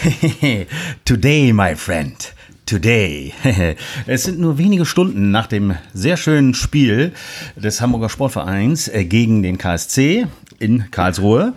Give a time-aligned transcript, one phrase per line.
[1.04, 2.34] Today, my friend.
[2.64, 3.34] Today.
[4.06, 7.12] Es sind nur wenige Stunden nach dem sehr schönen Spiel
[7.56, 10.26] des Hamburger Sportvereins äh, gegen den KSC
[10.58, 11.52] in Karlsruhe.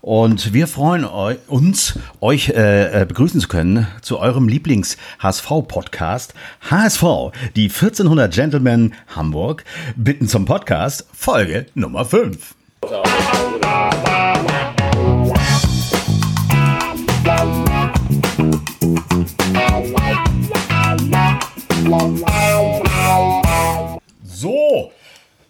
[0.00, 6.34] Und wir freuen uns, euch äh, begrüßen zu können zu eurem Lieblings-HSV-Podcast.
[6.70, 7.02] HSV,
[7.56, 9.64] die 1400 Gentlemen Hamburg,
[9.96, 12.54] bitten zum Podcast, Folge Nummer 5.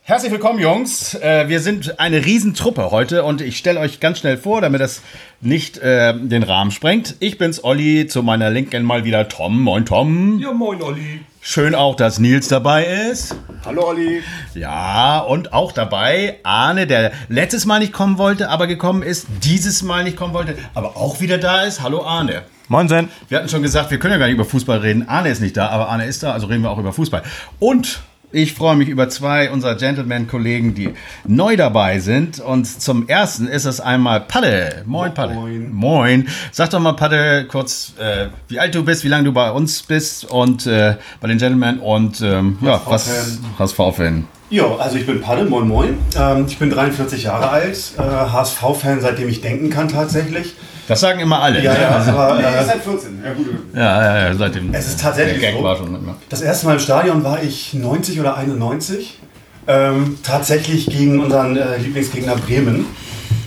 [0.08, 1.12] herzlich willkommen, Jungs.
[1.16, 5.02] Äh, wir sind eine Riesentruppe heute und ich stelle euch ganz schnell vor, damit das
[5.42, 7.16] nicht äh, den Rahmen sprengt.
[7.20, 9.60] Ich bin's, Olli, zu meiner Linken mal wieder Tom.
[9.60, 10.38] Moin, Tom.
[10.38, 11.20] Ja, moin, Olli.
[11.42, 13.36] Schön auch, dass Nils dabei ist.
[13.66, 14.22] Hallo, Olli.
[14.54, 19.82] Ja, und auch dabei Arne, der letztes Mal nicht kommen wollte, aber gekommen ist, dieses
[19.82, 21.82] Mal nicht kommen wollte, aber auch wieder da ist.
[21.82, 22.44] Hallo, Arne.
[22.68, 23.10] Moin, Sen.
[23.28, 25.06] Wir hatten schon gesagt, wir können ja gar nicht über Fußball reden.
[25.06, 27.22] Arne ist nicht da, aber Arne ist da, also reden wir auch über Fußball.
[27.58, 30.90] Und ich freue mich über zwei unserer Gentleman-Kollegen, die
[31.26, 32.40] neu dabei sind.
[32.40, 34.82] Und zum ersten ist es einmal Padde.
[34.86, 35.34] Moin, Padde.
[35.34, 35.72] Moin.
[35.72, 36.28] Moin.
[36.52, 39.82] Sag doch mal, Padde, kurz, äh, wie alt du bist, wie lange du bei uns
[39.82, 44.26] bist und äh, bei den Gentlemen und ähm, ja, was HSV-Fan.
[44.50, 45.98] Ja, also ich bin Padde, moin moin.
[46.18, 50.54] Ähm, ich bin 43 Jahre alt, äh, HSV-Fan, seitdem ich denken kann tatsächlich.
[50.88, 51.62] Das sagen immer alle.
[51.62, 53.22] Ja, ja, aber äh, seit 14.
[53.22, 53.46] Ja, gut.
[53.74, 54.72] ja, ja, ja, seitdem.
[54.72, 55.64] es ist tatsächlich der Gag so.
[55.64, 56.16] war schon immer.
[56.30, 59.18] Das erste Mal im Stadion war ich 90 oder 91.
[59.66, 62.86] Ähm, tatsächlich gegen unseren äh, Lieblingsgegner Bremen.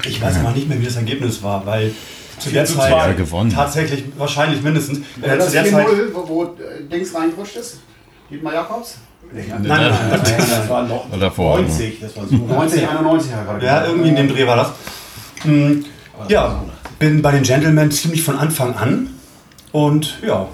[0.06, 1.94] Ich weiß aber nicht mehr, wie das Ergebnis war, weil
[2.38, 3.14] zu der Zeit zwei.
[3.14, 3.50] gewonnen.
[3.50, 5.00] tatsächlich wahrscheinlich mindestens.
[5.22, 6.56] Äh, das zu der 4-0, Zeit, wo, wo
[6.92, 7.80] Dings reingerutscht ist?
[8.30, 9.00] Dietmar Jakobs?
[9.34, 11.59] nein, nein, nein, nein, Das war noch Oder davor.
[11.59, 12.36] 90, das war so.
[12.47, 14.72] 90, 91 hat er gerade Ja, irgendwie in dem Dreh war das.
[15.44, 15.86] Hm,
[16.28, 16.62] ja,
[17.02, 19.09] bin bei den Gentlemen ziemlich von Anfang an
[19.71, 20.47] und ja,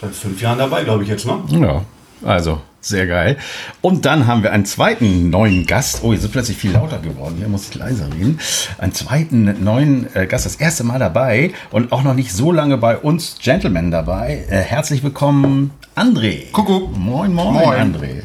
[0.00, 1.38] seit fünf Jahren dabei, glaube ich jetzt, ne?
[1.48, 1.84] Ja,
[2.28, 3.36] also sehr geil.
[3.82, 6.00] Und dann haben wir einen zweiten neuen Gast.
[6.02, 7.36] Oh, jetzt ist plötzlich viel lauter geworden.
[7.38, 8.40] Hier muss ich leiser reden.
[8.78, 12.78] Einen zweiten neuen äh, Gast, das erste Mal dabei und auch noch nicht so lange
[12.78, 14.44] bei uns Gentlemen dabei.
[14.50, 16.50] Äh, herzlich willkommen, André.
[16.50, 16.98] Kuckuck.
[16.98, 17.94] Moin, moin, Moin.
[17.94, 18.22] André.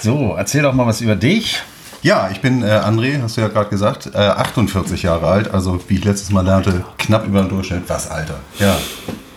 [0.00, 1.62] So, erzähl doch mal was über dich.
[2.06, 5.80] Ja, ich bin äh, André, hast du ja gerade gesagt, äh, 48 Jahre alt, also
[5.88, 7.82] wie ich letztes Mal lernte, knapp über den Durchschnitt.
[7.88, 8.36] Was, Alter?
[8.60, 8.78] Ja,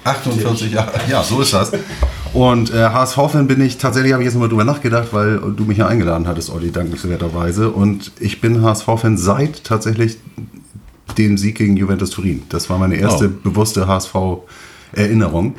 [0.03, 1.71] 48 Jahre, ja, so ist das.
[2.31, 5.79] Und äh, HSV-Fan bin ich, tatsächlich habe ich jetzt nochmal drüber nachgedacht, weil du mich
[5.79, 7.71] ja eingeladen hattest, Olli, dankenswerterweise.
[7.71, 10.17] Und ich bin HSV-Fan seit tatsächlich
[11.17, 12.43] dem Sieg gegen Juventus Turin.
[12.49, 13.49] Das war meine erste Oh.
[13.49, 15.55] bewusste HSV-Erinnerung.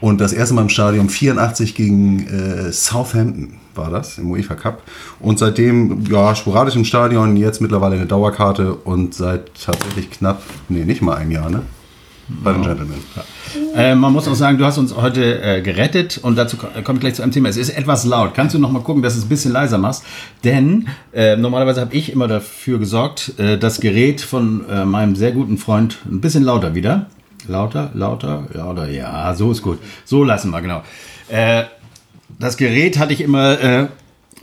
[0.00, 4.82] Und das erste Mal im Stadion 84 gegen äh, Southampton war das im UEFA Cup.
[5.20, 10.84] Und seitdem, ja, sporadisch im Stadion, jetzt mittlerweile eine Dauerkarte und seit tatsächlich knapp, nee,
[10.84, 11.62] nicht mal ein Jahr, ne?
[12.44, 12.94] Bei den Gentlemen.
[13.74, 16.98] Äh, man muss auch sagen, du hast uns heute äh, gerettet und dazu ko- komme
[16.98, 17.48] ich gleich zu einem Thema.
[17.48, 18.34] Es ist etwas laut.
[18.34, 20.04] Kannst du noch mal gucken, dass du es ein bisschen leiser machst?
[20.44, 25.32] Denn äh, normalerweise habe ich immer dafür gesorgt, äh, das Gerät von äh, meinem sehr
[25.32, 27.06] guten Freund ein bisschen lauter wieder.
[27.48, 28.90] Lauter, lauter, lauter.
[28.90, 29.78] Ja, so ist gut.
[30.04, 30.82] So lassen wir, genau.
[31.28, 31.64] Äh,
[32.38, 33.88] das Gerät hatte ich immer äh,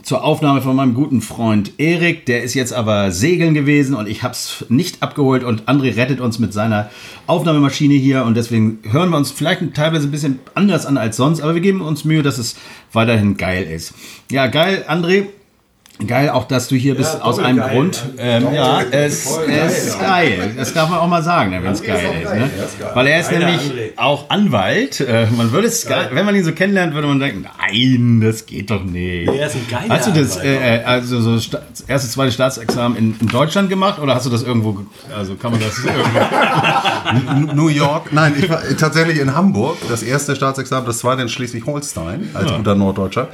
[0.02, 2.26] zur Aufnahme von meinem guten Freund Erik.
[2.26, 5.44] Der ist jetzt aber segeln gewesen und ich habe es nicht abgeholt.
[5.44, 6.90] Und André rettet uns mit seiner
[7.26, 8.24] Aufnahmemaschine hier.
[8.24, 11.40] Und deswegen hören wir uns vielleicht teilweise ein bisschen anders an als sonst.
[11.40, 12.56] Aber wir geben uns Mühe, dass es
[12.92, 13.94] weiterhin geil ist.
[14.30, 15.26] Ja, geil, André.
[16.06, 17.70] Geil auch, dass du hier bist aus einem geil.
[17.74, 18.02] Grund.
[18.18, 20.52] Ähm, ja, es, es ist geil.
[20.56, 22.32] Das darf man auch mal sagen, wenn es geil ist.
[22.34, 22.50] Ne?
[22.94, 23.90] Weil er ist Geiler nämlich André.
[23.96, 25.00] auch Anwalt.
[25.00, 28.70] Äh, man würde es, wenn man ihn so kennenlernt, würde man denken, nein, das geht
[28.70, 29.28] doch nicht.
[29.28, 32.96] Er ist ein geiler Hast du das äh, äh, also so Sta erste, zweite Staatsexamen
[32.96, 34.84] in, in Deutschland gemacht oder hast du das irgendwo, ge-
[35.16, 37.54] also kann man das irgendwo?
[37.54, 39.76] New York, nein, ich war tatsächlich in Hamburg.
[39.88, 43.28] Das erste Staatsexamen, das zweite in Schleswig-Holstein, als guter Norddeutscher.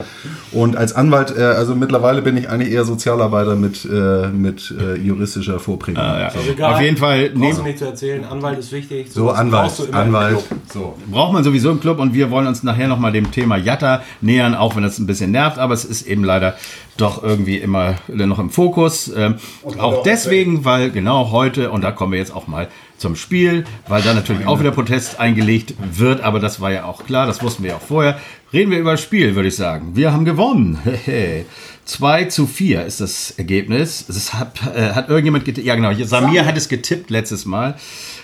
[0.52, 4.96] Und als Anwalt, äh, also mittlerweile bin ich eigentlich eher Sozialarbeiter mit, äh, mit äh,
[4.96, 6.02] juristischer Vorprägung.
[6.02, 6.30] ja.
[6.30, 6.64] So.
[6.64, 9.10] Auf jeden Fall Brauchst du nicht zu erzählen, Anwalt ist wichtig.
[9.10, 10.44] So, Anwalt, brauchst du immer im Anwalt.
[10.72, 10.96] So.
[11.10, 14.54] braucht man sowieso im Club und wir wollen uns nachher nochmal dem Thema Jatta nähern,
[14.54, 16.56] auch wenn das ein bisschen nervt, aber es ist eben leider
[16.96, 19.12] doch irgendwie immer noch im Fokus.
[19.14, 19.36] Ähm,
[19.78, 24.02] auch deswegen, weil genau heute, und da kommen wir jetzt auch mal zum Spiel, weil
[24.02, 27.64] da natürlich auch wieder Protest eingelegt wird, aber das war ja auch klar, das wussten
[27.64, 28.18] wir ja auch vorher.
[28.52, 29.96] Reden wir über das Spiel, würde ich sagen.
[29.96, 30.78] Wir haben gewonnen.
[31.84, 34.06] 2 zu 4 ist das Ergebnis.
[34.08, 35.66] Es hat, äh, hat irgendjemand getippt.
[35.66, 35.92] Ja, genau.
[36.04, 37.76] Samir hat es getippt letztes Mal.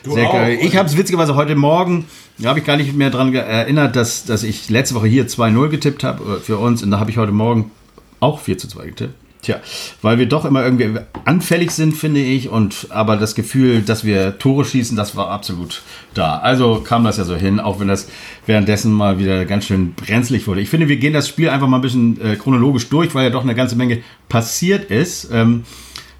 [0.05, 0.59] Sehr auch, geil.
[0.63, 2.07] Ich habe es witzigerweise heute Morgen,
[2.39, 5.69] da habe ich gar nicht mehr daran erinnert, dass, dass ich letzte Woche hier 2-0
[5.69, 6.83] getippt habe äh, für uns.
[6.83, 7.71] Und da habe ich heute Morgen
[8.19, 9.15] auch 4 zu 2 getippt.
[9.43, 9.57] Tja,
[10.03, 14.39] weil wir doch immer irgendwie anfällig sind, finde ich, und aber das Gefühl, dass wir
[14.39, 15.83] Tore schießen, das war absolut
[16.13, 16.39] da.
[16.39, 18.09] Also kam das ja so hin, auch wenn das
[18.45, 20.61] währenddessen mal wieder ganz schön brenzlig wurde.
[20.61, 23.31] Ich finde, wir gehen das Spiel einfach mal ein bisschen äh, chronologisch durch, weil ja
[23.31, 25.31] doch eine ganze Menge passiert ist.
[25.33, 25.65] Ähm,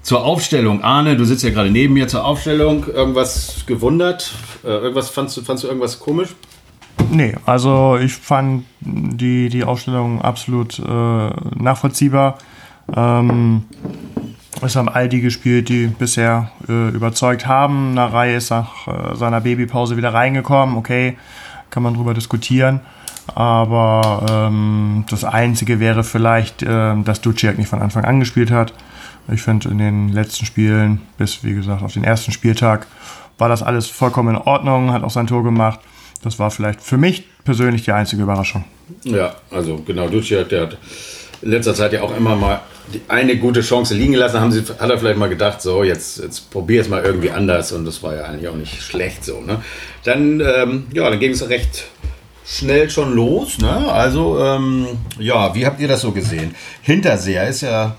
[0.01, 2.87] zur Aufstellung, Arne, du sitzt ja gerade neben mir zur Aufstellung.
[2.87, 4.33] Irgendwas gewundert?
[4.63, 6.29] Äh, irgendwas fandst du, fandst du irgendwas komisch?
[7.11, 12.39] Nee, also ich fand die, die Aufstellung absolut äh, nachvollziehbar.
[12.95, 13.63] Ähm,
[14.61, 17.93] es haben all die gespielt, die bisher äh, überzeugt haben.
[17.93, 20.77] Narei ist nach äh, seiner Babypause wieder reingekommen.
[20.77, 21.17] Okay,
[21.69, 22.81] kann man drüber diskutieren.
[23.33, 28.73] Aber ähm, das Einzige wäre vielleicht, äh, dass Duciak nicht von Anfang an gespielt hat.
[29.31, 32.87] Ich finde, in den letzten Spielen, bis wie gesagt auf den ersten Spieltag,
[33.37, 35.79] war das alles vollkommen in Ordnung, hat auch sein Tor gemacht.
[36.23, 38.63] Das war vielleicht für mich persönlich die einzige Überraschung.
[39.03, 40.77] Ja, also genau, Duciak, der hat
[41.41, 42.61] in letzter Zeit ja auch immer mal
[43.07, 44.39] eine gute Chance liegen gelassen.
[44.39, 47.71] Haben sie, hat er vielleicht mal gedacht, so jetzt, jetzt probier es mal irgendwie anders
[47.71, 49.41] und das war ja eigentlich auch nicht schlecht so.
[49.41, 49.61] Ne?
[50.03, 51.85] Dann, ähm, ja, dann ging es recht
[52.45, 53.57] schnell schon los.
[53.59, 53.91] Ne?
[53.91, 54.87] Also, ähm,
[55.19, 56.55] ja, wie habt ihr das so gesehen?
[56.81, 57.95] Hinterseher ist ja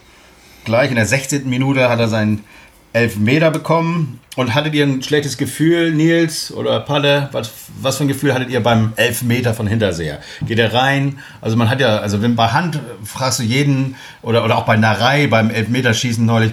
[0.65, 1.49] gleich in der 16.
[1.49, 2.45] Minute hat er seinen
[2.93, 4.21] Elfmeter bekommen.
[4.35, 7.29] Und hattet ihr ein schlechtes Gefühl, Nils oder Palle?
[7.33, 7.51] Was,
[7.81, 10.21] was für ein Gefühl hattet ihr beim Elfmeter von Hinterseher?
[10.47, 11.19] Geht er rein?
[11.43, 14.79] Also man hat ja, also wenn bei Hand fragst du jeden oder, oder auch bei
[14.79, 16.53] Narei beim Elfmeterschießen neulich,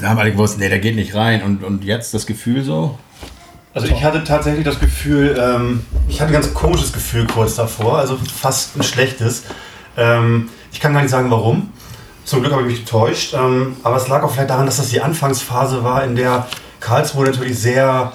[0.00, 1.42] da haben alle gewusst, nee, der geht nicht rein.
[1.42, 2.98] Und, und jetzt das Gefühl so?
[3.74, 7.98] Also ich hatte tatsächlich das Gefühl, ähm, ich hatte ein ganz komisches Gefühl kurz davor,
[7.98, 9.44] also fast ein schlechtes.
[9.96, 11.70] Ähm, ich kann gar nicht sagen, warum.
[12.28, 13.32] Zum Glück habe ich mich getäuscht.
[13.32, 16.46] Ähm, aber es lag auch vielleicht daran, dass das die Anfangsphase war, in der
[16.78, 18.12] Karlsruhe natürlich sehr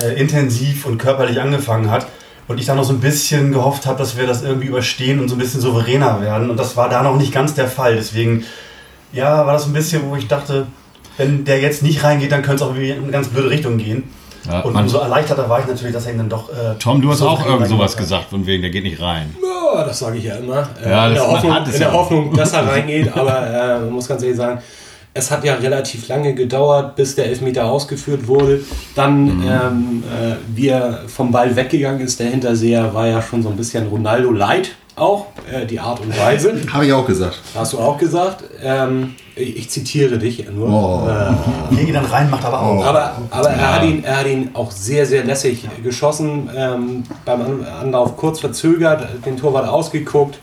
[0.00, 2.06] äh, intensiv und körperlich angefangen hat.
[2.46, 5.28] Und ich dann noch so ein bisschen gehofft habe, dass wir das irgendwie überstehen und
[5.28, 6.48] so ein bisschen souveräner werden.
[6.48, 7.96] Und das war da noch nicht ganz der Fall.
[7.96, 8.44] Deswegen,
[9.12, 10.68] ja, war das ein bisschen, wo ich dachte,
[11.16, 13.78] wenn der jetzt nicht reingeht, dann könnte es auch irgendwie in eine ganz blöde Richtung
[13.78, 14.04] gehen.
[14.48, 16.50] Ja, und umso erleichterter war ich natürlich, dass er ihn dann doch.
[16.50, 19.34] Äh, Tom, du hast so auch irgend sowas gesagt, von wegen, der geht nicht rein.
[19.76, 20.68] Ja, das sage ich ja immer.
[20.84, 21.92] Äh, Ja, in der, Hoffnung, in der.
[21.92, 23.16] Hoffnung, dass er reingeht.
[23.16, 24.60] Aber äh, man muss ganz ehrlich sagen,
[25.14, 28.60] es hat ja relativ lange gedauert, bis der Elfmeter ausgeführt wurde.
[28.94, 29.42] Dann, Mhm.
[29.48, 33.56] ähm, äh, wie er vom Ball weggegangen ist, der Hinterseher war ja schon so ein
[33.56, 36.60] bisschen Ronaldo light auch, äh, die Art und Weise.
[36.72, 37.40] Habe ich auch gesagt.
[37.54, 38.44] Hast du auch gesagt.
[38.62, 40.68] Ähm, ich, ich zitiere dich nur.
[40.68, 41.08] Oh.
[41.08, 42.84] Äh, Legi dann rein, macht aber auch.
[42.84, 46.48] aber, aber er, hat ihn, er hat ihn auch sehr, sehr lässig geschossen.
[46.56, 50.38] Ähm, beim An- Anlauf kurz verzögert, den Torwart ausgeguckt.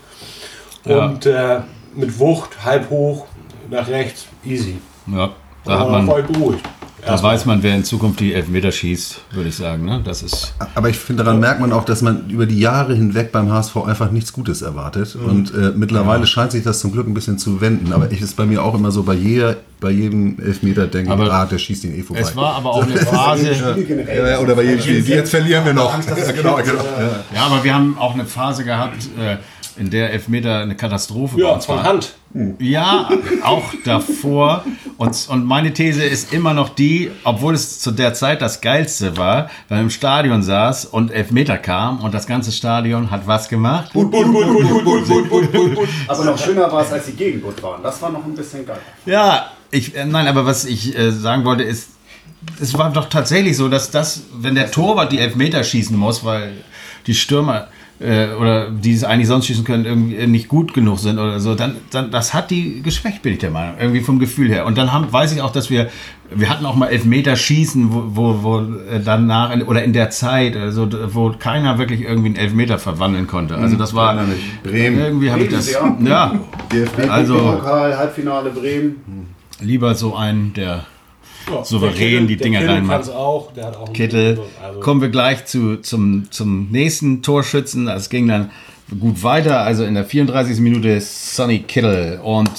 [0.86, 1.06] Ja.
[1.06, 1.60] Und äh,
[1.94, 3.26] mit Wucht, halb hoch,
[3.70, 4.78] nach rechts, easy.
[5.06, 5.30] Ja,
[5.64, 6.64] da hat man, ich beruhigt.
[7.06, 9.84] Da weiß man, wer in Zukunft die Elfmeter schießt, würde ich sagen.
[9.84, 10.00] Ne?
[10.04, 13.32] Das ist Aber ich finde, daran merkt man auch, dass man über die Jahre hinweg
[13.32, 15.14] beim HSV einfach nichts Gutes erwartet.
[15.16, 17.92] Und äh, mittlerweile scheint sich das zum Glück ein bisschen zu wenden.
[17.92, 21.20] Aber ich ist bei mir auch immer so, bei, jeder, bei jedem Elfmeter denke ich,
[21.20, 22.22] Aber ah, der schießt ihn eh vorbei.
[22.22, 23.52] Es war aber auch eine Phase.
[23.52, 25.06] ja, ja, oder bei jedem Spiel.
[25.06, 25.92] Jetzt verlieren wir noch.
[25.94, 26.84] Ja, genau, genau.
[26.98, 27.24] Ja.
[27.34, 29.36] Ja, aber wir haben auch eine Phase gehabt, äh,
[29.76, 31.84] in der Elfmeter eine Katastrophe Ja, uns von war.
[31.84, 32.14] Hand.
[32.58, 33.08] Ja,
[33.44, 34.64] auch davor.
[34.96, 39.16] Und, und meine These ist immer noch die, obwohl es zu der Zeit das Geilste
[39.16, 43.48] war, weil man im Stadion saß und Elfmeter kam und das ganze Stadion hat was
[43.48, 43.92] gemacht?
[43.94, 44.24] Aber
[46.24, 47.82] noch schöner war es, als die gegen gut waren.
[47.82, 48.80] Das war noch ein bisschen geil.
[49.06, 51.90] Ja, ich, äh, nein, aber was ich äh, sagen wollte ist,
[52.60, 56.52] es war doch tatsächlich so, dass das, wenn der Torwart die Elfmeter schießen muss, weil
[57.06, 57.68] die Stürmer
[58.04, 61.54] äh, oder die es eigentlich sonst schießen können, irgendwie nicht gut genug sind oder so,
[61.54, 64.66] dann, dann das hat die geschwächt, bin ich der Meinung, irgendwie vom Gefühl her.
[64.66, 65.88] Und dann haben, weiß ich auch, dass wir,
[66.30, 70.56] wir hatten auch mal Elfmeter schießen, wo, wo, wo äh, danach oder in der Zeit,
[70.56, 73.56] also wo keiner wirklich irgendwie einen Elfmeter verwandeln konnte.
[73.56, 74.14] Also das war.
[74.62, 74.98] Bremen.
[74.98, 76.34] irgendwie habe ich das, Bremen, ja,
[76.72, 77.10] DFB.
[77.10, 79.34] also Pokal, Halbfinale Bremen.
[79.60, 80.84] lieber so einen, der
[81.52, 83.10] Ja, Souverän Kittel- die Dinger reinmacht.
[83.10, 84.40] auch, der hat auch einen Kittel.
[84.62, 87.88] Also, Kommen wir gleich zu, zum, zum nächsten Torschützen.
[87.88, 88.50] Es ging dann
[89.00, 89.60] gut weiter.
[89.60, 90.58] Also in der 34.
[90.60, 92.50] Minute Sonny Kittel und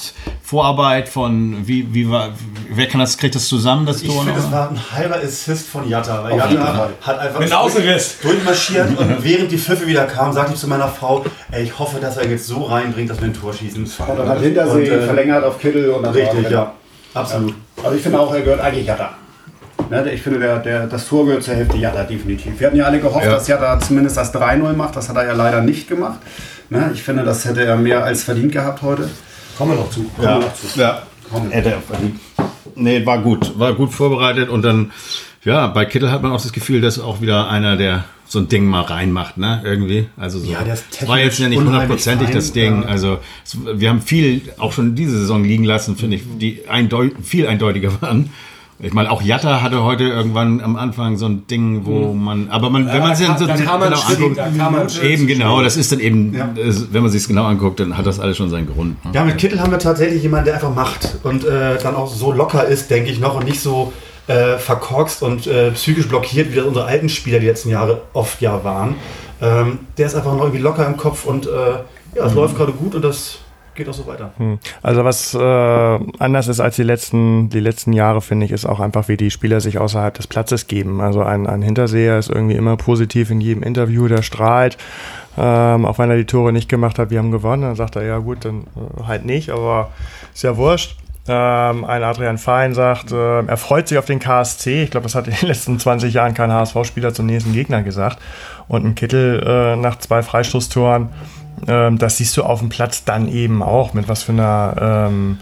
[0.42, 2.30] Vorarbeit von, wie, wie war,
[2.72, 4.22] wer kann das, kriegt das zusammen, das Ich Tor?
[4.24, 4.52] finde, es noch?
[4.52, 6.22] war ein halber Assist von Jatta.
[6.24, 8.18] Weil Jatta hat einfach Mit Außenriss.
[8.22, 11.98] durchmarschiert und während die Pfiffe wieder kamen, sagte ich zu meiner Frau, ey, ich hoffe,
[12.00, 13.82] dass er jetzt so reinbringt, dass wir ein Tor schießen.
[13.84, 15.90] Und dann hat Hintersee Und, äh, verlängert auf Kittel.
[15.90, 16.72] Und dann war Richtig, er- ja.
[17.16, 17.54] Absolut.
[17.82, 19.10] Also ich finde auch, er gehört eigentlich Jatta.
[19.90, 22.58] Ne, ich finde, der, der, das Tor gehört zur Hälfte Jatta, definitiv.
[22.58, 23.32] Wir hatten ja alle gehofft, Ja.
[23.32, 24.96] dass Jatta zumindest das 3-0 macht.
[24.96, 26.18] Das hat er ja leider nicht gemacht.
[26.70, 29.08] Ne, ich finde, das hätte er mehr als verdient gehabt heute.
[29.56, 30.10] Kommen wir noch zu.
[30.20, 30.40] Ja,
[30.74, 31.02] ja.
[31.50, 32.20] Hätte er verdient.
[32.74, 33.58] Nee, war gut.
[33.58, 34.90] War gut vorbereitet und dann,
[35.44, 38.48] Ja, bei Kittel hat man auch das Gefühl, dass auch wieder einer, der so ein
[38.48, 39.62] Ding mal reinmacht, ne?
[39.64, 40.06] Irgendwie.
[40.16, 40.50] Also so.
[40.50, 42.82] Ja, Es war jetzt ja nicht hundertprozentig das Ding.
[42.82, 46.62] fein, Also es, wir haben viel auch schon diese Saison liegen lassen, finde ich, die
[46.68, 48.30] eindeut viel eindeutiger waren.
[48.78, 52.68] Ich meine, auch Jatta hatte heute irgendwann am Anfang so ein Ding, wo man, aber
[52.68, 55.78] man, wenn man sich da, so da kam man genau anguckt, da eben genau, das
[55.78, 56.50] ist dann eben, Ja.
[56.54, 59.02] äh, wenn man sich es genau anguckt, dann hat das alles schon seinen Grund.
[59.02, 59.12] Ne?
[59.14, 62.32] Ja, mit Kittel haben wir tatsächlich jemanden, der einfach macht und äh, dann auch so
[62.32, 63.94] locker ist, denke ich noch, und nicht so
[64.26, 68.40] äh, verkorkst und äh, psychisch blockiert, wie das unsere alten Spieler die letzten Jahre oft
[68.40, 68.96] ja waren.
[69.40, 71.50] Ähm, der ist einfach noch irgendwie locker im Kopf und äh,
[72.14, 73.38] ja, es läuft gerade gut und das
[73.76, 74.32] geht auch so weiter.
[74.82, 75.38] Also was äh,
[76.18, 79.30] anders ist als die letzten, die letzten Jahre, finde ich, ist auch einfach, wie die
[79.30, 81.00] Spieler sich außerhalb des Platzes geben.
[81.00, 84.78] Also ein, ein Hinterseher ist irgendwie immer positiv in jedem Interview, der strahlt.
[85.38, 88.02] Ähm, auch wenn er die Tore nicht gemacht hat, wir haben gewonnen, dann sagt er,
[88.04, 89.90] ja gut, dann äh, halt nicht, aber
[90.34, 90.96] ist ja wurscht.
[91.28, 94.84] Ähm, ein Adrian Fein sagt, äh, er freut sich auf den KSC.
[94.84, 98.18] Ich glaube, das hat in den letzten 20 Jahren kein HSV-Spieler zum nächsten Gegner gesagt.
[98.68, 101.08] Und ein Kittel äh, nach zwei Freistoßtoren,
[101.66, 103.92] ähm, das siehst du auf dem Platz dann eben auch.
[103.94, 105.38] Mit was für einer ähm,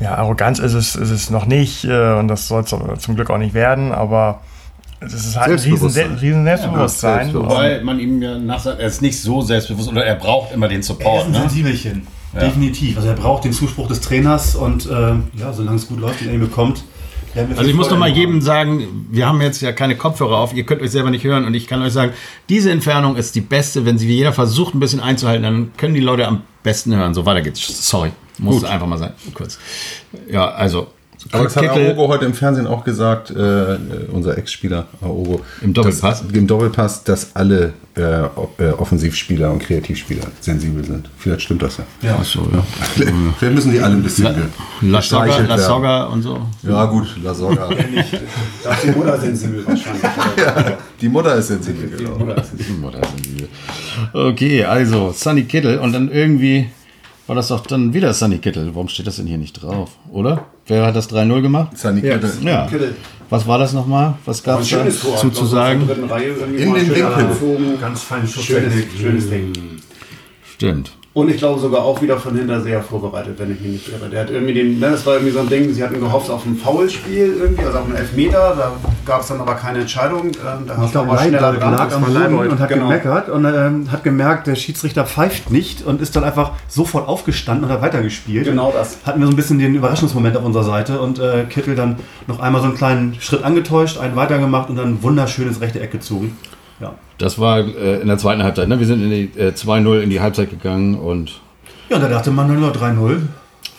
[0.00, 1.84] ja, Arroganz ist es, ist es noch nicht.
[1.84, 2.70] Äh, und das soll es
[3.02, 3.90] zum Glück auch nicht werden.
[3.92, 4.40] Aber
[5.00, 6.18] es ist halt ein riesen, Selbstbewusstsein.
[6.20, 7.28] riesen Selbstbewusstsein.
[7.28, 10.68] Ja, Wobei man ihm ja nach er ist nicht so selbstbewusst oder er braucht immer
[10.68, 11.26] den Er ist Support.
[11.26, 11.38] ein Ne?
[12.40, 12.96] Definitiv.
[12.96, 14.90] Also er braucht den Zuspruch des Trainers und äh,
[15.38, 16.84] ja, solange es gut läuft, den er bekommt.
[17.34, 20.38] werden wir Also ich muss noch mal jedem sagen, wir haben jetzt ja keine Kopfhörer
[20.38, 22.12] auf, ihr könnt euch selber nicht hören und ich kann euch sagen,
[22.48, 26.00] diese Entfernung ist die beste, wenn sie jeder versucht ein bisschen einzuhalten, dann können die
[26.00, 27.14] Leute am besten hören.
[27.14, 27.88] So weiter geht's.
[27.88, 29.58] Sorry, muss einfach mal sein, kurz.
[30.30, 30.88] Ja, also
[31.32, 33.76] Aber das hat Aogo heute im Fernsehen auch gesagt, äh,
[34.12, 35.40] unser Ex-Spieler Aogo.
[35.62, 36.22] Im Doppelpass?
[36.22, 41.08] Dass, Im Doppelpass, dass alle äh, äh, Offensivspieler und Kreativspieler sensibel sind.
[41.16, 41.84] Vielleicht stimmt das ja.
[42.02, 42.18] Ja.
[42.20, 42.64] Ach so, ja.
[43.38, 45.58] Vielleicht müssen die alle ein bisschen ge- La Soga, La.
[45.58, 46.40] Soga und so.
[46.62, 47.68] Ja gut, La Soga.
[47.68, 50.02] Da ist die Mutter sensibel wahrscheinlich.
[51.00, 52.18] die Mutter ist sensibel, genau.
[52.18, 53.48] Mutter sensibel.
[54.12, 56.68] Okay, also Sunny Kittel und dann irgendwie
[57.26, 58.74] war das doch dann wieder Sunny Kittel.
[58.74, 60.46] Warum steht das denn hier nicht drauf, oder?
[60.66, 61.76] Wer hat das 3-0 gemacht?
[61.78, 62.30] Sunny Kittel.
[62.42, 62.66] Ja.
[62.66, 62.94] Kittel.
[63.30, 64.14] Was war das nochmal?
[64.26, 65.16] Was gab es da schönes Tor.
[65.16, 65.88] zu, zu sagen?
[65.88, 67.06] In In den Winkel.
[67.06, 67.80] angezogen.
[67.80, 68.88] Ganz Schönes, Schusstechnik.
[69.00, 69.52] schönes Ding.
[70.54, 70.92] Stimmt.
[71.14, 74.10] Und ich glaube sogar auch wieder von Hinterseher vorbereitet, wenn ich mich nicht irre.
[74.10, 76.44] Der hat irgendwie den, ne, das war irgendwie so ein Ding, sie hatten gehofft auf
[76.44, 78.72] ein Foulspiel irgendwie, also auf einen Elfmeter, da
[79.06, 80.26] gab es dann aber keine Entscheidung.
[80.26, 81.72] Ähm, da Ich glaube, dran.
[81.72, 82.88] lag am war Boden und hat genau.
[82.88, 87.66] gemeckert und ähm, hat gemerkt, der Schiedsrichter pfeift nicht und ist dann einfach sofort aufgestanden
[87.66, 88.46] und hat weitergespielt.
[88.46, 88.98] Genau das.
[89.06, 92.40] Hatten wir so ein bisschen den Überraschungsmoment auf unserer Seite und äh, Kittel dann noch
[92.40, 96.36] einmal so einen kleinen Schritt angetäuscht, einen weitergemacht und dann ein wunderschönes rechte Eck gezogen.
[96.80, 96.94] Ja.
[97.18, 98.68] Das war äh, in der zweiten Halbzeit.
[98.68, 98.78] Ne?
[98.78, 101.40] Wir sind in die äh, 2-0 in die Halbzeit gegangen und
[101.88, 103.20] Ja, da dachte man nur 3-0.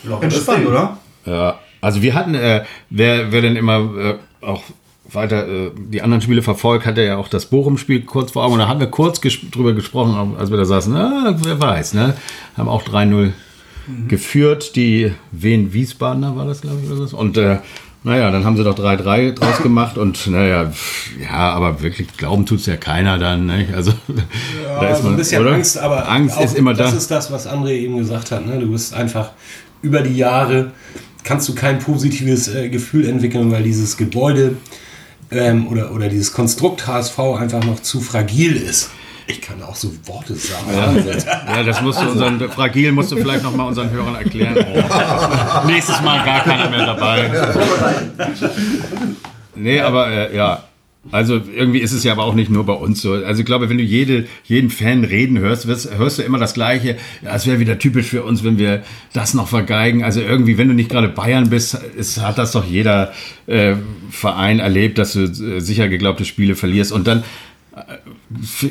[0.04, 0.96] Lockeres Entspannt, oder?
[1.24, 4.62] Ja, also wir hatten, äh, wer, wer denn immer äh, auch
[5.12, 8.54] weiter äh, die anderen Spiele verfolgt, hatte ja auch das Bochum-Spiel kurz vor Augen.
[8.54, 10.94] Und da haben wir kurz ges drüber gesprochen, als wir da saßen.
[10.96, 12.14] Ah, wer weiß, ne?
[12.56, 13.32] Haben auch 3-0
[14.08, 14.76] geführt.
[14.76, 17.16] Die Wien-Wiesbadener war das, glaube ich, oder so.
[17.16, 17.58] Und äh,
[18.06, 19.98] naja, dann haben sie doch 3-3 draus gemacht.
[19.98, 20.72] Und naja,
[21.20, 23.46] ja, aber wirklich glauben tut es ja keiner dann.
[23.46, 23.66] Ne?
[23.74, 23.92] Also
[24.78, 25.54] da Ja, so ein bisschen oder?
[25.54, 26.96] Angst, aber Angst ist immer das da.
[26.96, 28.46] ist das, was André eben gesagt hat.
[28.46, 28.60] Ne?
[28.60, 29.32] Du bist einfach
[29.82, 30.70] über die Jahre
[31.24, 34.56] kannst du kein positives äh, Gefühl entwickeln, weil dieses Gebäude
[35.32, 38.90] ähm, oder, oder dieses Konstrukt HSV einfach noch zu fragil ist.
[39.28, 40.66] Ich kann auch so Worte sagen.
[40.72, 41.24] Wahnsinn.
[41.26, 44.56] Ja, das musst du unseren, fragil musst du vielleicht nochmal unseren Hörern erklären.
[44.58, 45.66] Oh.
[45.66, 47.30] Nächstes Mal gar keiner mehr dabei.
[49.56, 50.62] Nee, aber äh, ja.
[51.12, 53.12] Also irgendwie ist es ja aber auch nicht nur bei uns so.
[53.12, 56.54] Also ich glaube, wenn du jede, jeden Fan reden hörst, wirst, hörst du immer das
[56.54, 56.96] Gleiche.
[57.22, 60.02] Ja, es wäre wieder typisch für uns, wenn wir das noch vergeigen.
[60.02, 63.12] Also irgendwie, wenn du nicht gerade Bayern bist, ist, hat das doch jeder
[63.46, 63.74] äh,
[64.10, 66.90] Verein erlebt, dass du äh, sicher geglaubte Spiele verlierst.
[66.90, 67.22] Und dann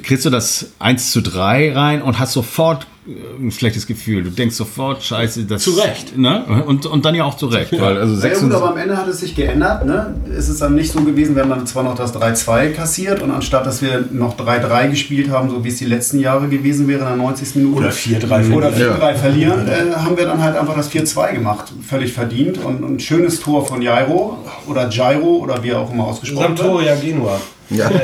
[0.03, 4.23] kriegst du das 1 zu 3 rein und hast sofort äh, ein schlechtes Gefühl.
[4.23, 5.63] Du denkst sofort, scheiße, das...
[5.63, 6.17] Zu Recht.
[6.17, 6.63] Ne?
[6.65, 7.71] Und, und dann ja auch zu Recht.
[7.73, 9.85] Weil, also Ja, gut, 26 aber am Ende hat es sich geändert.
[9.85, 10.15] Ne?
[10.35, 13.29] Es ist dann nicht so gewesen, wir haben dann zwar noch das 3-2 kassiert und
[13.29, 17.01] anstatt, dass wir noch 3-3 gespielt haben, so wie es die letzten Jahre gewesen wäre
[17.01, 17.55] in der 90.
[17.55, 17.77] Minute.
[17.77, 19.17] Oder 4-3 Oder 4-3 verlieren.
[19.17, 21.71] verlieren, äh, haben wir dann halt einfach das 4-2 gemacht.
[21.87, 26.05] Völlig verdient und ein schönes Tor von Jairo oder Jairo oder wie er auch immer
[26.05, 26.57] ausgesprochen wird.
[26.57, 27.39] Sampdoria Genua.
[27.69, 27.89] Ja.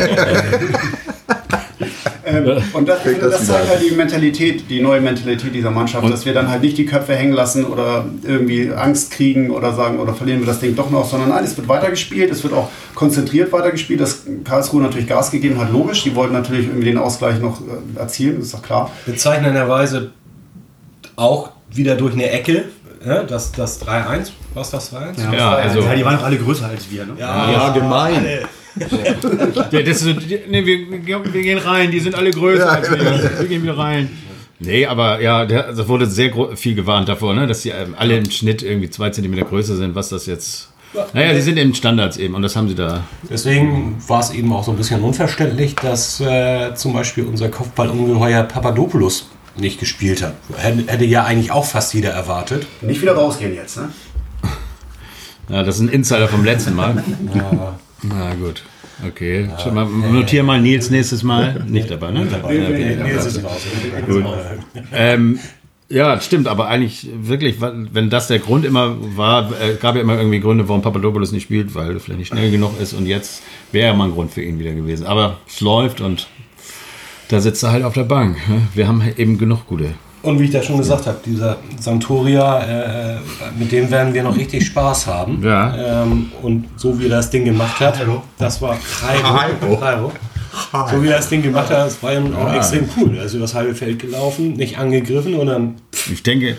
[2.23, 6.07] Ähm, und das, Fängt das, das zeigt halt die Mentalität, die neue Mentalität dieser Mannschaft,
[6.09, 9.99] dass wir dann halt nicht die Köpfe hängen lassen oder irgendwie Angst kriegen oder sagen,
[9.99, 12.69] oder verlieren wir das Ding doch noch, sondern nein, es wird weitergespielt, es wird auch
[12.93, 17.39] konzentriert weitergespielt, dass Karlsruhe natürlich Gas gegeben hat, logisch, die wollten natürlich irgendwie den Ausgleich
[17.39, 18.91] noch äh, erzielen, das ist doch klar.
[19.05, 20.11] Bezeichnenderweise
[21.15, 22.65] auch wieder durch eine Ecke.
[23.05, 25.33] Ja, das, das 3-1, was das 3-1?
[25.35, 27.05] Ja, also- ja, die waren auch alle größer als wir.
[27.05, 27.13] Ne?
[27.17, 28.17] Ja, gemein.
[28.17, 28.41] alle.
[28.75, 30.17] Der, das ist,
[30.49, 32.99] nee, wir, wir, gehen rein, die sind alle größer als wir.
[33.39, 34.09] Wir gehen wieder rein.
[34.59, 38.29] Nee, aber ja, also wurde sehr viel gewarnt davor, ne, dass die ähm, alle im
[38.29, 40.69] Schnitt irgendwie zwei Zentimeter größer sind, was das jetzt.
[41.13, 43.03] Naja, sie sind in Standards eben und das haben sie da.
[43.29, 48.43] Deswegen war es eben auch so ein bisschen unverständlich, dass äh, zum Beispiel unser Kopfballungeheuer
[48.43, 50.35] Papadopoulos nicht gespielt hat.
[50.55, 52.67] Hätte, hätte ja eigentlich auch fast jeder erwartet.
[52.81, 53.89] Nicht wieder rausgehen jetzt, ne?
[55.49, 57.03] Ja, das ist ein Insider vom letzten Mal.
[58.03, 58.63] Na gut.
[59.07, 59.49] Okay.
[59.63, 61.63] Schon mal, notier mal Nils nächstes Mal.
[61.67, 62.27] Nicht dabei, ne?
[62.29, 62.55] Dabei.
[62.55, 62.95] Ja, okay.
[62.95, 63.61] Nils ist raus.
[64.93, 65.39] Ähm,
[65.89, 70.17] ja, stimmt, aber eigentlich wirklich, wenn das der Grund immer war, äh, gab ja immer
[70.17, 73.43] irgendwie Gründe, warum Papadopoulos nicht spielt, weil er vielleicht nicht schnell genug ist und jetzt
[73.73, 75.05] wäre ja mal ein Grund für ihn wieder gewesen.
[75.05, 76.27] Aber es läuft und
[77.27, 78.37] da sitzt er halt auf der Bank.
[78.47, 78.61] ne?
[78.73, 79.95] Wir haben eben genug gute.
[80.23, 83.17] Und wie ich da schon gesagt habe, dieser Sampdoria, äh,
[83.57, 85.41] mit dem werden wir noch richtig Spaß haben.
[85.43, 86.03] Ja.
[86.03, 87.99] Ähm, und so wie er das Ding gemacht hat,
[88.37, 89.77] das war Cairo.
[89.77, 90.11] Cairo.
[90.91, 93.17] So wie er das Ding gemacht hat, das war ja nun auch extrem cool.
[93.17, 95.75] Er ist übers halbe Feld gelaufen, nicht angegriffen und dann
[96.11, 96.57] Ich denke,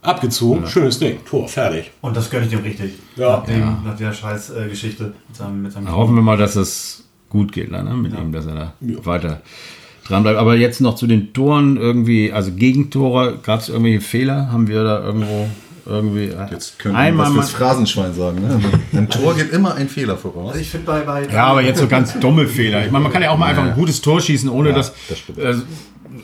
[0.00, 0.66] abgezogen.
[0.66, 1.90] Schönes Ding, Tor, fertig.
[2.00, 2.94] Und das gönne ich dem richtig.
[3.16, 3.38] Ja.
[3.38, 6.56] Nach, dem, nach der scheiß äh, Geschichte mit seinem, mit seinem hoffen wir mal, dass
[6.56, 9.42] es gut geht ne, mit ihm, dass er da weiter
[10.08, 10.38] dran bleibt.
[10.38, 14.50] Aber jetzt noch zu den Toren irgendwie, also Gegentore, gab es irgendwelche Fehler?
[14.52, 15.48] Haben wir da irgendwo
[15.86, 18.40] irgendwie Jetzt können wir fürs Phrasenschwein sagen.
[18.40, 18.60] Ne?
[18.92, 20.48] Ein Tor geht immer ein Fehler voraus.
[20.48, 22.84] Also ich finde bei, bei Ja, aber jetzt so ganz dumme Fehler.
[22.84, 25.18] Ich meine, man kann ja auch mal einfach ein gutes Tor schießen, ohne dass das
[25.36, 25.54] äh,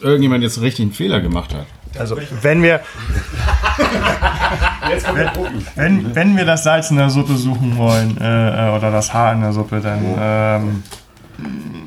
[0.00, 1.66] irgendjemand jetzt richtig einen Fehler gemacht hat.
[1.98, 2.80] Also, wenn wir.
[5.76, 9.34] wenn, wenn wir das Salz in der Suppe suchen wollen, äh, äh, oder das Haar
[9.34, 10.00] in der Suppe, dann.
[10.18, 10.82] Ähm,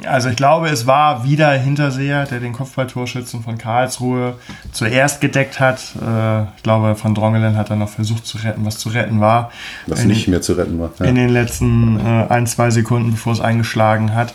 [0.05, 4.35] also, ich glaube, es war wieder Hinterseher, der den Kopfballtorschützen von Karlsruhe
[4.71, 5.79] zuerst gedeckt hat.
[6.01, 9.51] Äh, ich glaube, von Drongelen hat er noch versucht zu retten, was zu retten war.
[9.87, 10.91] Was In- nicht mehr zu retten war.
[10.99, 11.05] Ja.
[11.05, 14.33] in den letzten äh, ein, zwei Sekunden, bevor es eingeschlagen hat.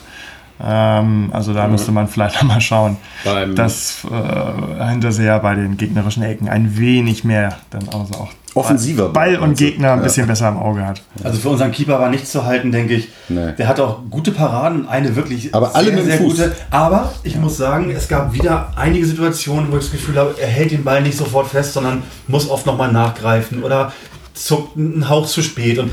[0.63, 5.77] Ähm, also da müsste man vielleicht noch mal schauen, Beim- dass äh, Hinterseher bei den
[5.77, 10.05] gegnerischen Ecken ein wenig mehr dann also auch Offensiver Ball und also, Gegner ein ja.
[10.05, 11.03] bisschen besser im Auge hat.
[11.23, 13.09] Also für unseren Keeper war nichts zu halten, denke ich.
[13.29, 13.53] Nee.
[13.57, 16.19] Der hatte auch gute Paraden, eine wirklich Aber alle mit Fuß.
[16.35, 16.57] gute.
[16.71, 20.49] Aber ich muss sagen, es gab wieder einige Situationen, wo ich das Gefühl habe, er
[20.49, 23.93] hält den Ball nicht sofort fest, sondern muss oft nochmal nachgreifen oder
[24.35, 25.79] zuckt einen Hauch zu spät.
[25.79, 25.93] Und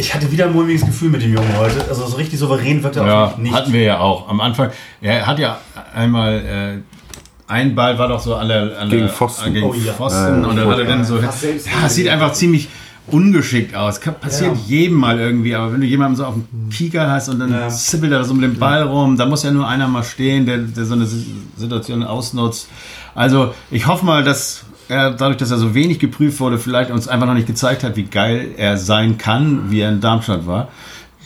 [0.00, 1.84] ich hatte wieder ein mulmiges Gefühl mit dem Jungen heute.
[1.88, 3.54] Also so richtig souverän wirkt er Ja, auf mich nicht.
[3.54, 4.28] hatten wir ja auch.
[4.28, 5.58] Am Anfang, er hat ja
[5.94, 6.78] einmal, äh,
[7.52, 9.50] ein Ball war doch so an der, an Gegen Pfosten.
[9.50, 9.92] äh, gegen Oh ja.
[9.92, 11.32] Pfosten und dann hat er dann so, ja,
[11.86, 12.68] es sieht einfach ziemlich
[13.08, 13.98] ungeschickt aus.
[14.00, 17.50] Passiert jedem mal irgendwie, aber wenn du jemanden so auf dem Kieker hast und dann
[17.52, 17.68] Ja.
[17.68, 20.58] zippelt er so mit dem Ball rum, da muss ja nur einer mal stehen, der,
[20.58, 22.68] der so eine Si- Situation ausnutzt.
[23.14, 27.08] Also ich hoffe mal, dass er dadurch, dass er so wenig geprüft wurde, vielleicht uns
[27.08, 30.68] einfach noch nicht gezeigt hat, wie geil er sein kann, wie er in Darmstadt war.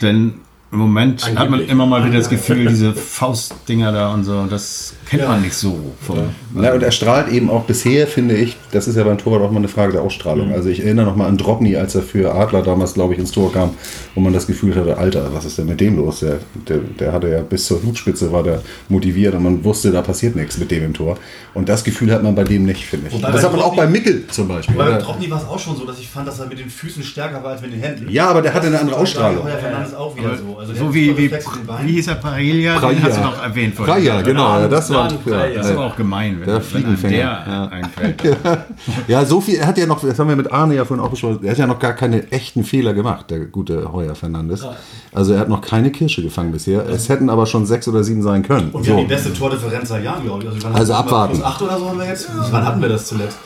[0.02, 0.34] Denn
[0.74, 4.94] im Moment hat man immer mal wieder das Gefühl, diese Faustdinger da und so, das
[5.08, 5.92] kennt man nicht so.
[6.00, 6.18] Vom,
[6.52, 9.50] Na, und er strahlt eben auch bisher, finde ich, das ist ja beim Torwart auch
[9.52, 10.52] mal eine Frage der Ausstrahlung.
[10.52, 13.30] Also ich erinnere noch mal an Drobny, als er für Adler damals, glaube ich, ins
[13.30, 13.70] Tor kam,
[14.16, 16.20] wo man das Gefühl hatte, Alter, was ist denn mit dem los?
[16.20, 20.02] Der, der, der hatte ja bis zur Hutspitze war der motiviert und man wusste, da
[20.02, 21.16] passiert nichts mit dem im Tor.
[21.54, 23.14] Und das Gefühl hat man bei dem nicht, finde ich.
[23.14, 24.74] Wobei das hat man auch Drobny- bei Mickel zum Beispiel.
[24.76, 27.02] Bei Tropni war es auch schon so, dass ich fand, dass er mit den Füßen
[27.04, 28.10] stärker war als mit den Händen.
[28.10, 29.44] Ja, aber der hatte eine andere Ausstrahlung.
[29.44, 30.58] Heuer Fernandes auch wieder so.
[30.68, 32.78] Also so wie, wie, wie hieß er, Paella?
[32.78, 32.92] Praia.
[32.94, 33.94] Den hast du noch erwähnt vorhin.
[33.94, 35.10] Praia, genau, ja, das war.
[35.26, 37.68] Ja, Das aber auch gemein, wenn, Der wenn der ja.
[37.70, 38.22] einfällt.
[39.08, 41.10] Ja, so viel, er hat ja noch, das haben wir mit Arne ja vorhin auch
[41.10, 44.64] besprochen, er hat ja noch gar keine echten Fehler gemacht, der gute Heuer Fernandes.
[45.12, 46.88] Also er hat noch keine Kirsche gefangen bisher.
[46.88, 48.70] Es hätten aber schon sechs oder sieben sein können.
[48.70, 49.06] Und wir haben So.
[49.06, 50.54] die beste Tordifferenz seit Jahren, glaube ich.
[50.54, 51.34] Also, Also abwarten.
[51.34, 52.28] Plus 8 oder so haben wir jetzt.
[52.50, 53.38] Wann hatten wir das zuletzt?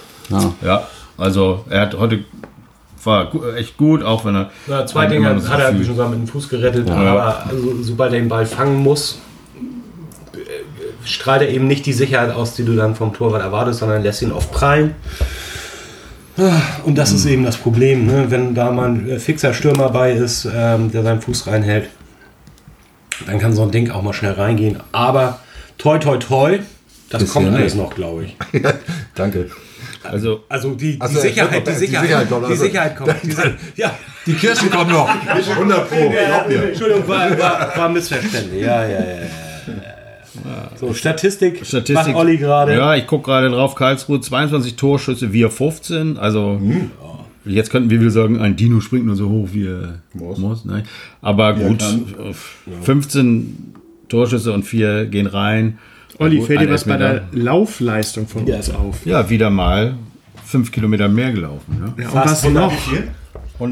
[0.63, 0.83] Ja,
[1.17, 2.25] also er hat heute
[3.05, 5.85] war gu- echt gut, auch wenn er Ja, zwei hat Dinge immer das hat er
[5.85, 9.21] schon mal mit dem Fuß gerettet, aber also, sobald er den Ball fangen muss,
[10.35, 14.03] äh, strahlt er eben nicht die Sicherheit aus, die du dann vom Torwart erwartest, sondern
[14.03, 14.95] lässt ihn oft prallen.
[16.85, 18.27] Und das ist eben das Problem, ne?
[18.29, 21.89] wenn da mal ein äh, fixer Stürmer bei ist, ähm, der seinen Fuß reinhält,
[23.27, 24.79] dann kann so ein Ding auch mal schnell reingehen.
[24.93, 25.41] Aber
[25.79, 26.61] toi toi toi,
[27.11, 28.37] das Bisher kommt alles noch, glaube ich.
[29.17, 29.51] Danke.
[30.05, 32.65] Also Also die, die Ach so, Sicherheit, die die Sicherheit, Sicherheit kommt die also.
[32.65, 33.15] Sicherheit kommt.
[33.23, 33.43] Die Si-
[33.77, 33.91] ja,
[34.27, 35.09] Die Kirsche kommt noch.
[35.27, 35.97] 100 Pro.
[35.97, 38.61] Entschuldigung, war, war, war Missverständnis.
[38.61, 39.05] Ja, ja, ja.
[39.05, 40.71] ja.
[40.79, 41.95] So, Statistik, Statistik.
[41.97, 42.75] macht Olli gerade.
[42.77, 43.75] Ja, ich gucke gerade drauf.
[43.75, 46.17] Karlsruhe 22 Torschüsse, wir 15.
[46.17, 46.61] Also
[47.45, 50.39] jetzt könnten wir wieder sagen, ein Dino springt nur so hoch wie er Muss.
[50.39, 50.65] muss.
[50.65, 50.85] Nein.
[51.23, 52.35] Aber gut, äh,
[52.83, 53.75] 15
[54.09, 55.79] Torschüsse und vier gehen rein.
[56.19, 59.05] Olli, fällt dir was bei der Laufleistung von uns auf?
[59.07, 59.95] Ja, wieder mal
[60.45, 61.79] fünf Kilometer mehr gelaufen.
[61.97, 62.03] Ne?
[62.03, 62.73] Ja, und was noch?
[62.73, 63.09] wie viel?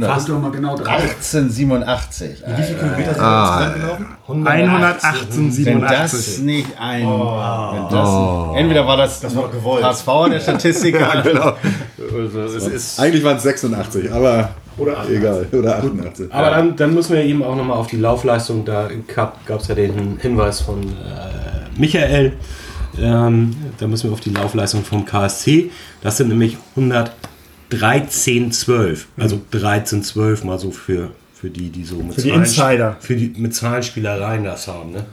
[0.00, 0.96] Fast doch mal genau drei.
[0.96, 2.42] 1887.
[2.44, 3.72] Wie viele Kilometer sind Ah.
[3.72, 4.06] gelaufen?
[4.26, 6.38] 118, Wenn das 87.
[6.44, 7.06] nicht ein.
[7.06, 9.84] Wenn das, Entweder war das, Das war gewollt.
[9.84, 11.22] HSV der Statistiker.
[11.24, 11.52] genau.
[12.20, 14.50] Also, es ist, Eigentlich waren es 86, aber
[15.08, 15.46] egal.
[15.52, 16.32] Oder 88.
[16.34, 18.64] Aber dann, dann müssen wir eben auch nochmal auf die Laufleistung.
[18.64, 22.32] Da gab es ja den Hinweis von äh, Michael.
[22.98, 25.70] Ähm, da müssen wir auf die Laufleistung vom KSC.
[26.00, 29.04] Das sind nämlich 113,12.
[29.16, 32.96] Also 13,12 mal so für, für die, die so mit Für die Insider.
[33.00, 34.92] Für die mit Zahlenspielereien das haben.
[34.92, 35.04] Ne?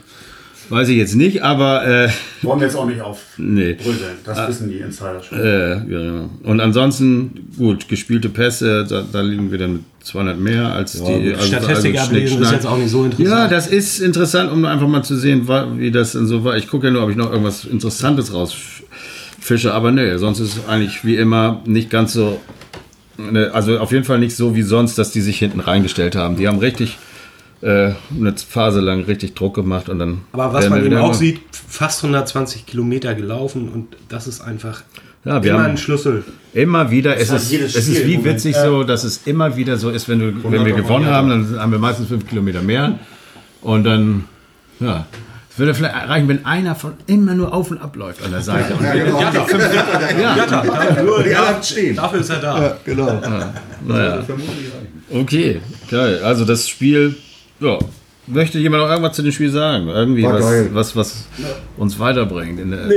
[0.69, 2.09] Weiß ich jetzt nicht, aber äh,
[2.41, 3.55] Wollen wir jetzt auch nicht aufbröseln.
[3.55, 3.77] nee.
[4.25, 5.39] Das wissen die Insider schon.
[5.39, 6.29] Äh, ja, genau.
[6.43, 11.33] Und ansonsten, gut, gespielte Pässe, da, da liegen wir dann mit 200 mehr als die.
[11.33, 13.29] Also, Statistik also ablesen ist jetzt auch nicht so interessant.
[13.29, 15.47] Ja, das ist interessant, um einfach mal zu sehen,
[15.77, 16.57] wie das dann so war.
[16.57, 20.67] Ich gucke ja nur, ob ich noch irgendwas Interessantes rausfische, aber nee, sonst ist es
[20.67, 22.39] eigentlich wie immer nicht ganz so.
[23.17, 26.35] ne, Also auf jeden Fall nicht so wie sonst, dass die sich hinten reingestellt haben.
[26.35, 26.97] Die haben richtig
[27.63, 30.21] äh, eine Phase lang richtig Druck gemacht und dann.
[30.33, 34.83] Aber was man eben auch sieht, fast 120 Kilometer gelaufen und das ist einfach
[35.23, 36.23] Ja, wir immer haben- ein Schlüssel.
[36.53, 38.35] Immer wieder, es ist, es ist wie Moment.
[38.35, 41.59] witzig so, dass es immer wieder so ist, wenn, du, wenn wir gewonnen haben, dann
[41.59, 42.99] haben wir meistens fünf Kilometer mehr.
[43.61, 44.25] Und dann,
[44.81, 45.07] ja,
[45.49, 48.41] es würde vielleicht reichen, wenn einer von immer nur auf und ab läuft an der
[48.41, 48.73] Seite.
[48.73, 51.95] Und wir- Ja, da, ja, da, da, nur, da, stehen.
[51.95, 52.77] dafür ist er da.
[52.83, 53.21] Genau.
[53.87, 54.23] naja.
[55.11, 56.21] Okay, geil.
[56.23, 57.15] Also das Spiel,
[57.59, 57.79] ja.
[58.25, 59.89] Möchte jemand noch irgendwas zu dem Spiel sagen?
[59.89, 60.69] Irgendwie War was, geil.
[60.71, 61.27] was, was
[61.75, 62.57] uns weiterbringt.
[62.57, 62.87] In der,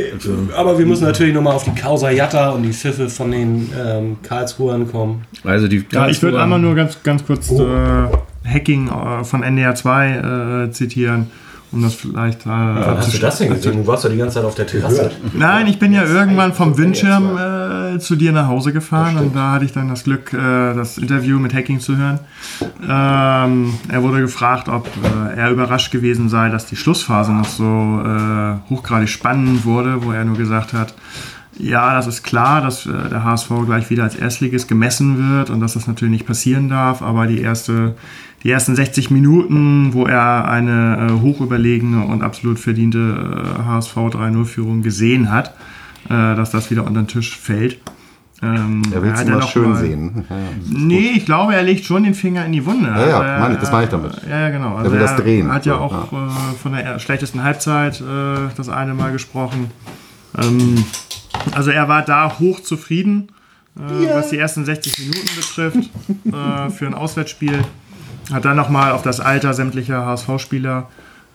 [0.57, 4.19] Aber wir müssen natürlich nochmal auf die Causa Jatta und die Pfiffe von den ähm,
[4.23, 5.25] Karlsruhern kommen.
[5.43, 7.65] also die Ja, ich würde einmal nur ganz, ganz kurz äh,
[8.45, 11.27] Hacking äh, von NDR 2 äh, zitieren,
[11.73, 13.47] um das vielleicht äh, abzuschließen.
[13.47, 13.77] denn gesehen?
[13.83, 15.11] Du warst ja die ganze Zeit auf der Terrasse.
[15.33, 19.53] Nein, ich bin ja irgendwann vom Windschirm äh, zu dir nach Hause gefahren und da
[19.53, 22.21] hatte ich dann das Glück, äh, das Interview mit Hacking zu hören.
[22.83, 28.01] Ähm, er wurde gefragt, ob äh, er überrascht gewesen sei, dass die Schlussphase noch so
[28.05, 30.95] äh, hochgradig spannend wurde, wo er nur gesagt hat,
[31.59, 35.61] ja, das ist klar, dass äh, der HSV gleich wieder als Erstligist gemessen wird und
[35.61, 37.95] dass das natürlich nicht passieren darf, aber die erste
[38.47, 42.99] die ersten 60 Minuten, wo er eine äh, hochüberlegene und absolut verdiente
[43.59, 45.49] äh, HSV 3-0-Führung gesehen hat,
[46.05, 47.79] äh, dass das wieder unter den Tisch fällt.
[48.41, 50.25] Ähm, Er will es er immer schön mal- sehen.
[50.71, 52.89] Nee, ich glaube, er legt schon den Finger in die Wunde.
[52.89, 54.13] Ja, ja, Also er- meine ich, das meine ich damit.
[54.31, 54.77] Ja, ja, genau.
[54.77, 55.53] Also will das drehen.
[55.53, 56.17] hat ja auch Äh,
[56.63, 58.05] von der schlechtesten Halbzeit äh,
[58.57, 59.73] das eine Mal gesprochen.
[60.41, 60.85] Ähm,
[61.53, 63.29] also er war da hoch zufrieden,
[63.77, 65.91] äh, was die ersten 60 Minuten betrifft
[66.27, 67.59] äh, für ein Auswärtsspiel.
[68.33, 70.89] Hat dann nochmal auf das Alter sämtlicher HSV-Spieler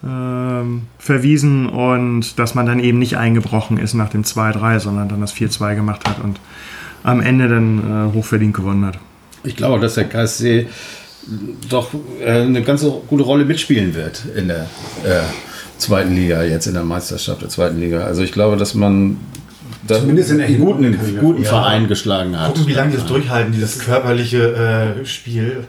[0.03, 5.21] ähm, verwiesen und dass man dann eben nicht eingebrochen ist nach dem 2-3, sondern dann
[5.21, 6.39] das 4-2 gemacht hat und
[7.03, 8.97] am Ende dann äh, hochverdient gewonnen hat.
[9.43, 10.67] Ich glaube, dass der KSC
[11.69, 14.63] doch äh, eine ganz gute Rolle mitspielen wird in der
[15.03, 15.21] äh,
[15.77, 18.03] zweiten Liga, jetzt in der Meisterschaft der zweiten Liga.
[18.03, 19.17] Also ich glaube, dass man
[19.87, 21.45] da Zumindest in einen guten, guten vorstellen.
[21.45, 22.49] Verein geschlagen hat.
[22.49, 25.65] Gucken, wie lange das durchhalten, dieses körperliche äh, Spiel.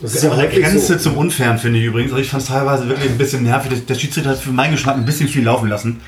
[0.00, 2.12] Das ist ja auch der Grenze zum Unfairen, finde ich übrigens.
[2.12, 3.70] Also ich fand es teilweise wirklich ein bisschen nervig.
[3.70, 6.00] Der- Der Schiedsrichter hat für meinen Geschmack ein bisschen viel laufen lassen.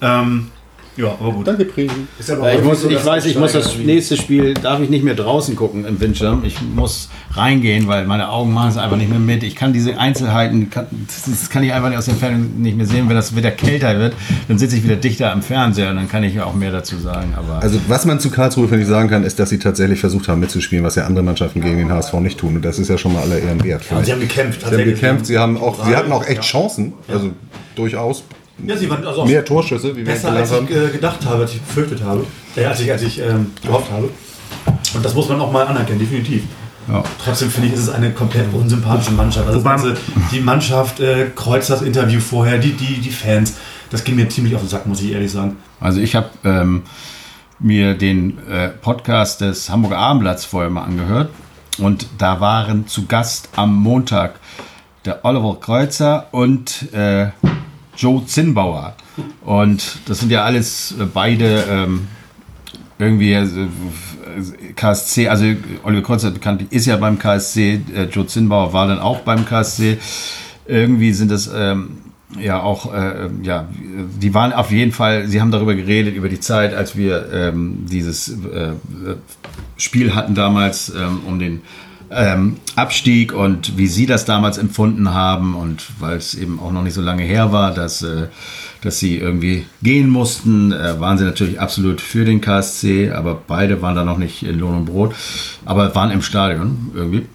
[0.00, 0.48] Ähm,
[0.96, 1.46] ja, aber gut.
[1.46, 1.66] Danke,
[2.30, 5.04] aber Ja, ich muss, so, ich weiß, ich muss das nächste Spiel, darf ich nicht
[5.04, 6.44] mehr draußen gucken im Windschirm.
[6.44, 9.42] Ich muss reingehen, weil meine Augen machen es einfach nicht mehr mit.
[9.42, 13.08] Ich kann diese Einzelheiten, kann, das kann ich einfach aus der Entfernung nicht mehr sehen.
[13.08, 14.14] Wenn das wieder kälter wird,
[14.48, 17.34] dann sitze ich wieder dichter am Fernseher und dann kann ich auch mehr dazu sagen.
[17.36, 20.28] Aber Also was man zu Karlsruhe, finde ich, sagen kann, ist, dass sie tatsächlich versucht
[20.28, 22.56] haben mitzuspielen, was ja andere Mannschaften gegen den HSV nicht tun.
[22.56, 23.84] Und das ist ja schon mal aller Ehren wert.
[23.90, 24.60] Und sie haben gekämpft.
[24.60, 25.00] Sie haben tatsächlich.
[25.00, 27.30] gekämpft, sie, haben auch, sie hatten auch echt Chancen, also
[27.76, 28.24] durchaus
[28.66, 30.66] Ja, sie waren also auch mehr Torschüsse, wie wir besser, als haben.
[30.68, 32.24] ich äh, gedacht habe, als ich befürchtet habe.
[32.56, 34.08] Äh, als ich, als ich ähm, gehofft habe.
[34.94, 36.42] Und das muss man auch mal anerkennen, definitiv.
[36.88, 37.02] Ja.
[37.24, 39.46] Trotzdem finde ich, ist es eine komplett unsympathische Mannschaft.
[39.46, 39.96] Also ganze,
[40.32, 43.54] die Mannschaft äh, kreuzt das Interview vorher, die, die, die Fans.
[43.90, 45.56] Das ging mir ziemlich auf den Sack, muss ich ehrlich sagen.
[45.80, 46.82] Also ich habe ähm,
[47.58, 51.30] mir den äh, Podcast des Hamburger Abendblatts vorher mal angehört
[51.78, 54.40] und da waren zu Gast am Montag
[55.04, 57.28] der Oliver Kreuzer und äh,
[57.96, 58.94] Joe Zinnbauer.
[59.44, 62.08] Und das sind ja alles äh, beide ähm,
[62.98, 63.46] irgendwie äh,
[64.74, 65.44] KSC, also
[65.82, 69.98] Oliver Kreuzer bekannt ist ja beim KSC, äh, Joe Zinnbauer war dann auch beim KSC.
[70.66, 71.98] Irgendwie sind das ähm,
[72.40, 73.68] ja auch, äh, ja,
[74.20, 77.86] die waren auf jeden Fall, sie haben darüber geredet, über die Zeit, als wir ähm,
[77.90, 78.72] dieses äh,
[79.76, 81.62] Spiel hatten damals ähm, um den
[82.14, 86.82] ähm, Abstieg und wie Sie das damals empfunden haben und weil es eben auch noch
[86.82, 88.28] nicht so lange her war, dass, äh,
[88.82, 93.82] dass Sie irgendwie gehen mussten, äh, waren Sie natürlich absolut für den KSC, aber beide
[93.82, 95.14] waren da noch nicht in Lohn und Brot,
[95.64, 97.26] aber waren im Stadion irgendwie.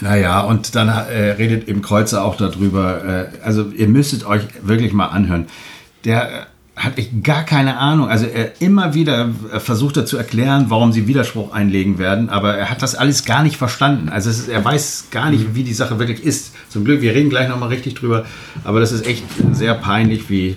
[0.00, 3.04] Naja, und dann äh, redet eben Kreuzer auch darüber.
[3.04, 5.46] Äh, also ihr müsstet euch wirklich mal anhören.
[6.04, 6.46] Der
[6.80, 8.08] äh, hat echt gar keine Ahnung.
[8.08, 12.56] Also er immer wieder äh, versucht er zu erklären, warum sie Widerspruch einlegen werden, aber
[12.56, 14.08] er hat das alles gar nicht verstanden.
[14.08, 16.54] Also ist, er weiß gar nicht, wie die Sache wirklich ist.
[16.68, 18.24] Zum Glück, wir reden gleich nochmal richtig drüber,
[18.64, 20.56] aber das ist echt sehr peinlich, wie,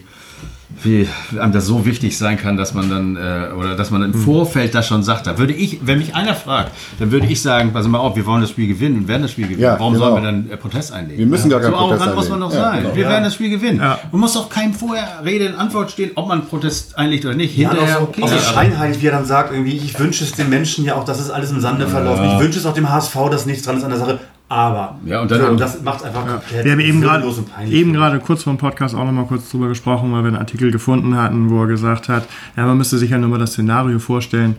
[0.81, 1.07] wie
[1.39, 4.73] einem das so wichtig sein kann, dass man dann äh, oder dass man im Vorfeld
[4.73, 5.27] das schon sagt.
[5.27, 8.25] Da würde ich, wenn mich einer fragt, dann würde ich sagen, pass mal auf, wir
[8.25, 9.61] wollen das Spiel gewinnen und werden das Spiel gewinnen.
[9.61, 10.05] Ja, Warum genau.
[10.11, 11.19] sollen wir dann äh, Protest einlegen?
[11.19, 12.63] Wir müssen gar keinen so Protest arrogant muss man doch einlegen.
[12.63, 12.83] Ja, sein.
[12.83, 12.95] genau.
[12.95, 13.79] Wir werden das Spiel gewinnen.
[13.79, 13.99] Ja.
[14.11, 17.55] Man muss doch keinem vorher Rede in Antwort stehen, ob man Protest einlegt oder nicht.
[17.57, 18.23] Ja, auch Hinterher, so, okay.
[18.23, 20.95] auch so aber- scheinheilig, wie er dann sagt, irgendwie, ich wünsche es den Menschen ja
[20.95, 22.25] auch, dass es alles im Sande verlaufen.
[22.25, 24.19] Ich wünsche es auch dem HSV, dass nichts dran ist an der Sache.
[24.53, 27.25] Aber Ja, und dann- so, das macht einfach komplett Wir haben eben gerade
[27.69, 30.37] eben gerade kurz vor dem Podcast auch noch mal kurz drüber gesprochen, weil wir einen
[30.37, 33.53] Artikel gefunden hatten, wo er gesagt hat, ja, man müsste sich ja nur mal das
[33.53, 34.55] Szenario vorstellen,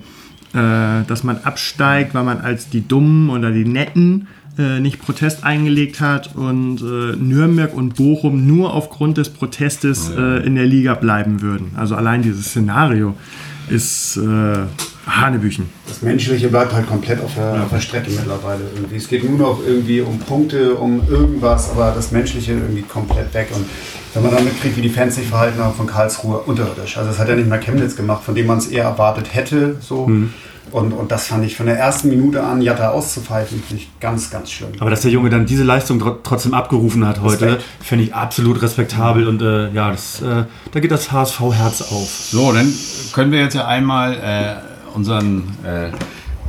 [0.52, 4.26] äh, dass man absteigt, weil man als die Dummen oder die Netten
[4.58, 10.44] äh, nicht Protest eingelegt hat und äh, Nürnberg und Bochum nur aufgrund des Protestes äh,
[10.46, 11.72] in der Liga bleiben würden.
[11.76, 13.14] Also allein dieses Szenario
[13.68, 14.58] ist äh,
[15.06, 15.68] Hanebüchen.
[15.86, 18.96] Das Menschliche bleibt halt komplett auf der, auf der Strecke mittlerweile irgendwie.
[18.96, 23.48] Es geht nur noch irgendwie um Punkte, um irgendwas, aber das Menschliche irgendwie komplett weg.
[23.54, 23.66] Und
[24.14, 26.96] wenn man dann mitkriegt, wie die Fans sich verhalten haben von Karlsruhe, unterirdisch.
[26.96, 29.76] Also das hat ja nicht mal Chemnitz gemacht, von dem man es eher erwartet hätte.
[29.80, 30.08] So.
[30.70, 34.30] Und, und das fand ich von der ersten Minute an, Jatta auszupfeifen, finde ich ganz,
[34.30, 34.70] ganz schlimm.
[34.80, 38.60] Aber dass der Junge dann diese Leistung tr trotzdem abgerufen hat heute, finde ich absolut
[38.62, 42.08] respektabel und äh, ja, das, äh, da geht das HSV-Herz auf.
[42.08, 42.72] So, dann
[43.12, 45.90] können wir jetzt ja einmal äh, unseren äh,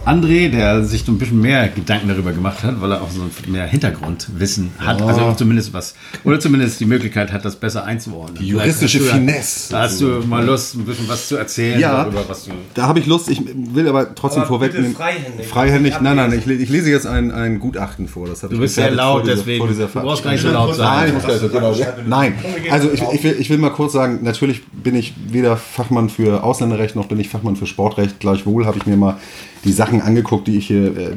[0.06, 3.24] André, der sich so ein bisschen mehr Gedanken darüber gemacht hat, weil er auch so
[3.50, 8.38] mehr Hintergrundwissen hat, also auch zumindest was, oder zumindest die Möglichkeit hat, das besser einzuordnen.
[8.40, 9.72] Die juristische du Finesse.
[9.72, 12.04] Da hast du mal Lust, ein bisschen was zu erzählen Ja.
[12.04, 12.52] darüber, was du.
[12.76, 14.74] Da habe ich Lust, ich will aber trotzdem Aber vorweg.
[14.74, 15.48] bitte freihändig.
[15.48, 18.28] Freihändig, nein, nein, ich, ich lese jetzt ein, ein Gutachten vor.
[18.28, 19.58] Das Du bist sehr laut, vor dieser- deswegen.
[19.60, 21.50] vor dieser Du brauchst gar nicht so laut Nein, ich sein.
[21.52, 21.76] genau.
[22.06, 22.34] Nein,
[22.70, 26.44] also ich, ich, will, ich will mal kurz sagen, natürlich bin ich weder Fachmann für
[26.44, 28.20] Ausländerrecht noch bin ich Fachmann für Sportrecht.
[28.20, 29.18] Gleichwohl habe ich mir mal
[29.66, 31.16] die Sachen angeguckt, die ich hier äh,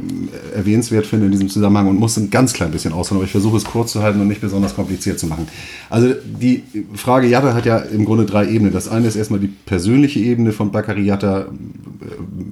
[0.54, 3.58] erwähnenswert finde in diesem Zusammenhang und muss ein ganz klein bisschen ausholen, aber ich versuche
[3.58, 5.46] es kurz zu halten und nicht besonders kompliziert zu machen.
[5.90, 8.72] Also die Frage Jatta hat ja im Grunde drei Ebenen.
[8.72, 11.46] Das eine ist erstmal die persönliche Ebene von Bakary Jatta.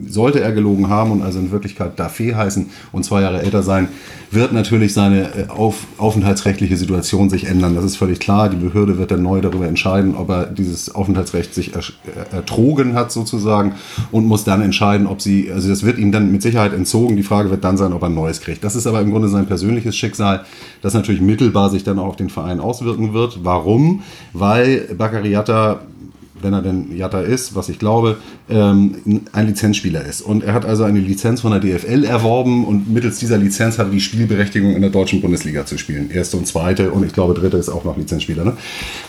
[0.08, 3.88] Sollte er gelogen haben und also in Wirklichkeit Dafe heißen und zwei Jahre älter sein,
[4.30, 7.74] wird natürlich seine äh, auf, aufenthaltsrechtliche Situation sich ändern.
[7.74, 8.48] Das ist völlig klar.
[8.48, 11.80] Die Behörde wird dann neu darüber entscheiden, ob er dieses Aufenthaltsrecht sich äh,
[12.34, 13.74] ertrogen hat sozusagen
[14.10, 17.16] und muss dann entscheiden, ob sie, also das wird ihm dann mit Sicherheit entzogen.
[17.16, 18.62] Die Frage wird dann sein, ob er ein neues kriegt.
[18.64, 20.44] Das ist aber im Grunde sein persönliches Schicksal,
[20.82, 23.44] das natürlich mittelbar sich dann auch auf den Verein auswirken wird.
[23.44, 24.02] Warum?
[24.32, 25.80] Weil Bakary Jatta
[26.42, 28.16] wenn er denn Jatta ist, was ich glaube,
[28.48, 30.20] ähm, ein Lizenzspieler ist.
[30.20, 33.86] Und er hat also eine Lizenz von der DFL erworben und mittels dieser Lizenz hat
[33.88, 36.10] er die Spielberechtigung in der deutschen Bundesliga zu spielen.
[36.10, 38.44] Erste und zweite und ich glaube dritte ist auch noch Lizenzspieler.
[38.44, 38.52] Ne?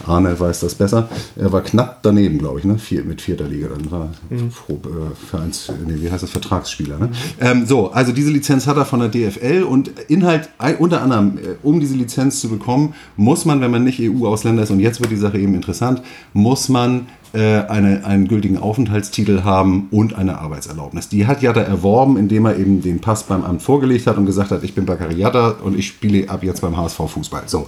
[0.05, 1.09] Arne weiß das besser.
[1.35, 2.77] Er war knapp daneben, glaube ich, ne?
[2.77, 3.67] Vier, mit vierter Liga.
[3.69, 4.09] Dann war
[4.55, 6.97] Pro, äh, Vereins, nee, wie heißt das, Vertragsspieler.
[6.97, 7.09] Ne?
[7.39, 11.55] Ähm, so, also diese Lizenz hat er von der DFL und Inhalt, unter anderem, äh,
[11.63, 15.11] um diese Lizenz zu bekommen, muss man, wenn man nicht EU-Ausländer ist, und jetzt wird
[15.11, 16.01] die Sache eben interessant,
[16.33, 17.07] muss man
[17.39, 21.09] eine, einen gültigen Aufenthaltstitel haben und eine Arbeitserlaubnis.
[21.09, 24.51] Die hat Jatta erworben, indem er eben den Pass beim Amt vorgelegt hat und gesagt
[24.51, 27.43] hat, ich bin Bakary Jatta und ich spiele ab jetzt beim HSV Fußball.
[27.45, 27.67] So.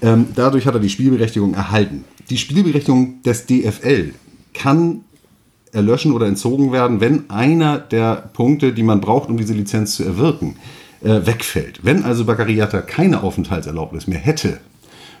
[0.00, 2.04] Ähm, dadurch hat er die Spielberechtigung erhalten.
[2.30, 4.14] Die Spielberechtigung des DFL
[4.54, 5.00] kann
[5.72, 10.04] erlöschen oder entzogen werden, wenn einer der Punkte, die man braucht, um diese Lizenz zu
[10.04, 10.56] erwirken,
[11.02, 11.80] äh, wegfällt.
[11.82, 14.60] Wenn also Bakary Jatta keine Aufenthaltserlaubnis mehr hätte,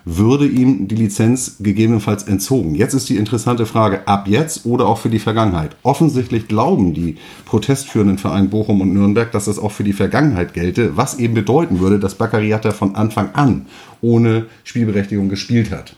[0.04, 2.74] würde ihm die Lizenz gegebenenfalls entzogen.
[2.74, 5.76] Jetzt ist die interessante Frage, ab jetzt oder auch für die Vergangenheit.
[5.82, 10.96] Offensichtlich glauben die protestführenden Vereine Bochum und Nürnberg, dass das auch für die Vergangenheit gelte,
[10.96, 13.66] was eben bedeuten würde, dass Bakary Jatta von Anfang an
[14.00, 15.96] ohne Spielberechtigung gespielt hat.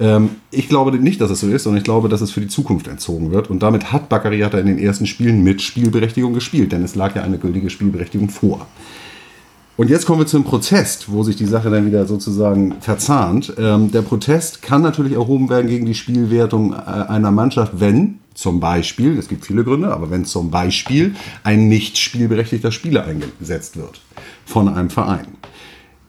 [0.00, 2.48] Ähm, ich glaube nicht, dass es so ist, sondern ich glaube, dass es für die
[2.48, 3.50] Zukunft entzogen wird.
[3.50, 7.14] Und damit hat Bakary Jatta in den ersten Spielen mit Spielberechtigung gespielt, denn es lag
[7.16, 8.66] ja eine gültige Spielberechtigung vor.
[9.78, 13.54] Und jetzt kommen wir zum Protest, wo sich die Sache dann wieder sozusagen verzahnt.
[13.58, 18.58] Ähm, der Protest kann natürlich erhoben werden gegen die Spielwertung äh, einer Mannschaft, wenn zum
[18.58, 21.14] Beispiel, es gibt viele Gründe, aber wenn zum Beispiel
[21.44, 24.00] ein nicht spielberechtigter Spieler eingesetzt wird
[24.44, 25.28] von einem Verein.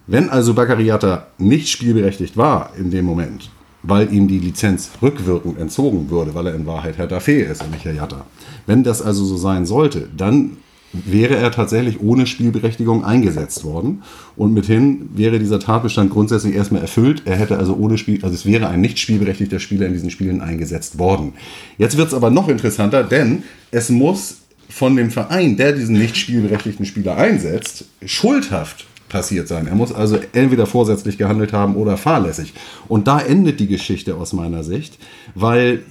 [0.07, 3.51] Wenn also Baccariata nicht spielberechtigt war in dem Moment,
[3.83, 7.69] weil ihm die Lizenz rückwirkend entzogen würde, weil er in Wahrheit Herr Dafe ist und
[7.69, 8.25] nicht Herr Jatta.
[8.65, 10.57] Wenn das also so sein sollte, dann
[10.93, 14.03] wäre er tatsächlich ohne Spielberechtigung eingesetzt worden.
[14.35, 17.23] Und mithin wäre dieser Tatbestand grundsätzlich erstmal erfüllt.
[17.25, 20.41] Er hätte also ohne Spiel, also es wäre ein nicht spielberechtigter Spieler in diesen Spielen
[20.41, 21.33] eingesetzt worden.
[21.77, 24.37] Jetzt wird es aber noch interessanter, denn es muss
[24.69, 29.67] von dem Verein, der diesen nicht spielberechtigten Spieler einsetzt, schuldhaft passiert sein.
[29.67, 32.53] Er muss also entweder vorsätzlich gehandelt haben oder fahrlässig.
[32.87, 34.99] Und da endet die Geschichte aus meiner Sicht,
[35.33, 35.81] weil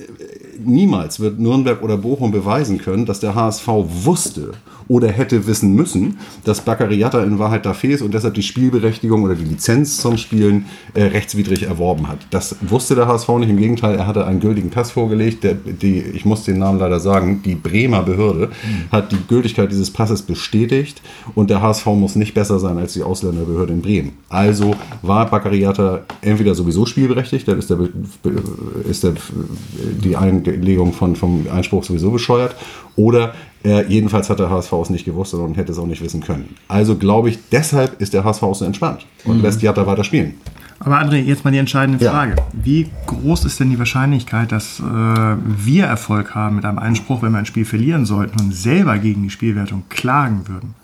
[0.65, 4.53] niemals wird Nürnberg oder Bochum beweisen können, dass der HSV wusste
[4.89, 9.35] oder hätte wissen müssen, dass Baccariata in Wahrheit da fehlt und deshalb die Spielberechtigung oder
[9.35, 12.19] die Lizenz zum Spielen äh, rechtswidrig erworben hat.
[12.31, 13.51] Das wusste der HSV nicht.
[13.51, 15.45] Im Gegenteil, er hatte einen gültigen Pass vorgelegt.
[15.45, 18.51] Der, die, ich muss den Namen leider sagen, die Bremer Behörde
[18.91, 21.03] hat die Gültigkeit dieses Passes bestätigt
[21.35, 24.13] und der HSV muss nicht besser sein als die Ausländerbehörde in Bremen.
[24.31, 27.79] Also war Baccariata entweder sowieso spielberechtigt, dann ist, der,
[28.89, 29.15] ist der,
[30.03, 30.17] die
[30.53, 32.55] Einlegung von, vom Einspruch sowieso bescheuert,
[32.97, 33.35] oder
[33.65, 36.57] äh, jedenfalls hat der HSV es nicht gewusst und hätte es auch nicht wissen können.
[36.69, 40.35] Also glaube ich, deshalb ist der HSV so entspannt und lässt Jatta weiter spielen.
[40.81, 42.13] Aber André, jetzt mal die entscheidende Ja.
[42.13, 42.37] Frage.
[42.53, 47.33] Wie groß ist denn die Wahrscheinlichkeit, dass äh, wir Erfolg haben mit einem Einspruch, wenn
[47.33, 50.75] wir ein Spiel verlieren sollten und selber gegen die Spielwertung klagen würden?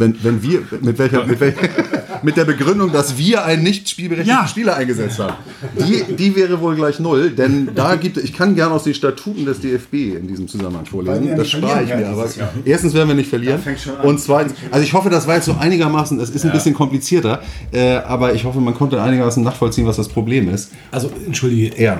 [0.00, 1.54] Wenn, wenn wir, mit welcher, mit, wel,
[2.22, 4.48] mit der Begründung, dass wir einen nicht spielberechtigten Ja.
[4.48, 5.34] Spieler eingesetzt haben.
[5.78, 9.44] Die, die wäre wohl gleich null, denn da gibt ich kann gerne aus den Statuten
[9.44, 11.36] des DFB in diesem Zusammenhang vorlesen.
[11.36, 12.26] Das spare ich mir aber.
[12.64, 13.60] Erstens werden wir nicht verlieren.
[14.02, 17.42] Und zweitens, also ich hoffe, das war jetzt so einigermaßen, es ist ein bisschen komplizierter,
[17.72, 20.72] äh, aber ich hoffe, man konnte einigermaßen nachvollziehen, was das Problem ist.
[20.90, 21.98] Also, entschuldige, Ja.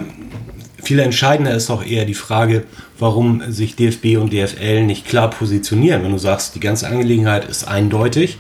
[0.83, 2.65] viel entscheidender ist doch eher die Frage,
[3.01, 6.03] warum sich DFB und DFL nicht klar positionieren.
[6.05, 8.39] Wenn du sagst, die ganze Angelegenheit ist eindeutig.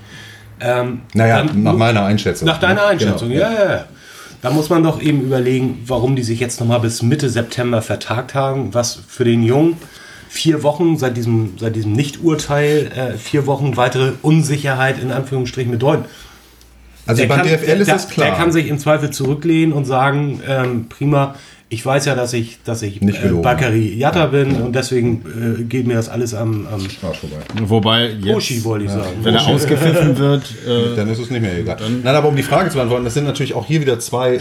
[0.60, 2.46] Ähm, Naja, dann- nach meiner Einschätzung.
[2.46, 3.40] Nach deiner Einschätzung, Genau.
[3.40, 3.84] ja, ja, ja.
[4.42, 8.34] Da muss man doch eben überlegen, warum die sich jetzt nochmal bis Mitte September vertagt
[8.34, 9.76] haben, was für den Jungen
[10.30, 16.04] vier Wochen seit diesem, seit diesem Nicht-Urteil, äh, vier Wochen weitere Unsicherheit in Anführungsstrichen bedeuten.
[17.06, 18.28] Also beim DFL ist der, es klar.
[18.28, 21.34] Der kann sich im Zweifel zurücklehnen und sagen, ähm, prima,
[21.72, 25.62] ich weiß ja, dass ich, dass ich Nicht äh, Bakary Jatta bin und deswegen äh,
[25.62, 26.80] geht mir das alles am, am
[27.68, 29.06] Wobei jetzt, wollte ich sagen.
[29.22, 31.76] wenn er ausgepfiffen wird, äh, Dann ist es nicht mehr egal.
[32.02, 34.40] Nein, aber um die Frage zu beantworten, das sind natürlich auch hier wieder zwei, äh,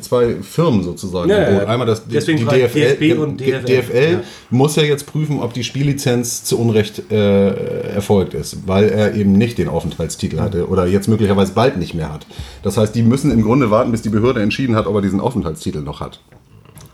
[0.00, 1.28] zwei Firmen sozusagen.
[1.28, 1.66] Ja, ja.
[1.66, 3.64] Einmal das die, Deswegen die DFL, DFB und die- DFL.
[3.64, 4.20] DFL Ja.
[4.50, 9.32] muss ja jetzt prüfen, ob die Spiellizenz zu Unrecht äh, erfolgt ist, weil er eben
[9.32, 12.26] nicht den Aufenthaltstitel hatte oder jetzt möglicherweise bald nicht mehr hat.
[12.62, 15.18] Das heißt, die müssen im Grunde warten, bis die Behörde entschieden hat, ob er diesen
[15.20, 16.20] Aufenthaltstitel noch hat.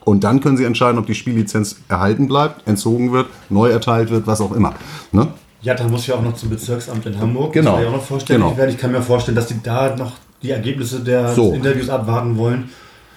[0.07, 4.29] Und dann können sie entscheiden, ob die Spiellizenz erhalten bleibt, entzogen wird, neu erteilt wird,
[4.29, 4.73] was auch immer.
[5.11, 5.27] Ne?
[5.63, 7.53] Jatta muss ja auch noch zum Bezirksamt in Hamburg.
[7.53, 7.73] Genau.
[7.73, 8.69] Das soll ja auch noch vorstellig Genau.
[8.69, 11.53] Ich kann mir vorstellen, dass die da noch die Ergebnisse der So.
[11.55, 12.71] Interviews abwarten wollen.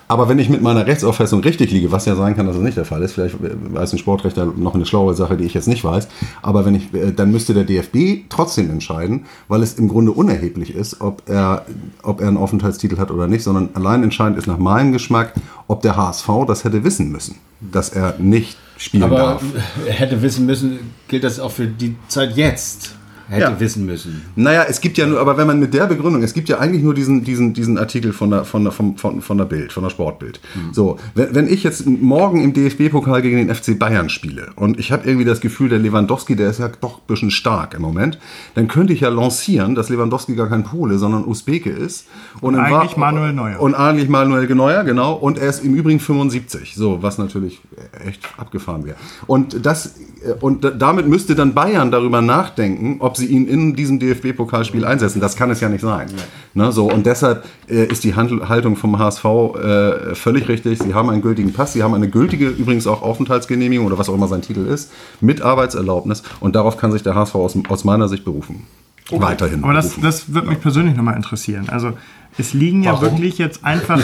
[0.09, 2.75] Aber wenn ich mit meiner Rechtsauffassung richtig liege, was ja sein kann, dass es nicht
[2.75, 5.83] der Fall ist, vielleicht weiß ein Sportrechter noch eine schlaue Sache, die ich jetzt nicht
[5.83, 6.07] weiß,
[6.41, 10.73] aber wenn ich, äh, dann müsste der DFB trotzdem entscheiden, weil es im Grunde unerheblich
[10.73, 11.63] ist, ob er,
[12.01, 15.33] ob er einen Aufenthaltstitel hat oder nicht, sondern allein entscheidend ist nach meinem Geschmack,
[15.67, 19.43] ob der HSV das hätte wissen müssen, dass er nicht spielen aber darf.
[19.85, 22.95] er hätte wissen müssen, gilt das auch für die Zeit jetzt.
[23.29, 23.59] Hätte Ja.
[23.59, 24.23] wissen müssen.
[24.35, 26.81] Naja, es gibt ja nur, aber wenn man mit der Begründung, es gibt ja eigentlich
[26.83, 29.83] nur diesen, diesen, diesen Artikel von der, von der, von, von, von der Bild, von
[29.83, 30.39] der Sportbild.
[30.71, 34.91] So, wenn, wenn ich jetzt morgen im DFB-Pokal gegen den FC Bayern spiele und ich
[34.91, 38.17] habe irgendwie das Gefühl, der Lewandowski, der ist ja doch ein bisschen stark im Moment,
[38.55, 42.07] dann könnte ich ja lancieren, dass Lewandowski gar kein Pole, sondern Usbeke ist.
[42.41, 43.59] Und, im eigentlich Wahr- Manuel Neuer.
[43.61, 45.13] Und eigentlich Manuel Neuer, genau.
[45.13, 47.61] Und er ist im Übrigen 75, so, was natürlich
[48.07, 48.95] echt abgefahren wäre.
[49.27, 53.75] Und das, äh, und da- damit müsste dann Bayern darüber nachdenken, ob sie ihn in
[53.75, 55.21] diesem DFB-Pokalspiel einsetzen.
[55.21, 56.07] Das kann es ja nicht sein.
[56.55, 60.79] Ne, so, und deshalb äh, ist die Handl- Haltung vom HSV äh, völlig richtig.
[60.81, 64.15] Sie haben einen gültigen Pass, sie haben eine gültige, übrigens auch Aufenthaltsgenehmigung oder was auch
[64.15, 66.23] immer sein Titel ist, mit Arbeitserlaubnis.
[66.39, 68.65] Und darauf kann sich der HSV aus, aus meiner Sicht berufen.
[69.11, 69.63] Weiterhin.
[69.63, 71.67] Aber das, das wird mich persönlich nochmal interessieren.
[71.69, 71.93] Also
[72.37, 73.99] es liegen ja wirklich jetzt einfach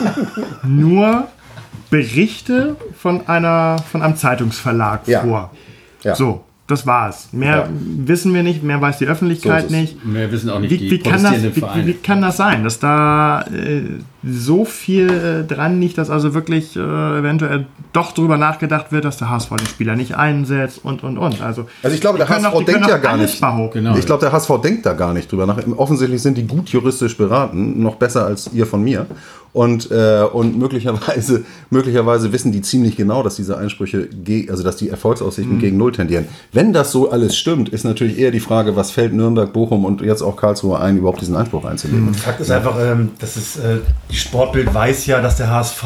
[0.62, 1.28] nur
[1.90, 5.20] Berichte von, einer, von einem Zeitungsverlag Ja.
[5.22, 5.50] vor.
[6.02, 6.14] Ja.
[6.14, 7.28] So, das war's.
[7.32, 7.68] Mehr Ja.
[8.06, 9.96] wissen wir nicht, mehr weiß die Öffentlichkeit So nicht.
[10.02, 12.78] Wir wissen auch nicht Wie, die wie, kann das, wie, wie kann das sein, dass
[12.78, 13.82] da äh,
[14.22, 19.18] so viel äh, dran liegt, dass also wirklich äh, eventuell doch darüber nachgedacht wird, dass
[19.18, 21.42] der HSV den Spieler nicht einsetzt und und und.
[21.42, 23.38] Also, Also ich glaube, der HSV die denkt ja gar nicht.
[23.72, 23.96] Genau.
[23.98, 25.58] Ich glaube, der HSV denkt da gar nicht drüber nach.
[25.76, 29.06] Offensichtlich sind die gut juristisch beraten, noch besser als ihr von mir.
[29.54, 34.08] Und, äh, und möglicherweise, möglicherweise wissen die ziemlich genau, dass diese Einsprüche,
[34.50, 36.26] also dass die Erfolgsaussichten gegen Null tendieren.
[36.52, 40.00] Wenn das so alles stimmt, ist natürlich eher die Frage, was fällt Nürnberg, Bochum und
[40.02, 42.12] jetzt auch Karlsruhe ein, überhaupt diesen Einspruch einzulegen.
[42.14, 43.78] Fakt ist einfach, ähm, dass es, äh,
[44.10, 45.84] die Sportbild weiß ja, dass der HSV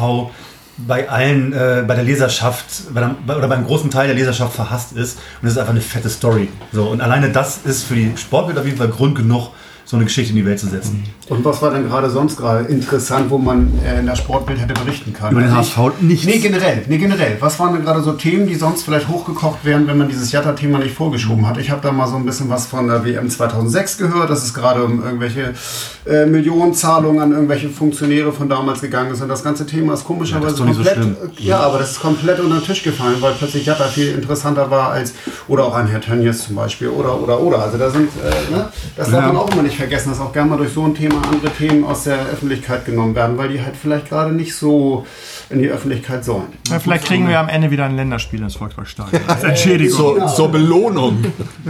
[0.87, 4.93] bei allen, äh, bei der Leserschaft bei der, oder beim großen Teil der Leserschaft verhasst
[4.93, 5.19] ist.
[5.41, 6.47] Und es ist einfach eine fette Story.
[6.71, 9.51] So, und alleine das ist für die Sportbild auf jeden Fall Grund genug,
[9.89, 11.03] so eine Geschichte in die Welt zu setzen.
[11.29, 14.75] Und was war denn gerade sonst gerade interessant, wo man äh, in der Sportbild hätte
[14.75, 15.31] berichten können?
[15.31, 16.27] Über den Also HSV nichts.
[16.27, 16.83] Nee, generell.
[16.87, 17.37] Nee, generell.
[17.39, 20.77] Was waren denn gerade so Themen, die sonst vielleicht hochgekocht wären, wenn man dieses Jatta-Thema
[20.77, 21.57] nicht vorgeschoben hat?
[21.57, 24.53] Ich habe da mal so ein bisschen was von der WM 2006 gehört, dass es
[24.53, 25.55] gerade um irgendwelche
[26.05, 29.23] äh, Millionenzahlungen an irgendwelche Funktionäre von damals gegangen ist.
[29.23, 31.03] Und das ganze Thema ist komischerweise doch nicht so komplett.
[31.03, 31.17] schlimm.
[31.35, 34.69] äh, ja, aber das ist komplett unter den Tisch gefallen, weil plötzlich Jatta viel interessanter
[34.69, 35.13] war als.
[35.47, 36.89] Oder auch ein Herr Tönnies zum Beispiel.
[36.89, 37.63] Oder, oder, oder.
[37.63, 38.09] Also da sind.
[38.23, 38.71] Äh, ne?
[38.95, 41.21] Das darf man auch immer nicht vergessen, dass auch gerne mal durch so ein Thema
[41.31, 45.05] andere Themen aus der Öffentlichkeit genommen werden, weil die halt vielleicht gerade nicht so
[45.49, 46.47] in die Öffentlichkeit sollen.
[46.69, 49.21] Ja, vielleicht kriegen wir am Ende wieder ein Länderspiel ins Volksparkstadion.
[49.27, 49.97] Als Entschädigung.
[49.97, 51.23] Zur, zur Belohnung.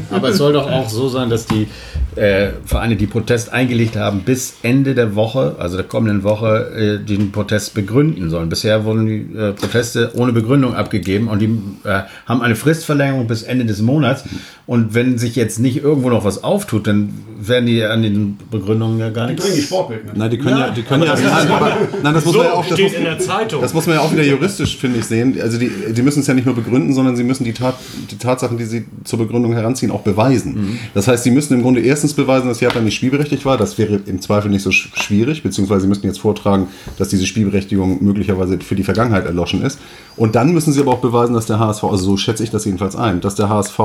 [0.10, 1.68] Aber es soll doch auch so sein, dass die
[2.16, 7.06] äh, Vereine, die Protest eingelegt haben, bis Ende der Woche, also der kommenden Woche, äh,
[7.06, 8.50] den Protest begründen sollen.
[8.50, 13.44] Bisher wurden die äh, Proteste ohne Begründung abgegeben und die äh, haben eine Fristverlängerung bis
[13.44, 14.24] Ende des Monats.
[14.66, 19.00] Und wenn sich jetzt nicht irgendwo noch was auftut, dann werden die an den Begründungen
[19.00, 19.46] ja gar nichts.
[19.64, 20.18] Sportbild mit.
[20.18, 21.72] Nein, die können ja, die können ja, nein, aber,
[22.04, 23.62] nein, das muss man ja auch, das muss, steht in der Zeitung.
[23.62, 25.38] das muss man ja auch wieder juristisch, finde ich, sehen.
[25.42, 27.76] Also die, die müssen es ja nicht nur begründen, sondern sie müssen die, Tat,
[28.12, 30.80] die Tatsachen, die sie zur Begründung heranziehen, auch beweisen.
[30.94, 33.58] Das heißt, sie müssen im Grunde erstens beweisen, dass Japan nicht spielberechtigt war.
[33.58, 37.26] Das wäre im Zweifel nicht so sch- schwierig, beziehungsweise sie müssten jetzt vortragen, dass diese
[37.26, 39.80] Spielberechtigung möglicherweise für die Vergangenheit erloschen ist.
[40.16, 42.66] Und dann müssen sie aber auch beweisen, dass der HSV, also so schätze ich das
[42.66, 43.80] jedenfalls ein, dass der HSV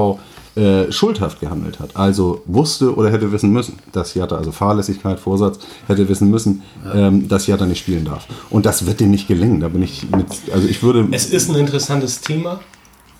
[0.57, 1.97] äh, schuldhaft gehandelt hat.
[1.97, 6.63] Also wusste oder hätte wissen müssen, dass Jatta, also Fahrlässigkeit, Vorsatz, hätte wissen müssen,
[6.95, 8.27] ähm, dass Jatta nicht spielen darf.
[8.51, 9.61] Und das wird dem nicht gelingen.
[9.61, 11.09] Da bin ich mit, also ich würde.
[11.11, 12.61] Es ist ein interessantes Thema.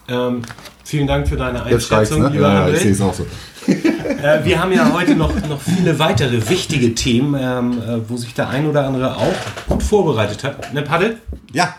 [0.07, 0.43] Ähm,
[0.85, 2.29] vielen Dank für deine Einschätzung, ne?
[2.29, 3.27] lieber Ja, ja, ich sehe es auch so.
[4.23, 8.33] Äh, wir haben ja heute noch, noch viele weitere wichtige Themen, ähm, äh, wo sich
[8.33, 9.35] der ein oder andere auch
[9.69, 10.73] gut vorbereitet hat.
[10.73, 11.19] Ne, Paddel?
[11.53, 11.75] Ja,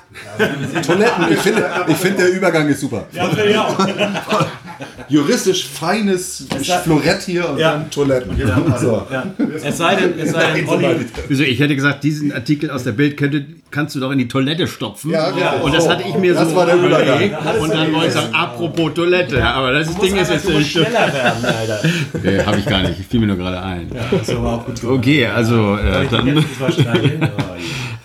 [0.85, 1.31] Toiletten.
[1.31, 3.05] Ich finde, ich finde, der Übergang ist super.
[3.11, 3.25] Ja,
[3.63, 3.77] auch.
[5.09, 6.45] Juristisch feines
[6.83, 8.31] Florett hier und dann Toiletten.
[8.79, 9.05] So.
[9.11, 9.23] Ja.
[9.63, 10.87] Es sei denn, es sei denn Olli,
[11.27, 11.43] Wieso?
[11.43, 14.67] Ich hätte gesagt, diesen Artikel aus der Bild könnte, kannst du doch in die Toilette
[14.67, 15.11] stopfen.
[15.11, 15.63] Ja, richtig.
[15.63, 17.03] Und das hatte ich mir Das so war der Übergang.
[17.03, 17.35] überlegt.
[17.59, 19.37] Und dann wollte ich sagen, apropos Toilette.
[19.37, 21.79] Ja, aber das Ding ist jetzt du schneller werden, Alter.
[22.23, 22.99] Nee, habe ich gar nicht.
[23.09, 23.91] Fiel mir nur gerade ein.
[24.11, 24.83] Das war auch gut.
[24.83, 26.43] Okay, also äh, dann.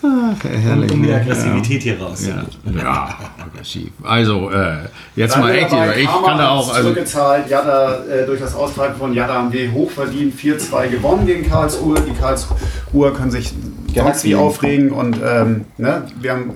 [0.03, 0.09] Oh,
[0.49, 0.93] Herrlich.
[0.93, 2.27] um die Aggressivität hier raus.
[2.27, 2.43] Ja,
[2.73, 3.91] ja, aggressiv.
[4.03, 4.79] Also, äh,
[5.15, 6.69] jetzt Dann mal echt, ich Karma kann da auch.
[6.69, 7.51] Also, zurückgezahlt.
[7.51, 12.01] Jatta, äh, durch das Austreiben von Jatta haben wir hochverdient 4-2 gewonnen gegen Karlsruhe.
[12.01, 13.53] Die Karlsruher können sich
[13.95, 16.55] sonst wie aufregen und ähm, ne, wir haben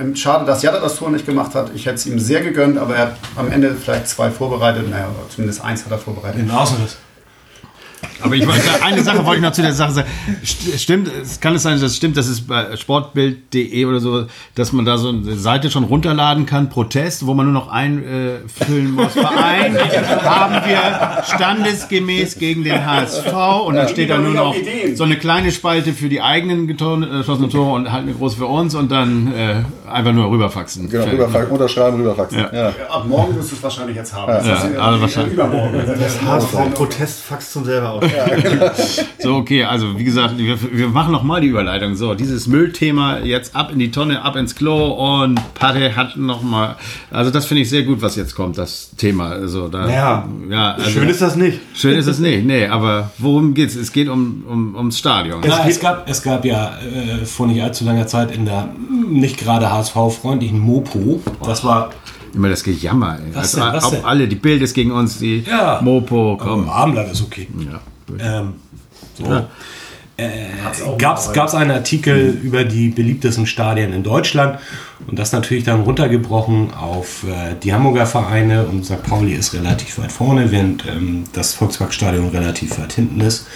[0.00, 1.70] ähm, Schade, dass Jatta das Tor nicht gemacht hat.
[1.74, 4.88] Ich hätte es ihm sehr gegönnt, aber er hat am Ende vielleicht zwei vorbereitet.
[4.88, 6.40] Naja, zumindest eins hat er vorbereitet.
[6.40, 6.96] In Außenriss.
[8.22, 10.08] Aber ich wollte, eine Sache wollte ich noch zu der Sache sagen.
[10.44, 14.26] St- Stimmt, es kann es sein, dass es stimmt, dass es bei sportbild.de oder so,
[14.54, 18.92] dass man da so eine Seite schon runterladen kann, Protest, wo man nur noch einfüllen
[18.92, 19.12] muss.
[19.12, 19.76] Verein
[20.24, 23.32] haben wir standesgemäß gegen den HSV
[23.66, 24.54] und dann steht da nur noch
[24.94, 28.46] so eine kleine Spalte für die eigenen äh, geschossenen Tore und halt eine große für
[28.46, 30.88] uns und dann äh, einfach nur rüberfaxen.
[30.88, 32.38] Genau, rüberfaxen, unterschreiben, rüberfaxen.
[32.38, 32.52] Ja.
[32.52, 32.72] Ja.
[32.90, 34.32] Ab morgen wirst du es wahrscheinlich jetzt haben.
[34.32, 35.34] Das Ja, also wahrscheinlich.
[35.34, 35.80] Übermorgen.
[36.26, 38.03] HSV-Protestfax zum selber aus.
[39.18, 41.94] So, okay, also wie gesagt, wir, wir machen noch mal die Überleitung.
[41.94, 46.42] So, dieses Müllthema jetzt ab in die Tonne, ab ins Klo und Patte hat noch
[46.42, 46.76] mal,
[47.10, 49.30] also das finde ich sehr gut, was jetzt kommt, das Thema.
[49.30, 50.28] Also da, Ja.
[50.50, 51.60] ja also, Schön ist das nicht.
[51.74, 53.76] Schön ist es nicht, nee, aber worum geht's?
[53.76, 55.42] Es geht um, um, ums Stadion.
[55.42, 58.68] Ja, es, gab, es gab ja äh, vor nicht allzu langer Zeit in der
[59.10, 61.90] nicht gerade HSV-freundlichen Mopo, das war
[62.34, 63.18] Immer das Gejammer.
[63.24, 63.34] Ey.
[63.34, 65.80] Was also, denn, was alle, die Bild ist gegen uns, die Ja.
[65.82, 66.68] Mopo, Komm.
[66.68, 67.48] Abendblatt ist okay.
[67.60, 67.80] Ja.
[68.18, 68.54] Ähm,
[69.14, 69.46] so.
[70.16, 70.46] Äh,
[70.96, 74.60] Gab es einen Artikel über die beliebtesten Stadien in Deutschland
[75.08, 79.02] und das natürlich dann runtergebrochen auf äh, die Hamburger Vereine und St.
[79.02, 83.48] Pauli ist relativ weit vorne, während ähm, das Volksparkstadion relativ weit hinten ist.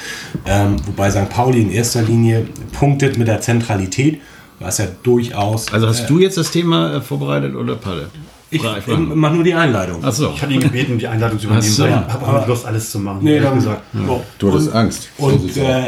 [0.46, 1.28] Ähm, wobei St.
[1.28, 4.20] Pauli in erster Linie punktet mit der Zentralität,
[4.58, 5.72] was ja durchaus.
[5.72, 8.10] Also hast du jetzt das Thema äh, vorbereitet oder Palle?
[8.50, 8.96] Ich, ich Frage.
[8.96, 10.02] mach nur die Einleitung.
[10.02, 10.32] Achso.
[10.34, 11.86] Ich hatte ihn gebeten, die Einladung zu übernehmen, Ach so.
[11.86, 13.18] ich habe auch nicht Lust, alles zu machen.
[13.22, 13.82] Nee, dann, gesagt.
[13.92, 14.24] so.
[14.38, 15.08] Du hattest Angst.
[15.18, 15.82] So Und äh,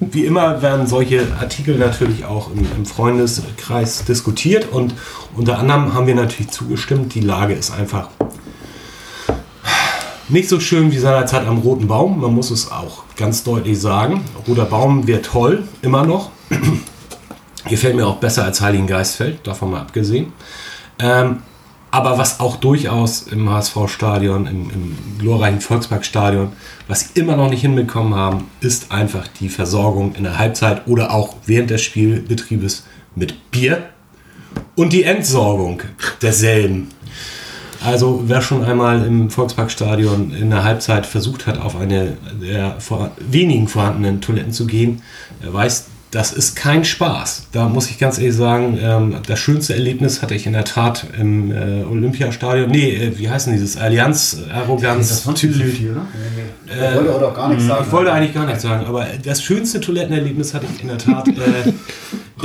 [0.00, 4.94] wie immer werden solche Artikel natürlich auch im, im Freundeskreis diskutiert und
[5.36, 8.08] unter anderem haben wir natürlich zugestimmt, die Lage ist einfach
[10.28, 12.20] nicht so schön wie seinerzeit am Roten Baum.
[12.20, 14.24] Man muss es auch ganz deutlich sagen.
[14.48, 16.30] Roter Baum wäre toll, immer noch.
[17.68, 20.32] Gefällt mir auch besser als Heiligen Geistfeld, davon mal abgesehen.
[20.98, 21.42] Ähm,
[21.96, 26.52] aber was auch durchaus im HSV-Stadion, im, im glorreichen Volksparkstadion,
[26.88, 31.14] was sie immer noch nicht hinbekommen haben, ist einfach die Versorgung in der Halbzeit oder
[31.14, 32.84] auch während des Spielbetriebes
[33.14, 33.88] mit Bier.
[34.74, 35.82] und die Entsorgung
[36.20, 36.88] derselben.
[37.82, 43.12] Also wer schon einmal im Volksparkstadion in der Halbzeit versucht hat, auf eine der vor,
[43.18, 45.02] wenigen vorhandenen Toiletten zu gehen,
[45.42, 47.48] der weiß, das ist kein Spaß.
[47.52, 51.04] Da muss ich ganz ehrlich sagen, ähm, das schönste Erlebnis hatte ich in der Tat
[51.18, 52.70] im äh, Olympiastadion.
[52.70, 53.76] Nee, äh, wie heißen dieses?
[53.76, 55.90] Allianz, Arroganz, Tüdelü.
[55.90, 56.06] oder?
[56.66, 57.84] Ich wollte auch gar nichts sagen.
[57.86, 61.28] Ich wollte eigentlich gar nichts sagen, aber das schönste Toilettenerlebnis hatte ich in der Tat
[61.28, 61.72] äh,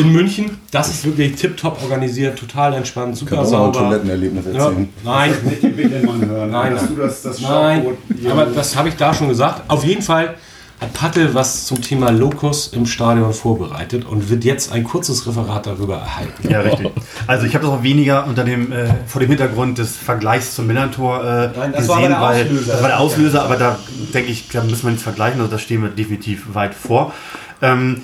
[0.01, 0.57] in München.
[0.71, 3.87] Das ist wirklich tipptopp organisiert, total entspannt, super Kannst du auch ein sauber.
[3.89, 4.89] Toilettenerlebnis Ja, erzählen?
[5.03, 6.49] nein, Nicht den Winkelmann hören.
[6.51, 6.87] Nein, nein.
[6.89, 7.85] du das, das Nein,
[8.29, 9.63] aber das habe ich da schon gesagt.
[9.69, 10.35] Auf jeden Fall
[10.81, 15.67] hat Patte was zum Thema Locus im Stadion vorbereitet und wird jetzt ein kurzes Referat
[15.67, 16.49] darüber erhalten.
[16.49, 16.89] Ja, richtig.
[17.27, 20.65] Also ich habe das auch weniger unter dem, äh, vor dem Hintergrund des Vergleichs zum
[20.65, 22.71] Millantor äh, Nein, das gesehen, weil Auslöser.
[22.71, 23.79] das war der Auslöser, aber da
[24.11, 27.13] denke ich, da müssen wir nichts vergleichen, also da stehen wir definitiv weit vor.
[27.61, 28.01] Ähm,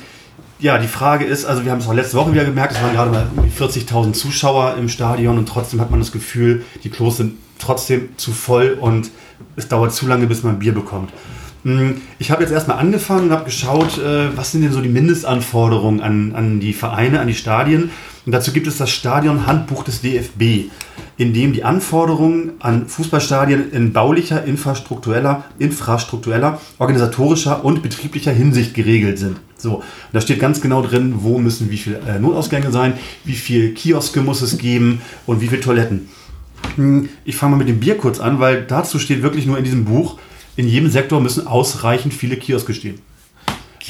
[0.59, 2.93] ja, die Frage ist, also wir haben es auch letzte Woche wieder gemerkt, es waren
[2.93, 3.28] gerade mal
[3.59, 8.32] 40.000 Zuschauer im Stadion und trotzdem hat man das Gefühl, die Klos sind trotzdem zu
[8.32, 9.09] voll und
[9.55, 11.11] es dauert zu lange, bis man Bier bekommt.
[11.64, 14.89] Hm, Ich habe jetzt erstmal angefangen und habe geschaut, äh, was sind denn so die
[14.89, 17.89] Mindestanforderungen an, an die Vereine, an die Stadien.
[18.26, 20.70] Und dazu gibt es das Stadion-Handbuch des DFB,
[21.18, 29.18] in dem die Anforderungen an Fußballstadien in baulicher, infrastruktureller, infrastruktureller, organisatorischer und betrieblicher Hinsicht geregelt
[29.18, 29.38] sind.
[29.58, 29.82] So,
[30.14, 32.93] da steht ganz genau drin, wo müssen wie viele äh, Notausgänge sein,
[33.24, 36.10] wie viele Kioske muss es geben und wie viele Toiletten.
[36.76, 39.64] Hm, Ich fange mal mit dem Bier kurz an, weil dazu steht wirklich nur in
[39.64, 40.18] diesem Buch,
[40.58, 42.99] in jedem Sektor müssen ausreichend viele Kioske stehen.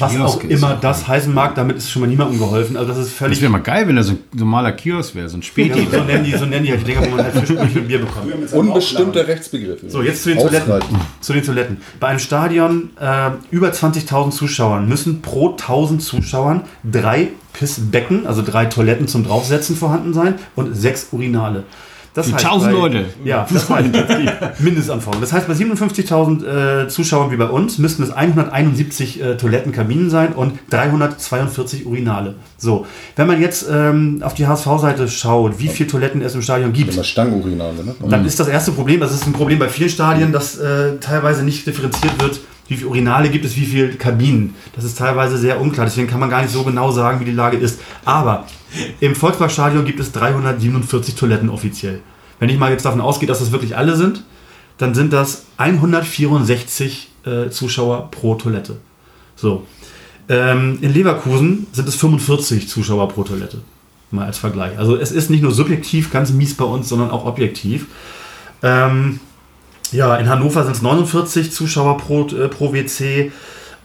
[0.00, 2.76] Was auch Kioske ist immer auch das heißen mag, damit ist schon mal niemandem geholfen.
[2.76, 3.40] Also das ist Das völlig...
[3.40, 5.88] wäre mal geil, wenn da so ein normaler Kiosk wäre, so ein Späti.
[5.90, 7.98] so, nennen die, so nennen die halt die Dinger, wo man halt Frischbrötchen und Bier
[7.98, 8.52] bekommt.
[8.52, 9.90] Unbestimmte Rechtsbegriffe.
[9.90, 10.72] So, jetzt zu den Toiletten.
[10.72, 11.00] Ausreiten.
[11.20, 11.76] Zu den Toiletten.
[11.98, 18.66] Bei einem Stadion äh, über 20.000 Zuschauern müssen pro 1.000 Zuschauern drei Pissbecken, also drei
[18.66, 21.64] Toiletten zum Draufsetzen vorhanden sein und sechs Urinale.
[22.14, 23.04] Das Für 1000 bei- Leute.
[23.24, 25.20] Ja, das heißt die Mindestanforderung.
[25.20, 30.32] Das heißt, bei 57.000 äh, Zuschauern wie bei uns müssten es 171 äh, Toilettenkabinen sein
[30.32, 32.34] und 342 Urinale.
[32.56, 32.86] So,
[33.16, 36.94] wenn man jetzt ähm, auf die HSV-Seite schaut, wie viele Toiletten es im Stadion gibt,
[37.04, 37.94] Stangenurinale, ne?
[38.08, 41.44] dann ist das erste Problem, das ist ein Problem bei vielen Stadien, dass äh, teilweise
[41.44, 44.54] nicht differenziert wird, wie viele Urinale gibt es, wie viele Kabinen.
[44.74, 47.32] Das ist teilweise sehr unklar, deswegen kann man gar nicht so genau sagen, wie die
[47.32, 47.80] Lage ist.
[48.04, 48.46] Aber
[49.00, 52.00] im Volksparkstadion gibt es 347 Toiletten offiziell.
[52.38, 54.22] Wenn ich mal jetzt davon ausgehe, dass das wirklich alle sind,
[54.76, 58.76] dann sind das 164 äh, Zuschauer pro Toilette.
[59.34, 59.66] So.
[60.28, 63.62] Ähm, in Leverkusen sind es 45 Zuschauer pro Toilette.
[64.10, 64.78] Mal als Vergleich.
[64.78, 67.86] Also es ist nicht nur subjektiv ganz mies bei uns, sondern auch objektiv.
[68.62, 69.20] Ähm,
[69.92, 73.32] ja, in Hannover sind es 49 Zuschauer pro, äh, pro WC.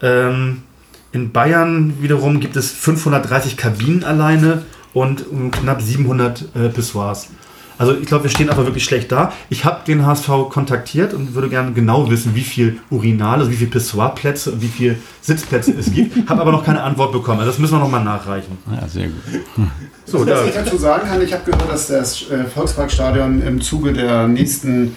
[0.02, 0.64] Ähm,
[1.12, 7.30] in Bayern wiederum gibt es 530 Kabinen alleine und um, knapp 700 äh, Pissoirs.
[7.78, 9.34] Also ich glaube, wir stehen aber wirklich schlecht da.
[9.50, 13.56] Ich habe den HSV kontaktiert und würde gerne genau wissen, wie viel Urinale, also wie
[13.56, 16.30] viel Pissoirplätze und wie viel Sitzplätze es gibt.
[16.30, 17.40] Habe aber noch keine Antwort bekommen.
[17.40, 18.58] Also das müssen wir nochmal nachreichen.
[18.72, 19.68] Ja, sehr gut.
[20.06, 23.62] So, Was da, ich dazu sagen kann, ich habe gehört, dass das äh, Volksparkstadion im
[23.62, 24.96] Zuge der nächsten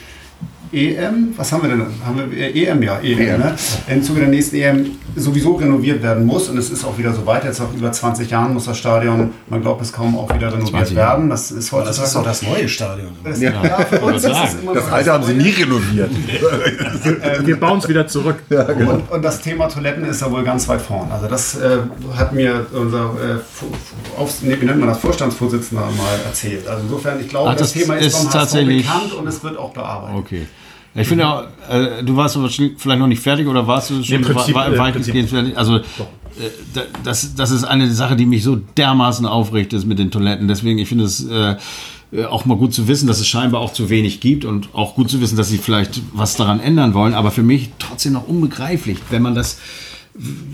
[0.76, 1.86] EM, was haben wir denn?
[2.04, 3.54] Haben wir äh, EM, ja, EM, Ne?
[3.88, 7.24] Im Zuge der nächsten EM sowieso renoviert werden muss und es ist auch wieder so
[7.24, 7.44] weit.
[7.44, 10.68] Jetzt nach über 20 Jahren muss das Stadion, man glaubt es kaum, auch wieder renoviert
[10.70, 11.12] 20 Jahre.
[11.18, 11.30] werden.
[11.30, 13.08] Das ist heutzutage das ist doch das neue Stadion.
[13.24, 13.52] Das, ja.
[13.88, 16.10] für uns ist es immer Das alte haben sie nie renoviert.
[17.44, 18.36] Wir bauen es wieder zurück.
[18.50, 21.10] Und, und das Thema Toiletten ist da wohl ganz weit vorn.
[21.10, 21.78] Also das äh,
[22.16, 26.66] hat mir unser äh, Aufs- nee, wie nennt man das Vorstandsvorsitzender mal erzählt.
[26.68, 29.56] Also insofern, ich glaube, Ach, das, das Thema ist, ist tatsächlich- bekannt und es wird
[29.58, 30.16] auch bearbeitet.
[30.18, 30.46] Okay.
[30.98, 34.22] Ich finde auch, äh, du warst vielleicht noch nicht fertig oder warst du schon Im
[34.22, 35.56] Prinzip, wa- wa- äh, weitestgehend fertig?
[35.58, 35.82] Also, äh,
[36.74, 40.48] da- das, das ist eine Sache, die mich so dermaßen aufregt, ist mit den Toiletten.
[40.48, 41.56] Deswegen, ich finde es äh,
[42.12, 44.94] äh, auch mal gut zu wissen, dass es scheinbar auch zu wenig gibt und auch
[44.94, 47.14] gut zu wissen, dass sie vielleicht was daran ändern wollen.
[47.14, 49.58] Aber für mich trotzdem noch unbegreiflich, wenn man das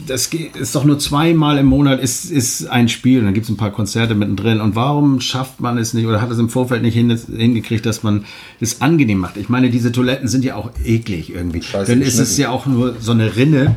[0.07, 3.45] das geht- ist doch nur zweimal im Monat ist, ist ein Spiel und dann gibt
[3.45, 4.61] es ein paar Konzerte mittendrin.
[4.61, 8.03] Und warum schafft man es nicht oder hat es im Vorfeld nicht hin, hingekriegt, dass
[8.03, 8.25] man
[8.61, 9.37] das angenehm macht?
[9.37, 11.63] Ich meine, diese Toiletten sind ja auch eklig irgendwie.
[11.63, 13.77] Scheiße Dann ist es ja auch nur so eine Rinne.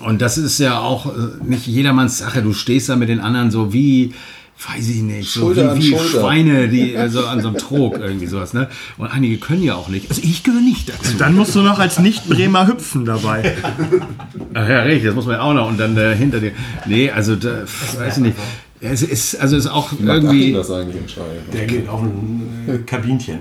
[0.00, 1.10] Und das ist ja auch äh,
[1.46, 2.42] nicht jedermanns Sache.
[2.42, 4.12] Du stehst da mit den anderen so wie,
[4.68, 5.98] weiß ich nicht, so Schulter wie, wie.
[5.98, 8.52] Schweine, die so an so einem Trog irgendwie sowas.
[8.52, 8.68] Ne?
[8.98, 10.10] Und einige können ja auch nicht.
[10.10, 11.16] Also ich gehöre nicht dazu.
[11.18, 13.56] Dann musst du noch als Nicht-Bremer hüpfen dabei.
[14.54, 15.68] Ach ja, richtig, das muss man ja auch noch.
[15.68, 16.52] Und dann äh, hinter dir.
[16.86, 17.62] Nee, also, da,
[17.96, 18.36] weiß ich nicht.
[18.82, 20.52] Es ist, also es ist auch Achim irgendwie.
[20.52, 21.52] das eigentlich im?
[21.52, 23.40] Der geht auf ein äh, Kabinchen.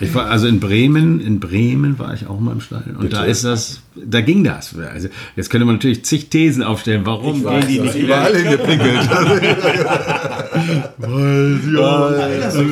[0.00, 2.96] Ich war also in Bremen, in Bremen war ich auch mal im Stadion.
[2.96, 4.74] Und da ist das da ging das.
[4.92, 9.08] Also jetzt könnte man natürlich zig Thesen aufstellen, warum gehen die nicht Überall hingepinkelt.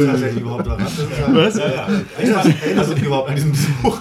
[0.07, 0.87] Tatsächlich überhaupt daran?
[1.29, 1.57] Was?
[1.57, 3.99] Erinnerst, du dich überhaupt an diesen Besuch?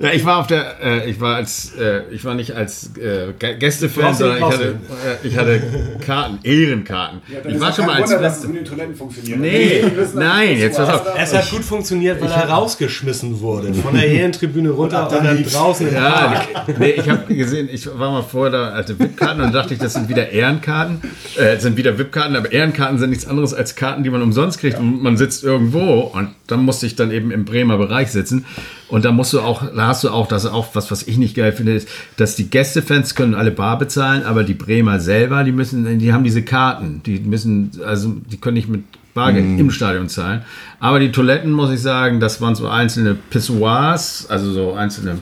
[0.00, 3.32] Ja, ich war auf der, äh, ich war als, äh, ich war nicht als äh,
[3.58, 5.62] Gästefan, sondern ich hatte, äh, ich hatte
[6.04, 7.20] Karten, Ehrenkarten.
[7.48, 9.38] ich war schon mal als Wunder, dass es mit den Toiletten funktioniert.
[9.38, 11.06] Nee, nein, jetzt pass auf.
[11.16, 13.72] Es hat gut funktioniert, weil er rausgeschmissen wurde.
[13.74, 16.42] Von der Ehrentribüne runter und dann draußen Ja,
[16.78, 19.94] nee, ich habe gesehen, ich war mal vorher da alte VIP-Karten und dachte ich, das
[19.94, 21.00] sind wieder Ehrenkarten,
[21.36, 24.78] äh, sind wieder VIP-Karten, aber Ehrenkarten sind nichts anderes als Karten, die man umsonst kriegt.
[24.78, 28.44] Und man sitzt irgendwo und dann musste ich dann eben im Bremer Bereich sitzen.
[28.88, 31.16] Und da musst du auch, da hast du auch, das ist auch was, was ich
[31.16, 35.44] nicht geil finde, ist, dass die Gästefans können alle bar bezahlen, aber die Bremer selber,
[35.44, 38.84] die müssen, die haben diese Karten, die müssen, also die können nicht mit
[39.14, 40.42] Bargeld im Stadion zahlen.
[40.78, 45.18] Aber die Toiletten, muss ich sagen, das waren so einzelne Pissoirs, also so einzelne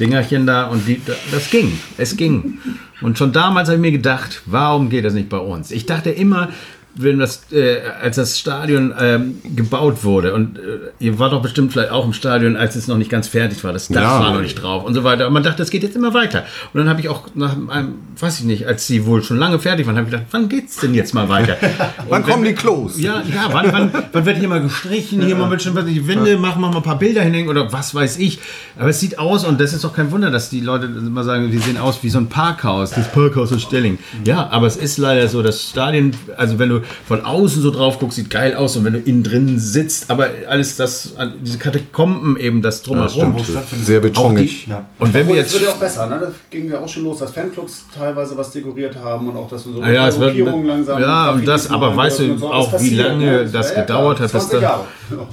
[0.00, 1.78] Dingerchen da und die, das ging.
[1.98, 2.58] Es ging.
[3.00, 5.70] Und schon damals habe ich mir gedacht, warum geht das nicht bei uns?
[5.70, 6.48] Ich dachte immer,
[6.94, 10.60] wenn das, äh, als das Stadion ähm, gebaut wurde und äh,
[10.98, 13.72] ihr wart doch bestimmt vielleicht auch im Stadion, als es noch nicht ganz fertig war,
[13.72, 14.20] das Dach Ja.
[14.20, 15.26] war noch nicht drauf und so weiter.
[15.26, 16.44] Und man dachte, das geht jetzt immer weiter.
[16.74, 19.58] Und dann habe ich auch nach einem, weiß ich nicht, als sie wohl schon lange
[19.58, 21.56] fertig waren, habe ich gedacht, wann geht's denn jetzt mal weiter?
[22.08, 22.98] Wann kommen die Klos?
[23.00, 26.06] ja, ja, wann, wann, wann wird hier mal gestrichen, hier mal mit schon was die
[26.06, 28.38] Wände, machen wir mal ein paar Bilder hinhängen oder was weiß ich.
[28.78, 31.50] Aber es sieht aus und das ist doch kein Wunder, dass die Leute immer sagen,
[31.50, 33.98] die sehen aus wie so ein Parkhaus, das Parkhaus in Stelling.
[34.24, 37.98] Ja, aber es ist leider so, das Stadion, also wenn du von außen so drauf
[37.98, 41.14] guckst, sieht geil aus und wenn du innen drin sitzt, aber alles das,
[41.44, 43.36] diese Katakomben eben, das drumherum.
[43.84, 44.68] Sehr betonig.
[44.98, 46.18] und wenn wir Obwohl, jetzt es wird ja auch besser, ne?
[46.20, 49.66] Das ging ja auch schon los, dass Fanclubs teilweise was dekoriert haben und auch, dass
[49.66, 51.00] wir so Ah ja, es wird, langsam.
[51.00, 52.48] ja, und das, aber weißt du so.
[52.48, 54.84] Das auch, wie lange das Ja, ja, gedauert hat, bis 20 da, Jahre.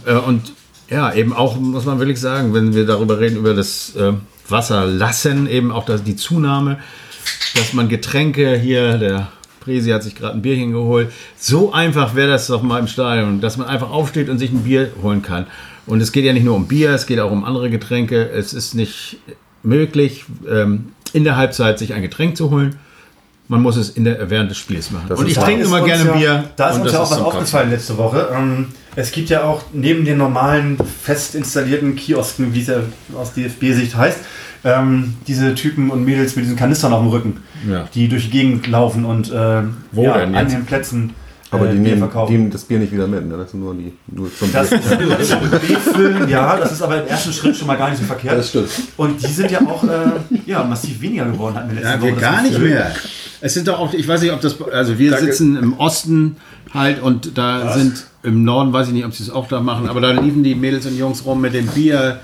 [0.06, 0.54] Äh, und
[0.90, 4.14] ja, eben auch, muss man wirklich sagen, wenn wir darüber reden, über das äh,
[4.48, 6.80] Wasser lassen, eben auch das, die Zunahme,
[7.56, 9.28] dass man Getränke hier, der
[9.70, 13.40] Presi hat sich gerade ein Bierchen geholt, so einfach wäre das doch mal im Stadion,
[13.40, 15.46] dass man einfach aufsteht und sich ein Bier holen kann.
[15.86, 18.28] Und es geht ja nicht nur um Bier, es geht auch um andere Getränke.
[18.30, 19.18] Es ist nicht
[19.62, 22.78] möglich, ähm, in der Halbzeit sich ein Getränk zu holen.
[23.48, 25.12] Man muss es in der, während des Spiels machen.
[25.12, 26.44] und ich Da trinke ist immer uns gerne ja, Bier.
[26.56, 28.28] Da ist uns das ja auch was aufgefallen letzte Woche.
[28.36, 28.68] Ähm,
[29.00, 32.78] es gibt ja auch neben den normalen fest installierten Kiosken, wie es ja
[33.18, 34.20] aus DFB-Sicht heißt,
[34.66, 37.38] ähm, diese Typen und Mädels mit diesen Kanistern auf dem Rücken,
[37.70, 37.88] Ja.
[37.94, 40.54] die durch die Gegend laufen und Wo ja, denn an jetzt?
[40.56, 41.14] den Plätzen
[41.52, 43.26] Aber äh, die Bier nehmen, die nehmen das Bier nicht wieder mit.
[43.28, 43.38] Ne?
[43.38, 46.28] Das sind nur die nur zum Das Bier.
[46.28, 48.38] ja, das ist aber im ersten Schritt schon mal gar nicht so verkehrt.
[48.38, 48.70] Das stimmt.
[48.98, 49.90] Und die sind ja auch äh,
[50.46, 52.92] ja, massiv weniger geworden, hatten wir letzte Ja, Woche wir das gar nicht mehr.
[53.42, 56.36] Es sind doch auch, ich weiß nicht, ob das, also wir sitzen im Osten
[56.74, 59.88] halt und da sind im Norden, weiß ich nicht, ob sie es auch da machen,
[59.88, 62.20] aber da liefen die Mädels und Jungs rum mit dem Bier.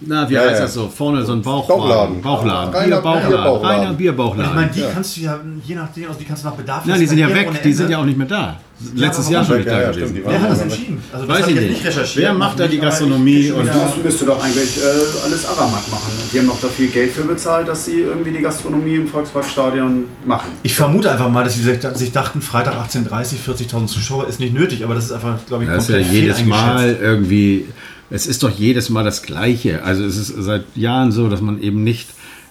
[0.00, 0.60] Na, wie Ja, heißt ja.
[0.60, 0.88] das so?
[0.94, 2.20] Vorne so ein Bauch Bauchladen.
[2.20, 2.74] Bauchladen.
[2.74, 3.28] Reiner Bierbauchladen.
[3.30, 3.64] Bierbauchladen.
[3.64, 4.70] Reiner Ich meine, Bierbauchladen.
[4.74, 6.86] die kannst du ja, je nachdem, also die kannst du nach Bedarf.
[6.86, 8.60] Ja, die sind ja weg, die sind ja auch nicht mehr da.
[8.94, 10.20] Letztes Jahr schon nicht Ja, da ja, gewesen.
[10.22, 11.02] Wer hat das entschieden?
[11.10, 11.82] Also Weiß hab ich nicht.
[11.86, 12.24] recherchiert.
[12.26, 16.12] Wer macht da die Nicht, Gastronomie und- Das müsste doch eigentlich äh, alles Aramak machen.
[16.30, 20.04] Die haben noch da viel Geld für bezahlt, dass sie irgendwie die Gastronomie im Volksparkstadion
[20.26, 20.50] machen.
[20.62, 24.84] Ich vermute einfach mal, dass sie sich- dachten, Freitag 18.30 40.000 Zuschauer ist nicht nötig,
[24.84, 26.44] aber das ist einfach, glaube ich, Das ist ja komplett jedes.
[26.44, 27.64] Mal irgendwie,
[28.10, 29.82] es ist doch jedes Mal das Gleiche.
[29.82, 32.08] Also es ist seit Jahren so, dass man eben nicht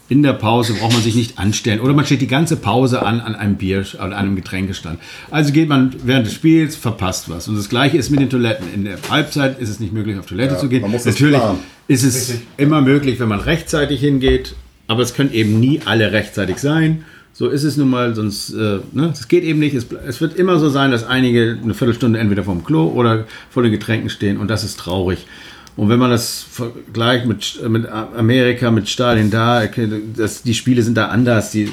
[0.08, 1.80] in der Pause braucht man sich nicht anstellen.
[1.80, 5.00] Oder man steht die ganze Pause an an einem Bier oder einem Getränkestand.
[5.32, 7.48] Also geht man während des Spiels, verpasst was.
[7.48, 8.68] Und das gleiche ist mit den Toiletten.
[8.74, 10.82] In der Halbzeit ist es nicht möglich, auf Toilette Ja, zu gehen.
[10.82, 11.42] man muss Natürlich
[11.88, 14.54] ist es immer möglich, wenn man rechtzeitig hingeht.
[14.88, 17.04] Aber es können eben nie alle rechtzeitig sein.
[17.38, 19.76] So ist es nun mal, sonst, äh, ne, es geht eben nicht.
[19.76, 23.62] Es, es wird immer so sein, dass einige eine Viertelstunde entweder vorm Klo oder vor
[23.62, 25.28] den Getränken stehen und das ist traurig.
[25.76, 29.64] Und wenn man das vergleicht mit, mit Amerika, mit Stadien da,
[30.16, 31.70] das, die Spiele sind da anders, die,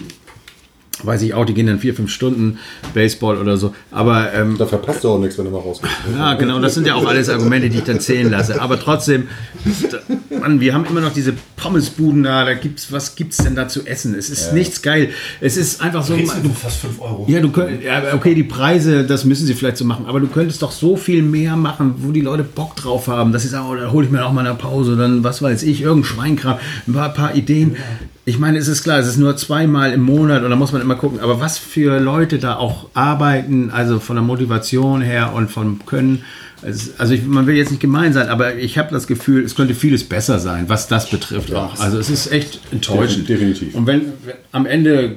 [1.05, 2.59] weiß ich auch, die gehen dann vier, fünf Stunden,
[2.95, 3.73] Baseball oder so.
[3.93, 5.95] Aber ähm, Da verpasst du auch nichts, wenn du mal rausgehst.
[6.19, 8.61] ja, genau, das sind ja auch alles Argumente, die ich dann zählen lasse.
[8.61, 9.29] Aber trotzdem,
[10.43, 13.87] Mann, wir haben immer noch diese Pommesbuden da, da gibt's, was gibt's denn da zu
[13.87, 14.15] essen?
[14.15, 15.11] Es ist nichts geil.
[15.41, 16.15] Es ist einfach so.
[16.15, 17.27] Redest du fast 5 Euro.
[17.29, 20.27] Ja, du könnt, ja, okay, die Preise, das müssen sie vielleicht so machen, aber du
[20.27, 23.67] könntest doch so viel mehr machen, wo die Leute Bock drauf haben, dass sie sagen,
[23.71, 26.59] oh, da hole ich mir auch mal eine Pause, dann was weiß ich, irgendein Schweinkram,
[26.87, 27.77] ein paar, paar Ideen.
[28.25, 30.83] Ich meine, es ist klar, es ist nur zweimal im Monat und da muss man
[30.83, 35.51] immer gucken, aber was für Leute da auch arbeiten, also von der Motivation her und
[35.51, 36.25] vom Können.
[36.65, 39.55] Es- Also ich, man will jetzt nicht gemein sein, aber ich habe das Gefühl, es
[39.55, 41.79] könnte vieles besser sein, was das betrifft auch.
[41.81, 43.29] Also es ist echt enttäuschend.
[43.29, 43.75] Definitiv.
[43.75, 45.17] Und wenn, wenn am Ende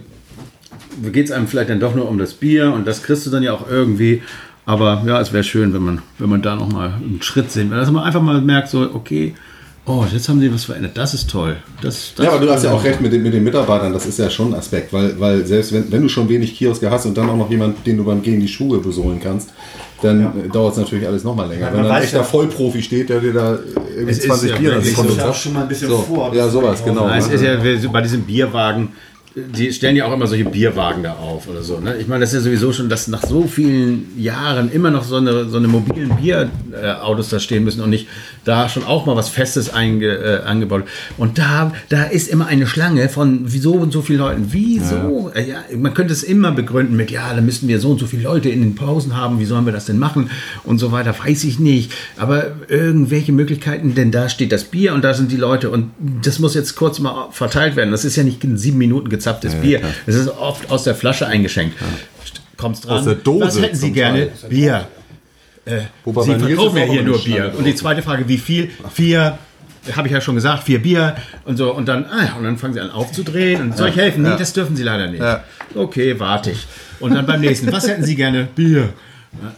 [1.12, 3.44] geht es einem vielleicht dann doch nur um das Bier und das kriegst du dann
[3.44, 4.22] ja auch irgendwie.
[4.66, 7.70] Aber ja, es wäre schön, wenn man, wenn man da noch mal einen Schritt sehen
[7.70, 7.82] würde.
[7.82, 9.36] Dass man einfach mal merkt, so, okay,
[9.88, 10.94] Oh, jetzt haben sie was verändert.
[10.98, 11.58] Das ist toll.
[11.82, 14.08] Das, das Ja, aber du hast ja auch recht mit den, mit den Mitarbeitern, das
[14.08, 17.06] ist ja schon ein Aspekt, weil, weil selbst wenn, wenn du schon wenig Kioske hast
[17.06, 19.50] und dann auch noch jemand, den du beim Gehen die Schuhe besohlen kannst,
[20.02, 21.68] dann dauert es natürlich alles nochmal länger.
[21.68, 23.60] Ja, wenn dann ein echter ja- Vollprofi steht, der dir da
[23.96, 25.34] irgendwie Es ist 20 ja Bier wirklich Sekunde so.
[25.34, 26.34] schon mal ein bisschen So, vor.
[26.36, 27.06] ja, sowas, genau.
[27.08, 27.56] Na, es ist ja
[27.92, 28.90] bei diesem Bierwagen,
[29.36, 31.80] die stellen ja auch immer solche Bierwagen da auf oder so.
[31.80, 31.98] Ne?
[31.98, 35.18] Ich meine, das ist ja sowieso schon, dass nach so vielen Jahren immer noch so
[35.18, 38.08] eine, so eine mobilen Bierautos da stehen müssen und nicht
[38.46, 40.84] da schon auch mal was Festes einge, äh, angebaut.
[41.18, 44.48] Und da, da ist immer eine Schlange von so und so vielen Leuten.
[44.52, 45.32] Wieso?
[45.36, 45.42] Ja.
[45.42, 48.24] Ja, man könnte es immer begründen mit, ja, da müssten wir so und so viele
[48.24, 50.30] Leute in den Pausen haben, wie sollen wir das denn machen
[50.64, 51.92] und so weiter, weiß ich nicht.
[52.18, 56.40] Aber irgendwelche Möglichkeiten, denn da steht das Bier und da sind die Leute und das
[56.40, 57.92] muss jetzt kurz mal verteilt werden.
[57.92, 59.82] Das ist ja nicht in sieben Minuten gezapftes Bier.
[60.06, 61.78] Es ist oft aus der Flasche eingeschenkt.
[62.58, 63.00] Kommt's dran.
[63.00, 64.30] Aus der Dose Was hätten Sie gerne?
[64.40, 64.50] Teil.
[64.50, 64.88] Bier.
[65.66, 67.54] Äh, Wobei Sie verkaufen ja hier nur Bier.
[67.58, 68.70] Und die zweite Frage, wie viel?
[68.94, 69.38] Vier,
[69.96, 71.74] habe ich ja schon gesagt, vier Bier und so.
[71.74, 73.62] Und dann, ah, und dann fangen sie an aufzudrehen.
[73.62, 74.24] Und soll ich helfen?
[74.24, 75.22] Nee, das dürfen sie leider nicht.
[75.22, 75.44] Ja.
[75.74, 76.66] Okay, warte ich.
[77.00, 78.48] Und dann beim nächsten, was hätten Sie gerne?
[78.56, 78.94] Bier.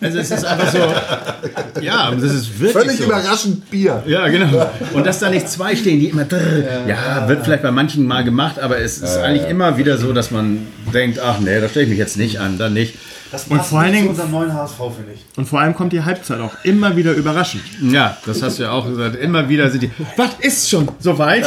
[0.02, 3.04] Also es ist einfach so, ja, das ist wirklich Völlig so.
[3.06, 4.04] überraschend Bier.
[4.06, 4.70] Ja, genau.
[4.94, 8.24] Und dass da nicht zwei stehen, die immer drrr, ja, wird vielleicht bei manchen mal
[8.24, 11.86] gemacht, aber es ist eigentlich immer wieder so, dass man denkt, ach nee, da stelle
[11.86, 12.96] ich mich jetzt nicht an, dann nicht.
[13.32, 15.20] Das Und passt vor allen nicht zu Dingen- unserem neuen HSV, finde ich.
[15.38, 17.64] Und vor allem kommt die Halbzeit auch immer wieder überraschend.
[17.82, 19.16] Ja, das hast du ja auch gesagt.
[19.18, 19.92] Immer wieder sind die.
[20.16, 21.46] Was ist schon soweit?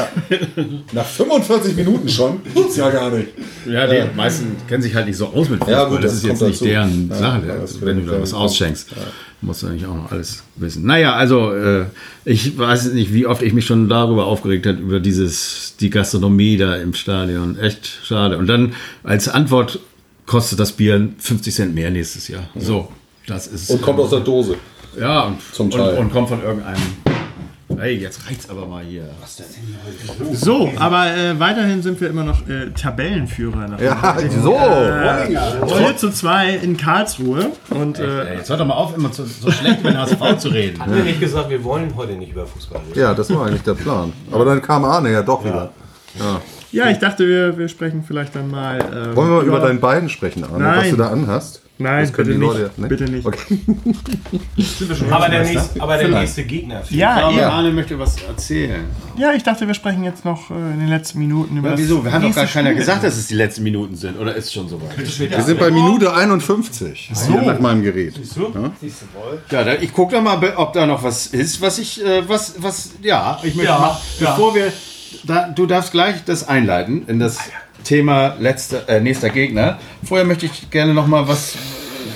[0.93, 2.41] Nach 45 Minuten schon?
[2.55, 3.29] Gibt's ja gar nicht.
[3.67, 5.71] Ja, die meisten kennen sich halt nicht so aus mit Fußball.
[5.73, 6.65] Ja, gut, das, das ist jetzt kommt nicht dazu.
[6.71, 7.43] deren Ja, Sache.
[7.47, 7.55] ja,
[7.87, 8.89] wenn du da was ausschenkst,
[9.43, 10.85] musst du eigentlich auch noch alles wissen.
[10.85, 11.85] Naja, also äh,
[12.25, 16.57] ich weiß nicht, wie oft ich mich schon darüber aufgeregt habe, über dieses, die Gastronomie
[16.59, 17.59] da im Stadion.
[17.59, 18.37] Echt schade.
[18.39, 19.79] Und dann als Antwort
[20.31, 22.45] kostet das Bier 50 Cent mehr nächstes Jahr.
[22.55, 22.89] So,
[23.27, 23.69] das ist.
[23.69, 24.55] Und kommt aus der Dose.
[24.99, 25.99] ja, und, Zum und, Teil.
[25.99, 26.81] und kommt von irgendeinem.
[27.77, 29.09] Hey, jetzt reicht's aber mal hier.
[30.33, 33.69] So, aber äh, weiterhin sind wir immer noch äh, Tabellenführer.
[33.69, 34.57] Nach Ja, so.
[35.77, 37.53] 4 zu 2 in Karlsruhe.
[37.71, 40.39] Und äh, Ey, jetzt hört doch mal auf, immer zu, so schlecht über den HSV
[40.39, 40.81] zu reden.
[40.81, 43.01] Haben wir nicht gesagt, wir wollen heute nicht über Fußball reden?
[43.01, 44.13] Ja, das war eigentlich der Plan.
[44.31, 45.71] Aber dann kam Arne ja doch wieder.
[46.19, 46.41] ja,
[46.73, 48.79] ich dachte, wir, wir sprechen vielleicht dann mal.
[48.79, 50.91] Äh, Wollen wir mal über deinen beiden sprechen, Arne, was Nein.
[50.91, 51.63] du da anhast?
[51.79, 52.79] Nein, Das können bitte die nicht.
[52.79, 52.89] Ne?
[52.89, 53.27] Bitte nicht.
[53.27, 53.59] Okay.
[55.11, 56.83] Aber der, nächste, aber der nächste Gegner.
[56.91, 58.85] Ja, ja, Arne möchte was erzählen.
[59.17, 62.05] ja, ich dachte, wir sprechen jetzt noch äh, in den letzten Minuten über Ja, wieso?
[62.05, 64.19] Wir haben doch gar keiner gesagt, dass es die letzten Minuten sind.
[64.21, 64.91] Oder ist es schon soweit?
[64.99, 67.13] Wir sind bei Minute 51.
[67.15, 67.33] So.
[67.33, 68.21] Hier nach meinem Gerät.
[69.51, 72.55] Ja, da, ich gucke doch mal, ob da noch was ist, was ich, äh, was,
[72.59, 74.31] was, ja, ich möchte Ja, mal, ja.
[74.33, 74.71] bevor wir,
[75.25, 77.39] da, du darfst gleich das einleiten in das
[77.85, 79.79] Thema letzter, äh, nächster Gegner.
[80.05, 81.57] Vorher möchte ich gerne noch mal was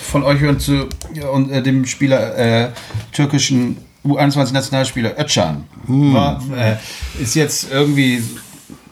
[0.03, 2.69] von euch hören zu ja, und, äh, dem Spieler, äh,
[3.13, 5.65] türkischen U21-Nationalspieler Özcan.
[5.87, 6.77] War, äh,
[7.23, 8.23] ist jetzt irgendwie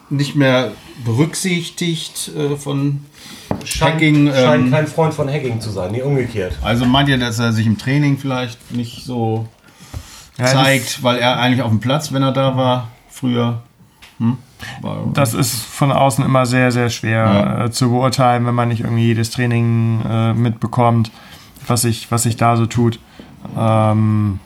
[0.09, 0.71] nicht mehr
[1.05, 3.05] berücksichtigt äh, von
[3.79, 4.31] Hacking.
[4.33, 6.57] Scheint Ähm, kein Freund von Hacking zu sein, nee, umgekehrt.
[6.61, 9.47] also meint ihr, dass er sich im Training vielleicht nicht so
[10.37, 13.61] Ja, zeigt, weil er eigentlich auf dem Platz, wenn er da war, früher.
[14.19, 14.37] Hm?
[15.13, 19.07] Das ist von außen immer sehr, sehr schwer äh, zu beurteilen, wenn man nicht irgendwie
[19.07, 21.11] jedes Training äh, mitbekommt,
[21.67, 22.99] was sich, was sich da so tut.
[23.57, 24.39] Ähm,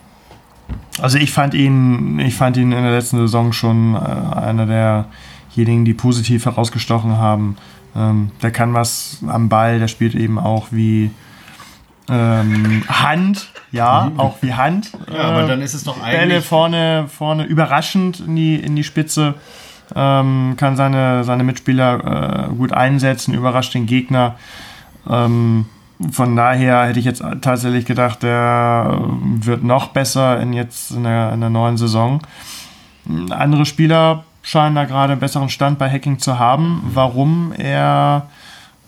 [0.99, 4.65] also ich fand ihn, ich fand ihn in der letzten Saison schon äh, einer
[5.55, 7.57] derjenigen, die positiv herausgestochen haben.
[7.95, 11.11] Ähm, der kann was am Ball, der spielt eben auch wie
[12.09, 14.91] ähm, Hand, ja, auch wie Hand.
[15.13, 16.45] ja, aber Äh, dann ist es doch Bälle eigentlich.
[16.45, 19.35] vorne, vorne überraschend in die, in die Spitze,
[19.95, 24.35] ähm, kann seine, seine Mitspieler äh, gut einsetzen, überrascht den Gegner.
[25.09, 25.65] Ähm,
[26.11, 31.33] von daher hätte ich jetzt tatsächlich gedacht, der wird noch besser in jetzt in der,
[31.33, 32.21] in der neuen Saison.
[33.29, 36.83] Andere Spieler scheinen da gerade einen besseren Stand bei Hacking zu haben.
[36.93, 38.27] Warum er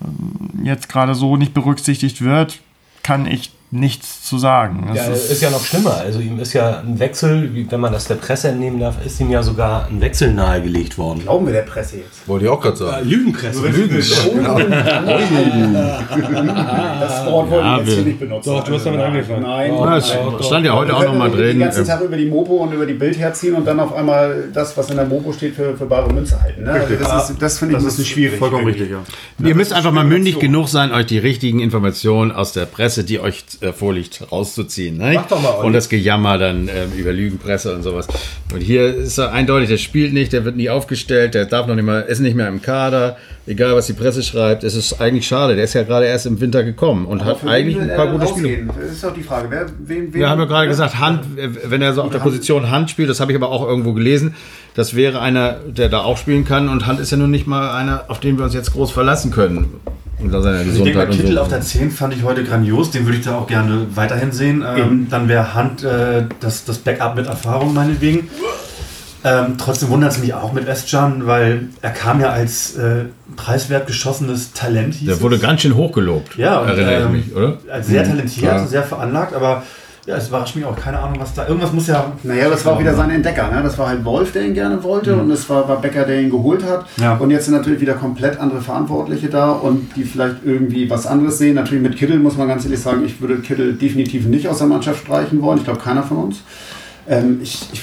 [0.04, 2.60] ähm, jetzt gerade so nicht berücksichtigt wird,
[3.04, 4.86] kann ich nichts zu sagen.
[4.88, 5.98] Das Ja, ist, ja noch schlimmer.
[5.98, 9.30] Also ihm ist ja ein Wechsel, wenn man das der Presse entnehmen darf, ist ihm
[9.30, 11.20] ja sogar ein Wechsel nahegelegt worden.
[11.22, 12.28] Glauben wir der Presse jetzt?
[12.28, 13.08] Wollte ich auch gerade sagen.
[13.08, 13.62] Lügenpresse.
[17.00, 18.50] Das Wort wollte Ja, ich jetzt wir- hier nicht benutzen.
[18.50, 19.42] Doch, du hast damit angefangen.
[19.44, 19.74] Nein.
[19.74, 20.14] Ja, es
[20.46, 21.60] stand ja heute auch noch mal Den drin.
[21.60, 24.50] ganzen äh, Tag über die Mopo und über die Bild herziehen und dann auf einmal
[24.54, 26.64] das, was in der Mopo steht, für, für bare Münze halten.
[26.64, 26.72] Ne?
[26.72, 28.40] Also das, ist, das finde ich Das ist schwierig.
[28.40, 29.00] Vollkommen richtig, ja.
[29.46, 33.20] Ihr müsst einfach mal mündig genug sein, euch die richtigen Informationen aus der Presse, die
[33.20, 34.98] euch äh, vorliegt, rauszuziehen.
[34.98, 35.14] Ne?
[35.16, 35.68] Mach doch mal, Olli.
[35.68, 38.08] Und das Gejammer dann ähm, über Lügenpresse und sowas.
[38.54, 41.76] Und hier ist er eindeutig, der spielt nicht, der wird nie aufgestellt, der darf noch
[41.76, 43.18] nicht mal, ist nicht mehr im Kader.
[43.48, 45.56] egal was die Presse schreibt, es ist eigentlich schade.
[45.56, 48.68] Der ist ja gerade erst im Winter gekommen und hat eigentlich ein paar gute Spiele.
[48.68, 49.48] Das ist doch die Frage.
[49.50, 52.20] Wer, wen, wen, Wir haben ja gerade gesagt, Hand, äh, wenn er so auf der
[52.20, 54.36] Position Hand spielt, das habe ich aber auch irgendwo gelesen,
[54.76, 57.72] das wäre einer, der da auch spielen kann und Hand ist ja nun nicht mal
[57.72, 59.80] einer, auf den wir uns jetzt groß verlassen können.
[60.22, 61.42] Unter seiner Ich denke, Gesundheit der und Kittel so.
[61.42, 62.92] auf der 10 fand ich heute grandios.
[62.92, 64.64] Den würde ich da auch gerne weiterhin sehen.
[64.68, 68.30] Ähm, dann wäre Hand äh, das, das Backup mit Erfahrung meinetwegen.
[69.24, 73.06] Ähm, trotzdem wundert es mich auch mit Özcan, weil er kam ja als äh,
[73.36, 74.94] preiswert geschossenes Talent.
[74.96, 75.42] Hieß Der wurde es.
[75.42, 77.58] ganz schön hochgelobt, ja, und, erinnere ähm, ich mich, oder?
[77.70, 78.68] Als sehr Mhm, talentiert, klar.
[78.68, 79.64] sehr veranlagt, aber
[80.10, 80.76] ja, es überrascht mich auch.
[80.76, 81.48] Keine Ahnung, was da.
[81.48, 82.12] Irgendwas muss ja.
[82.24, 83.52] Naja, das war auch wieder sein Entdecker.
[83.52, 83.62] Ne?
[83.62, 86.32] Das war halt Wolf, der ihn gerne wollte und es war, war Becker, der ihn
[86.32, 86.88] geholt hat.
[86.98, 87.14] Ja.
[87.18, 91.38] Und jetzt sind natürlich wieder komplett andere Verantwortliche da und die vielleicht irgendwie was anderes
[91.38, 91.54] sehen.
[91.54, 94.66] Natürlich mit Kittel muss man ganz ehrlich sagen, ich würde Kittel definitiv nicht aus der
[94.68, 95.60] Mannschaft streichen wollen.
[95.60, 96.38] Ich glaube, keiner von uns.
[97.10, 97.82] Ähm, ich, ich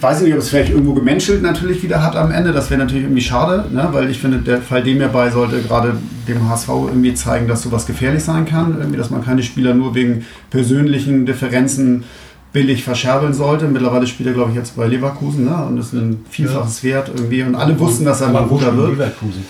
[0.00, 2.52] weiß nicht, ob es vielleicht irgendwo gemenschelt natürlich wieder hat am Ende.
[2.52, 3.88] Das wäre natürlich irgendwie schade, ne?
[3.92, 5.96] weil ich finde, der Fall dem bei sollte gerade
[6.28, 8.76] dem HSV irgendwie zeigen, dass sowas gefährlich sein kann.
[8.78, 12.04] Irgendwie, dass man keine Spieler nur wegen persönlichen Differenzen
[12.52, 13.68] billig verscherbeln sollte.
[13.68, 15.64] Mittlerweile spielt er, glaube ich, jetzt bei Leverkusen ne?
[15.66, 17.42] und das ist ein Vielfaches wert irgendwie.
[17.42, 18.92] Und alle wussten, dass er mal guter wird.
[18.92, 19.44] Leverkusen?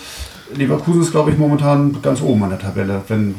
[0.55, 3.01] Leverkusen ist, glaube ich, momentan ganz oben an der Tabelle.
[3.07, 3.35] Wenn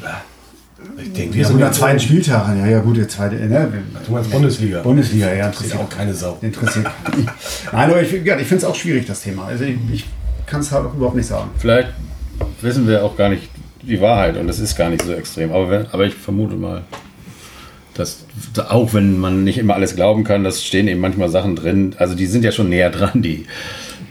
[0.97, 2.57] Ich denke, wir sind sind am zweiten Spieltag.
[2.57, 3.37] Ja, ja, gut, der zweite.
[3.37, 3.73] Ne?
[4.07, 4.83] Du meinst Bundesliga.
[4.83, 5.47] Bundesliga, ja.
[5.47, 6.39] Interessiert auch keine Sau.
[6.43, 6.87] Interessiert.
[7.73, 9.47] Nein, aber ich, ja, ich finde es auch schwierig, das Thema.
[9.47, 10.05] Also ich, ich
[10.47, 11.51] kann es halt auch überhaupt nicht sagen.
[11.59, 11.89] Vielleicht
[12.61, 13.49] wissen wir auch gar nicht
[13.83, 15.53] die Wahrheit und es ist gar nicht so extrem.
[15.53, 16.83] Aber, wenn, aber ich vermute mal,
[17.95, 18.25] dass
[18.69, 21.95] auch wenn man nicht immer alles glauben kann, das stehen eben manchmal Sachen drin.
[21.99, 23.47] Also die sind ja schon näher dran, die.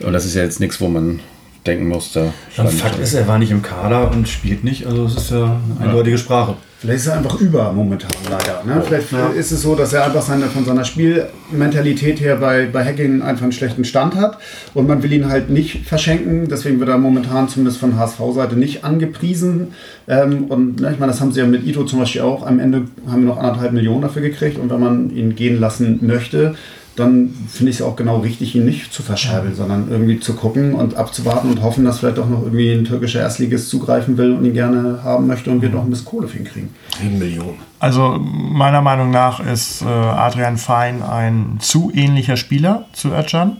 [0.01, 1.19] Und das ist ja jetzt nichts, wo man
[1.66, 2.34] denken muss, da.
[2.57, 4.86] Und Fakt ist, er war nicht im Kader und spielt nicht.
[4.88, 6.55] Also es ist ja eine eindeutige Sprache.
[6.82, 8.64] Vielleicht ist er einfach über momentan leider.
[8.66, 8.82] Ne?
[8.84, 13.22] Vielleicht ist es so, dass er einfach seine, von seiner Spielmentalität her bei, bei Hacking
[13.22, 14.39] einfach einen schlechten Stand hat
[14.74, 16.47] und man will ihn halt nicht verschenken.
[16.49, 19.76] Deswegen wird er momentan zumindest von HSV-Seite nicht angepriesen.
[20.07, 22.47] Ähm, und ne, ich meine, das haben sie ja mit Ito zum Beispiel auch.
[22.47, 25.99] Am Ende haben wir noch anderthalb Millionen dafür gekriegt und wenn man ihn gehen lassen
[26.01, 26.55] möchte,
[26.96, 30.74] dann finde ich es auch genau richtig, ihn nicht zu verscherbeln, sondern irgendwie zu gucken
[30.76, 34.44] und abzuwarten und hoffen, dass vielleicht doch noch irgendwie ein türkischer Erstligist zugreifen will und
[34.44, 36.76] ihn gerne haben möchte und wir doch ein bisschen Kohle für ihn kriegen.
[37.02, 37.60] 7 Millionen.
[37.80, 43.58] Also meiner Meinung nach ist äh, Adrian Fein ein zu ähnlicher Spieler zu Özcan,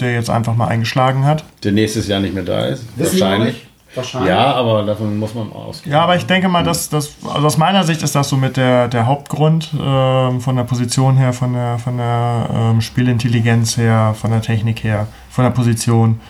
[0.00, 1.44] der jetzt einfach mal eingeschlagen hat.
[1.62, 2.84] Der nächstes Jahr nicht mehr da ist.
[2.96, 3.66] Wissen wir noch wahrscheinlich.
[3.94, 4.30] Wahrscheinlich.
[4.30, 5.92] Ja, aber davon muss man ausgehen.
[5.92, 8.56] Ja, aber ich denke mal, dass das, also aus meiner Sicht ist das so mit
[8.56, 14.14] der, der Hauptgrund ähm, von der Position her, von der, von der ähm, Spielintelligenz her,
[14.18, 16.20] von der Technik her, von der Position.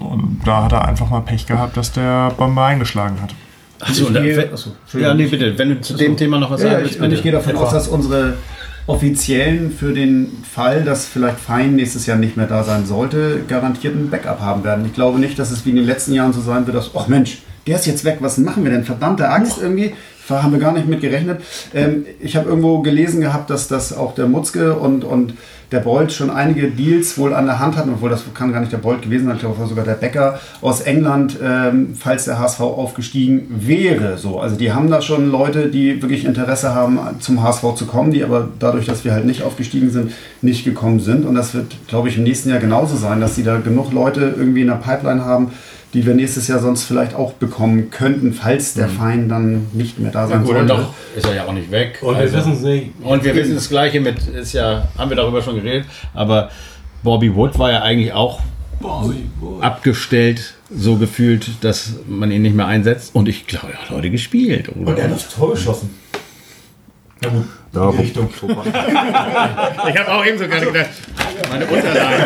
[0.00, 3.32] Und da hat er einfach mal Pech gehabt, dass der Bombe eingeschlagen hat.
[3.80, 5.56] Achso, Ich wenn- achso, ja, nee, bitte.
[5.56, 7.14] Wenn du zu dem Thema noch was Ja, sagen ich, willst, und bitte.
[7.16, 8.38] ich gehe davon aus, dass unsere
[8.86, 13.96] Offiziellen für den Fall, dass vielleicht Fein nächstes Jahr nicht mehr da sein sollte, garantiert
[13.96, 14.86] ein Backup haben werden.
[14.86, 17.08] Ich glaube nicht, dass es wie in den letzten Jahren so sein wird, dass, ach
[17.08, 18.84] Mensch, der ist jetzt weg, was machen wir denn?
[18.84, 19.92] Verdammte Angst irgendwie.
[20.28, 21.40] Da haben wir gar nicht mit gerechnet.
[21.72, 25.34] Ähm, ich habe irgendwo gelesen gehabt, dass das auch der Mutzke und, und
[25.72, 28.72] der Bolt schon einige Deals wohl an der Hand hatten, obwohl das kann gar nicht
[28.72, 32.38] der Bolt gewesen sein, ich glaube, war sogar der Bäcker aus England, ähm, falls der
[32.38, 34.16] HSV aufgestiegen wäre.
[34.16, 34.38] So.
[34.38, 38.22] Also die haben da schon Leute, die wirklich Interesse haben, zum HSV zu kommen, die
[38.22, 40.12] aber dadurch, dass wir halt nicht aufgestiegen sind,
[40.42, 41.24] nicht gekommen sind.
[41.24, 44.34] Und das wird, glaube ich, im nächsten Jahr genauso sein, dass sie da genug Leute
[44.36, 45.50] irgendwie in der Pipeline haben,
[45.94, 50.10] die wir nächstes Jahr sonst vielleicht auch bekommen könnten, falls der Feind dann nicht mehr
[50.10, 50.82] da sein Gut, und sollte.
[50.82, 51.98] doch ist er ja auch nicht weg.
[52.02, 52.90] Und wir Also- wissen es nicht.
[53.02, 56.50] Und wir wissen das Gleiche mit, ist ja, haben wir darüber schon geredet, aber
[57.02, 58.40] Bobby Wood war ja eigentlich auch
[59.60, 63.14] abgestellt, so gefühlt, dass man ihn nicht mehr einsetzt.
[63.14, 64.68] Und ich glaube, er hat heute gespielt.
[64.68, 64.90] Oder?
[64.90, 65.90] Und er hat das Tor geschossen.
[67.22, 67.44] Na gut,
[67.74, 68.28] Ja, in die Richtung.
[69.88, 70.88] ich habe auch eben so gerade gedacht,
[71.50, 72.24] meine Unterlagen.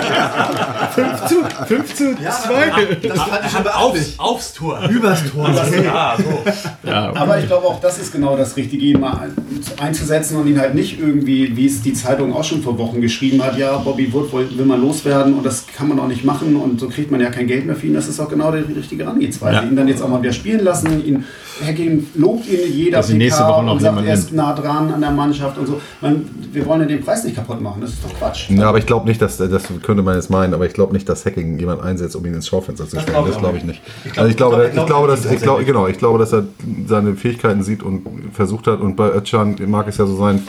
[0.95, 1.35] 5 zu,
[1.67, 2.23] 5 zu 2.
[2.23, 4.81] Das fand ich schon Aufs, aufs Tor.
[4.89, 5.49] Übers Tor.
[5.85, 6.89] Ja, so.
[6.89, 9.35] Ja, Aber ich glaube auch, das ist genau das Richtige, ihn mal ein-
[9.81, 13.43] einzusetzen und ihn halt nicht irgendwie, wie es die Zeitung auch schon vor Wochen geschrieben
[13.43, 16.57] hat, ja, Bobby Wood will, will man loswerden und das kann man auch nicht machen
[16.57, 17.95] und so kriegt man ja kein Geld mehr für ihn.
[17.95, 19.57] Das ist auch genau die richtige Herangehensweise.
[19.57, 19.63] Ja.
[19.63, 21.25] Ihn dann jetzt auch mal wieder spielen lassen, ihn
[21.65, 24.93] Hacking lobt ihn jeder Dass sie nächste Woche noch und sagt, er ist nah dran
[24.95, 25.81] an der Mannschaft und so.
[26.01, 28.51] Man, wir wollen ja den Preis nicht kaputt machen, das ist doch Quatsch.
[28.51, 31.09] Ja, aber ich glaube nicht, dass, das könnte man jetzt meinen, aber ich glaube nicht,
[31.09, 33.25] dass Hacking jemand einsetzt, um ihn ins Schaufenster zu stellen.
[33.27, 33.81] Das glaube ich nicht.
[34.05, 36.19] Ich glaub- also ich glaube, ich ich glaub- glaube, dass, ich glaube, genau, ich glaube,
[36.19, 36.45] dass er
[36.87, 38.03] seine Fähigkeiten sieht und
[38.33, 38.81] versucht hat.
[38.81, 40.43] Und bei Özcan mag es ja so sein,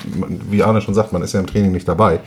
[0.50, 2.20] wie Arne schon sagt, man ist ja im Training nicht dabei.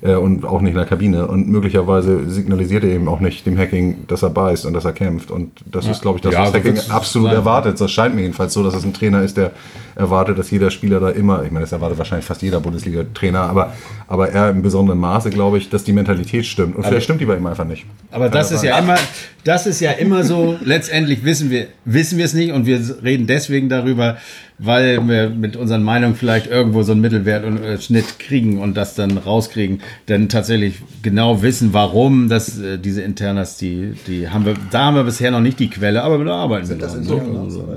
[0.00, 1.26] Äh, und auch nicht in der Kabine.
[1.26, 4.92] Und möglicherweise signalisiert er eben auch nicht dem Hacking, dass er beißt und dass er
[4.92, 5.30] kämpft.
[5.30, 7.36] Und das ist, glaube ich, das, Ja, was so Hacking absolut sein.
[7.36, 7.80] erwartet.
[7.80, 9.52] Das scheint mir jedenfalls so, dass es ein Trainer ist, der
[9.96, 13.72] erwartet, dass jeder Spieler da immer, ich meine, das erwartet wahrscheinlich fast jeder Bundesliga-Trainer, aber,
[14.06, 16.76] aber er im besonderen Maße, glaube ich, dass die Mentalität stimmt.
[16.76, 17.84] Und vielleicht stimmt die bei ihm einfach nicht.
[18.12, 18.96] Aber das ist ja immer,
[19.42, 23.26] das ist ja immer so, letztendlich wissen wir, wissen wir es nicht und wir reden
[23.26, 24.18] deswegen darüber,
[24.58, 28.74] weil wir mit unseren Meinungen vielleicht irgendwo so einen Mittelwert und äh, Schnitt kriegen und
[28.76, 34.44] das dann rauskriegen, denn tatsächlich genau wissen, warum das, äh, diese Internas, die, die haben
[34.46, 37.02] wir, da haben wir bisher noch nicht die Quelle, aber da arbeiten wir dran.
[37.04, 37.40] ne?
[37.44, 37.68] Also,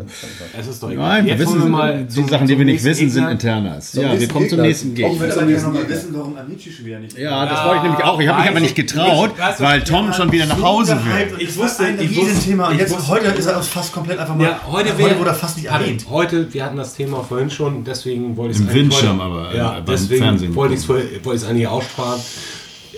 [0.60, 2.84] Es ist doch Nein, wir Jetzt wissen, wir mal die zum- Sachen, die wir nicht
[2.84, 3.32] nächsten wissen, sind Gegner.
[3.32, 3.94] Internas.
[3.94, 5.14] Ja, wir kommen zum nächsten Gegner.
[5.14, 7.78] Ich würde aber gerne noch mal wissen, warum Amici schon wieder nicht Ja, das wollte
[7.78, 8.20] ich nämlich auch.
[8.20, 11.38] Ich habe mich aber nicht getraut, weil Tom schon wieder nach Hause will.
[11.40, 12.52] Ich wusste, ich wusste-.
[12.54, 14.44] Und ich jetzt, wusste- heute ist er fast komplett einfach mal.
[14.46, 16.06] Ja, heute, wurde er fast nicht erwähnt.
[16.10, 19.24] Heute, wir hatten das Thema vorhin schon, deswegen wollte ich es Im eigentlich Windschirm heute-
[19.24, 22.20] aber, äh, Ja, beim deswegen Fernsehen wollte ich es wollte eigentlich aussparen.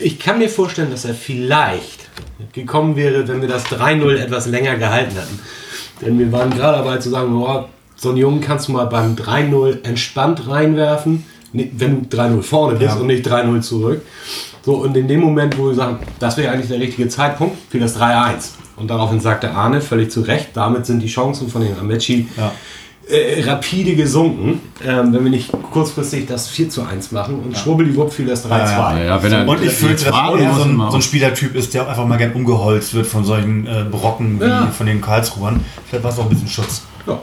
[0.02, 2.10] Ich kann mir vorstellen, dass er vielleicht
[2.52, 5.40] gekommen wäre, wenn wir das 3-0 etwas länger gehalten hätten.
[6.02, 9.16] Denn wir waren gerade dabei zu sagen, boah, so einen Jungen kannst du mal beim
[9.16, 13.00] 3-0 entspannt reinwerfen, wenn du 3-0 vorne bist Ja.
[13.00, 14.02] und nicht 3-0 zurück.
[14.66, 17.80] So, und in dem Moment, wo wir sagen, das wäre eigentlich der richtige Zeitpunkt für
[17.80, 18.56] das 3-1.
[18.76, 22.52] Und daraufhin sagte Arne völlig zu Recht, damit sind die Chancen von den Amici Ja.
[23.10, 28.14] Äh, rapide gesunken, ähm, wenn wir nicht kurzfristig das 4 zu 1 machen und schwuppdiwupp
[28.14, 28.50] fiel das 3-2.
[28.50, 31.56] Ja, ja, wenn er Und ich fürchte, dass er muss, so ein, so ein Spielertyp
[31.56, 34.68] ist, der auch einfach mal gern umgeholzt wird von solchen äh, Brocken wie Ja.
[34.68, 35.60] von den Karlsruhern.
[35.88, 36.84] Vielleicht war es auch ein bisschen Schutz.
[37.06, 37.20] Ja.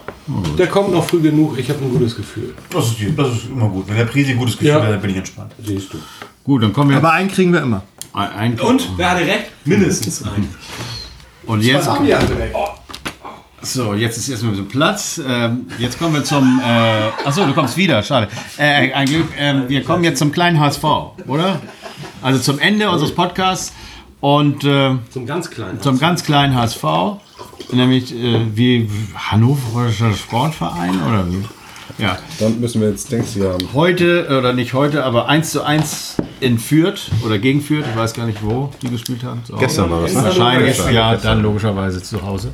[0.58, 2.54] Der kommt noch früh genug, ich habe ein gutes Gefühl.
[2.70, 3.88] Das ist, das ist immer gut.
[3.88, 4.82] Wenn der Prisi ein gutes Gefühl Ja.
[4.82, 5.52] hat, dann bin ich entspannt.
[5.64, 5.98] Siehst du.
[6.44, 7.82] Gut, dann kommen wir Aber einen kriegen wir immer.
[8.12, 9.46] ein, ein Und, wer hatte recht?
[9.64, 10.46] Mindestens ein.
[11.46, 12.54] und jetzt hatte recht.
[13.62, 15.20] So, jetzt ist erstmal so Platz.
[15.26, 18.28] Ähm, jetzt kommen wir zum äh, Achso, du kommst wieder, schade.
[18.56, 20.84] Äh, ein Glück, ähm, wir kommen jetzt zum kleinen HSV,
[21.26, 21.60] oder?
[22.22, 23.72] Also zum Ende unseres Podcasts
[24.20, 25.80] und äh, Zum ganz kleinen.
[25.80, 26.84] zum ganz kleinen HSV,
[27.72, 31.44] nämlich äh, wie Hannoverischer Sportverein oder wie?
[32.00, 35.62] Ja, Dann müssen wir jetzt, denkst du ja, heute, oder nicht heute, aber 1 zu
[35.62, 39.42] 1 in Fürth oder gegen Fürth, ich weiß gar nicht, wo die gespielt haben.
[39.58, 40.14] Gestern war das.
[40.14, 42.52] Wahrscheinlich, ja, dann logischerweise zu Hause.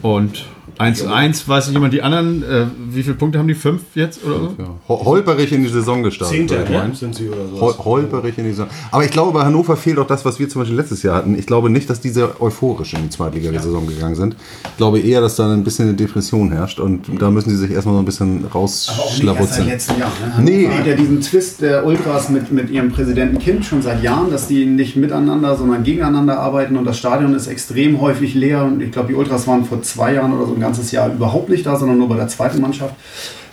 [0.00, 0.46] Und
[0.78, 3.54] 1 zu 1, weiß nicht jemand die anderen, äh, wie viele Punkte haben die?
[3.54, 4.54] Fünf jetzt oder so?
[4.58, 4.64] Ja.
[4.88, 6.36] Ho- Holperig in die Saison gestartet.
[6.36, 6.90] Zehnter, ne?
[6.94, 7.60] Sind sie oder so.
[7.60, 8.66] Hol holperig in die Saison.
[8.90, 11.38] Aber ich glaube, bei Hannover fehlt auch das, was wir zum Beispiel letztes Jahr hatten.
[11.38, 14.36] Ich glaube nicht, dass diese euphorisch in die Zweitliga-Saison gegangen sind.
[14.64, 17.70] Ich glaube eher, dass da ein bisschen eine Depression herrscht und da müssen sie sich
[17.70, 19.66] erstmal so ein bisschen Aber auch nicht erst seit rausschlabuzeln.
[19.68, 20.12] letzten Jahren.
[20.38, 20.50] Ne?
[20.50, 20.68] Nee.
[20.68, 24.48] hat ja diesen Twist der Ultras mit, mit ihrem Präsidenten Kind schon seit Jahren, dass
[24.48, 28.90] die nicht miteinander, sondern gegeneinander arbeiten und das Stadion ist extrem häufig leer und ich
[28.92, 31.98] glaube, die Ultras waren vor zwei Jahren oder so ganzes Jahr überhaupt nicht da, sondern
[31.98, 32.94] nur bei der zweiten Mannschaft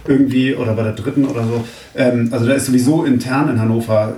[0.07, 1.63] irgendwie oder bei der dritten oder so.
[1.95, 4.15] Ähm, also da ist sowieso intern in Hannover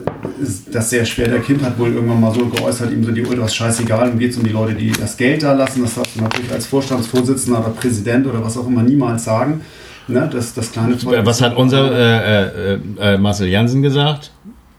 [0.71, 1.27] das sehr schwer.
[1.27, 4.31] Der Kind hat wohl irgendwann mal so geäußert, ihm sind die Ultras scheißegal, ihm geht
[4.31, 5.81] es um die Leute, die das Geld da lassen.
[5.81, 9.61] Das darfst du natürlich als Vorstandsvorsitzender oder Präsident oder was auch immer niemals sagen.
[10.07, 10.29] Ne?
[10.31, 14.31] Das, das kleine Volk- Was hat unser äh, äh, äh, Marcel Jansen gesagt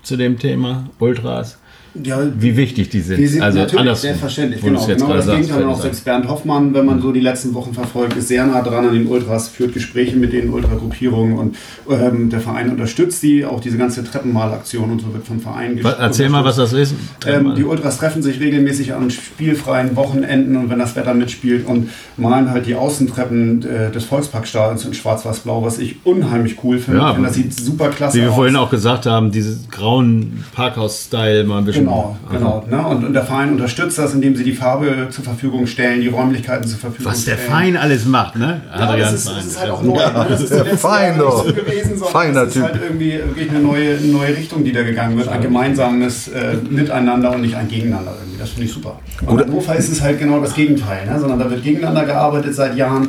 [0.03, 1.59] zu dem Thema Ultras?
[2.03, 3.19] Ja, Wie wichtig die sind.
[3.19, 4.63] wir sind also natürlich selbstverständlich.
[4.63, 8.17] Genau, genau das Gegenteil auch selbst Bernd Hoffmann, wenn man so die letzten Wochen verfolgt,
[8.17, 11.57] ist sehr nah dran an den Ultras, führt Gespräche mit den Ultragruppierungen und
[11.91, 13.45] ähm, der Verein unterstützt sie.
[13.45, 16.95] Auch diese ganze Treppenmalaktion und so wird vom Verein Was- Erzähl mal, was das ist.
[17.27, 21.91] Ähm, die Ultras treffen sich regelmäßig an spielfreien Wochenenden und wenn das Wetter mitspielt und
[22.17, 27.01] malen halt die Außentreppen äh, des Volksparkstadions in schwarz-weiß-blau, was ich unheimlich cool finde.
[27.01, 28.35] Ja, ich finde, das sieht super klasse Wie wir aus.
[28.37, 31.82] vorhin auch gesagt haben, dieses grauen Parkhaus-Style mal ein bisschen.
[31.85, 32.65] Genau, genau.
[32.69, 32.87] Ne?
[32.87, 36.67] Und, und der Verein unterstützt das, indem sie die Farbe zur Verfügung stellen, die Räumlichkeiten
[36.67, 37.49] zur Verfügung Was der stellen.
[37.49, 38.61] Verein alles macht, ne?
[38.77, 39.95] Ja, das ist, das ist halt auch neu.
[39.95, 40.27] ne?
[40.29, 41.47] Das ist der Jahr doch.
[41.47, 45.17] so gewesen, Feiner das ist halt irgendwie wirklich eine neue, neue Richtung, die da gegangen
[45.17, 45.29] wird.
[45.29, 48.39] Ein gemeinsames äh, Miteinander und nicht ein Gegeneinander irgendwie.
[48.39, 48.99] Das finde ich super.
[49.27, 51.19] Und in Hannover ist es halt genau das Gegenteil, ne?
[51.19, 53.09] sondern da wird gegeneinander gearbeitet seit Jahren.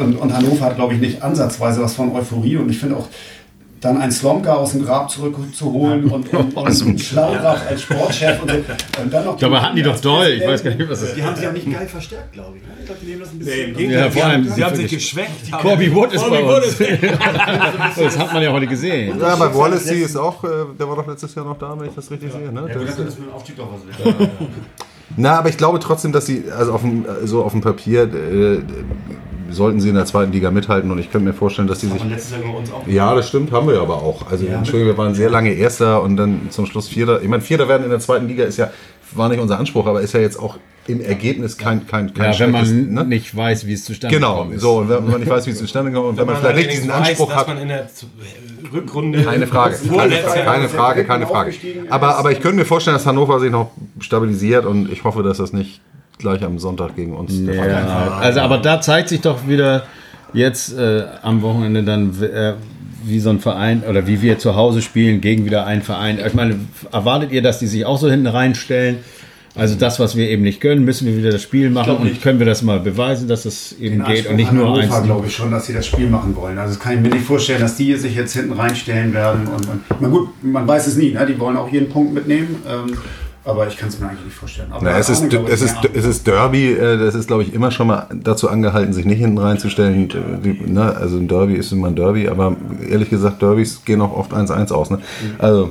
[0.00, 2.56] Und, und Hannover hat, glaube ich, nicht ansatzweise was von Euphorie.
[2.56, 3.08] Und ich finde auch,
[3.84, 8.50] dann einen Slomka aus dem Grab zurückzuholen und, und, und einen Schlaudraff als Sportchef und,
[8.50, 8.56] so.
[9.02, 10.28] und dann noch Dabei hatten die doch doll.
[10.28, 11.16] Ich weiß gar nicht, was das ist.
[11.16, 12.62] Die haben sich auch nicht geil verstärkt, glaube ich.
[12.62, 12.68] ne?
[12.80, 13.90] Ich glaube, die nehmen das ein bisschen.
[13.90, 15.52] Ja, vor allem, Sie haben sich geschwächt.
[15.52, 16.78] Corby Wood ist bei Corby Wood uns.
[17.98, 19.20] das hat man ja heute gesehen.
[19.20, 21.94] Ja, bei Wallacey ist auch, äh, der war doch letztes Jahr noch da, wenn ich
[21.94, 22.50] das richtig sehe.
[22.50, 22.62] Ne?
[22.66, 24.30] Der ist, Das ist mit dem Aufstieg doch was wert.
[25.16, 28.62] Na, aber ich glaube trotzdem, dass sie, also auf dem, so auf dem Papier, äh,
[29.54, 32.04] sollten sie in der zweiten Liga mithalten und ich könnte mir vorstellen, dass sie sich.
[32.04, 32.86] Letztes Jahr bei uns auch.
[32.86, 34.30] Ja, das stimmt, haben wir aber auch.
[34.30, 34.58] Also, Ja.
[34.58, 37.22] Entschuldigung, wir waren sehr lange Erster und dann zum Schluss Vierter.
[37.22, 38.70] Ich meine, Vierter werden in der zweiten Liga ist ja,
[39.12, 42.38] war nicht unser Anspruch, aber ist ja jetzt auch im Ergebnis kein, kein, kein Ja,
[42.40, 43.04] wenn man ne?
[43.04, 44.60] nicht weiß, wie es zustande Genau, gekommen ist.
[44.60, 46.72] so, und wenn man nicht weiß, wie es zustande kommt und wenn man vielleicht nicht
[46.72, 47.48] diesen Anspruch dass hat.
[47.48, 47.88] man in der
[48.72, 51.52] Rückrunde Keine Frage, keine, keine Frage, keine Frage.
[51.88, 55.38] Aber, aber ich könnte mir vorstellen, dass Hannover sich noch stabilisiert und ich hoffe, dass
[55.38, 55.80] das nicht
[56.18, 57.32] gleich am Sonntag gegen uns.
[57.38, 59.84] Ja, also aber da zeigt sich doch wieder
[60.32, 62.54] jetzt äh, am Wochenende dann, äh,
[63.04, 66.18] wie so ein Verein oder wie wir zu Hause spielen gegen wieder einen Verein.
[66.24, 66.56] Ich meine,
[66.90, 68.98] erwartet ihr, dass die sich auch so hinten reinstellen?
[69.56, 72.40] Also das, was wir eben nicht können, müssen wir wieder das Spiel machen und können
[72.40, 75.02] wir das mal beweisen, dass das eben Den geht und Anspruch nicht an nur eins.
[75.04, 76.58] glaube ich schon, dass sie das Spiel machen wollen.
[76.58, 79.46] Also das kann ich mir nicht vorstellen, dass die sich jetzt hinten reinstellen werden.
[79.46, 81.12] Und, und na gut, man weiß es nie.
[81.12, 81.24] Ne?
[81.26, 82.56] Die wollen auch jeden Punkt mitnehmen.
[82.68, 82.96] Ähm,
[83.44, 84.72] aber ich kann es mir eigentlich nicht vorstellen.
[84.72, 87.52] Aber Na, es, ist, ich, es, ist, es ist Derby, äh, das ist, glaube ich,
[87.52, 90.08] immer schon mal dazu angehalten, sich nicht hinten reinzustellen.
[90.66, 92.56] Ne, also ein Derby ist immer ein Derby, aber
[92.88, 94.90] ehrlich gesagt, Derbys gehen auch oft 1-1 aus.
[94.90, 94.98] Ne?
[95.38, 95.70] Also,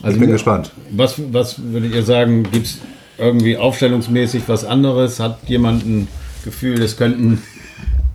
[0.00, 0.72] ich bin mir- gespannt.
[0.90, 2.78] Was, was würdet ihr sagen, gibt es
[3.18, 5.20] irgendwie aufstellungsmäßig was anderes?
[5.20, 6.08] Hat jemand ein
[6.44, 7.40] Gefühl, es könnten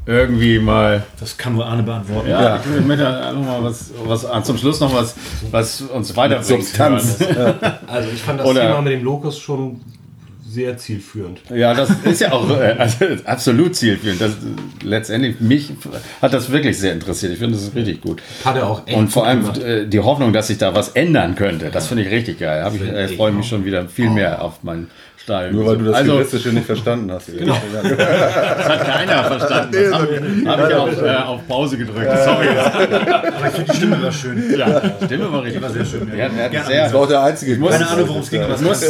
[0.08, 2.30] irgendwie mal Das kann nur Arne beantworten.
[2.30, 5.16] Ja, ich möchte noch mal was, was ah, zum Schluss noch was,
[5.52, 6.64] was uns weiterbringt.
[6.64, 7.20] Substanz.
[7.88, 9.82] Also ich fand das Oder- Thema mit dem Lokus schon
[10.50, 11.42] sehr zielführend.
[11.54, 14.22] Ja, das ist ja auch äh, also, absolut zielführend.
[14.22, 14.32] Das,
[14.82, 15.72] letztendlich, mich
[16.22, 17.34] hat das wirklich sehr interessiert.
[17.34, 18.22] Ich finde das ist richtig gut.
[18.46, 19.58] Hat er auch echt Und vor allem gemacht.
[19.60, 22.66] äh, die Hoffnung, dass sich da was ändern könnte, das finde ich richtig geil.
[22.74, 23.50] Ich äh, ich freue mich auch.
[23.50, 24.88] schon wieder viel mehr auf mein
[25.28, 25.56] Stadion.
[25.56, 27.28] Nur weil du das also, Juristische nicht verstanden hast.
[27.38, 27.58] Genau.
[27.74, 29.74] das hat keiner verstanden.
[29.74, 32.08] Das habe hab ich auf, äh, auf Pause gedrückt.
[32.24, 32.48] Sorry.
[32.48, 34.58] Aber ich finde die Stimme war schön.
[34.58, 35.62] Ja, die Stimme war richtig.
[35.62, 36.10] War sehr schön.
[36.16, 37.58] Der hat sehr, Das war auch der einzige.
[37.58, 38.86] muss- Keine Ahnung, worum es ging, aber muss.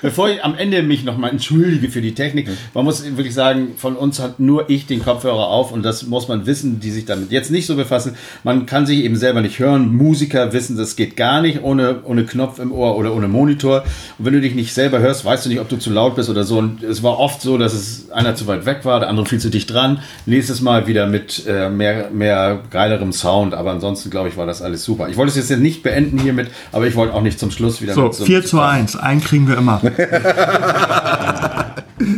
[0.00, 3.94] Bevor ich am Ende mich nochmal entschuldige für die Technik, man muss wirklich sagen, von
[3.94, 7.30] uns hat nur ich den Kopfhörer auf und das muss man wissen, die sich damit
[7.30, 8.16] jetzt nicht so befassen.
[8.42, 9.94] Man kann sich eben selber nicht hören.
[9.94, 13.84] Musiker wissen, das geht gar nicht ohne, ohne Knopf im Ohr oder ohne Monitor.
[14.18, 16.28] Und wenn du dich nicht selber hörst, weißt du nicht, ob du zu laut bist
[16.30, 16.58] oder so.
[16.58, 19.38] Und es war oft so, dass es einer zu weit weg war, der andere viel
[19.40, 20.00] zu dicht dran.
[20.26, 23.54] Nächstes Mal wieder mit äh, mehr, mehr geilerem Sound.
[23.54, 25.08] Aber ansonsten, glaube ich, war das alles super.
[25.08, 27.94] Ich wollte es jetzt nicht beenden hiermit, aber ich wollte auch nicht zum Schluss wieder
[27.94, 28.96] So, mit so 4 zu 1.
[28.96, 29.80] Einen kriegen wir immer.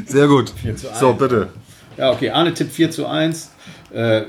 [0.06, 0.52] Sehr gut.
[0.98, 1.48] So, bitte.
[1.96, 3.50] Ja, okay, Arne tippt 4 zu 1.
[3.92, 4.22] Äh,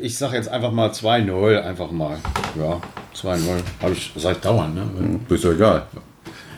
[0.00, 2.18] ich sage jetzt einfach mal 2-0, einfach mal.
[2.58, 2.80] Ja,
[3.14, 3.38] 2-0.
[3.82, 5.20] Habe ich, sag ich dauernd, ne?
[5.28, 5.82] Ist ja egal.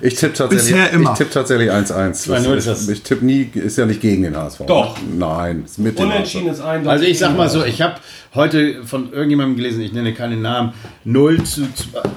[0.01, 1.13] Ich tippe tatsächlich, Bisher immer.
[1.13, 2.23] Ich tippe tatsächlich 1-1.
[2.29, 4.61] 2-0 ist das- Ich tippe nie, ist ja nicht gegen den HSV.
[4.67, 4.97] Doch.
[5.17, 6.89] Nein, ist mit dem Unentschieden ist eindeutig.
[6.91, 7.95] Also ich sag mal so, ich habe
[8.35, 10.73] heute von irgendjemandem gelesen, ich nenne keinen Namen,
[11.05, 11.63] 0 zu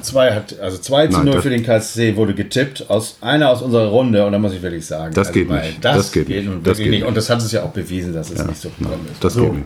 [0.02, 3.50] 2 hat, also 2 zu Nein, 0 das- für den KSC wurde getippt, aus einer
[3.50, 5.84] aus unserer Runde und da muss ich wirklich sagen, Das also geht nicht.
[5.84, 6.50] Das, Das geht geht, nicht.
[6.54, 7.00] und Das geht nicht.
[7.00, 7.08] nicht.
[7.08, 9.24] Und das hat es ja auch bewiesen, dass es nicht so gekommen ist.
[9.24, 9.66] Das geht nicht.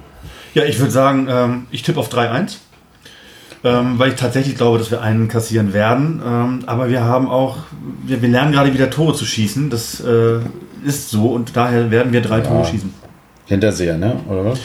[0.54, 2.60] Ja, ich würde sagen, ähm, ich tippe auf 3-1.
[3.66, 6.22] Ähm, weil ich tatsächlich glaube, dass wir einen kassieren werden.
[6.26, 7.58] Ähm, aber wir haben auch,
[8.04, 9.70] wir, wir lernen gerade wieder Tore zu schießen.
[9.70, 10.40] Das äh,
[10.86, 12.94] ist so und daher werden wir drei Tore schießen.
[13.48, 14.18] Hinterseher, ne?
[14.30, 14.60] Oder was?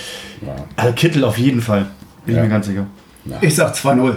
[0.77, 1.87] Also Kittel auf jeden Fall.
[2.27, 2.43] Bin Ja.
[2.43, 2.87] ich mir ganz sicher.
[3.43, 4.15] Ich sag 2-0.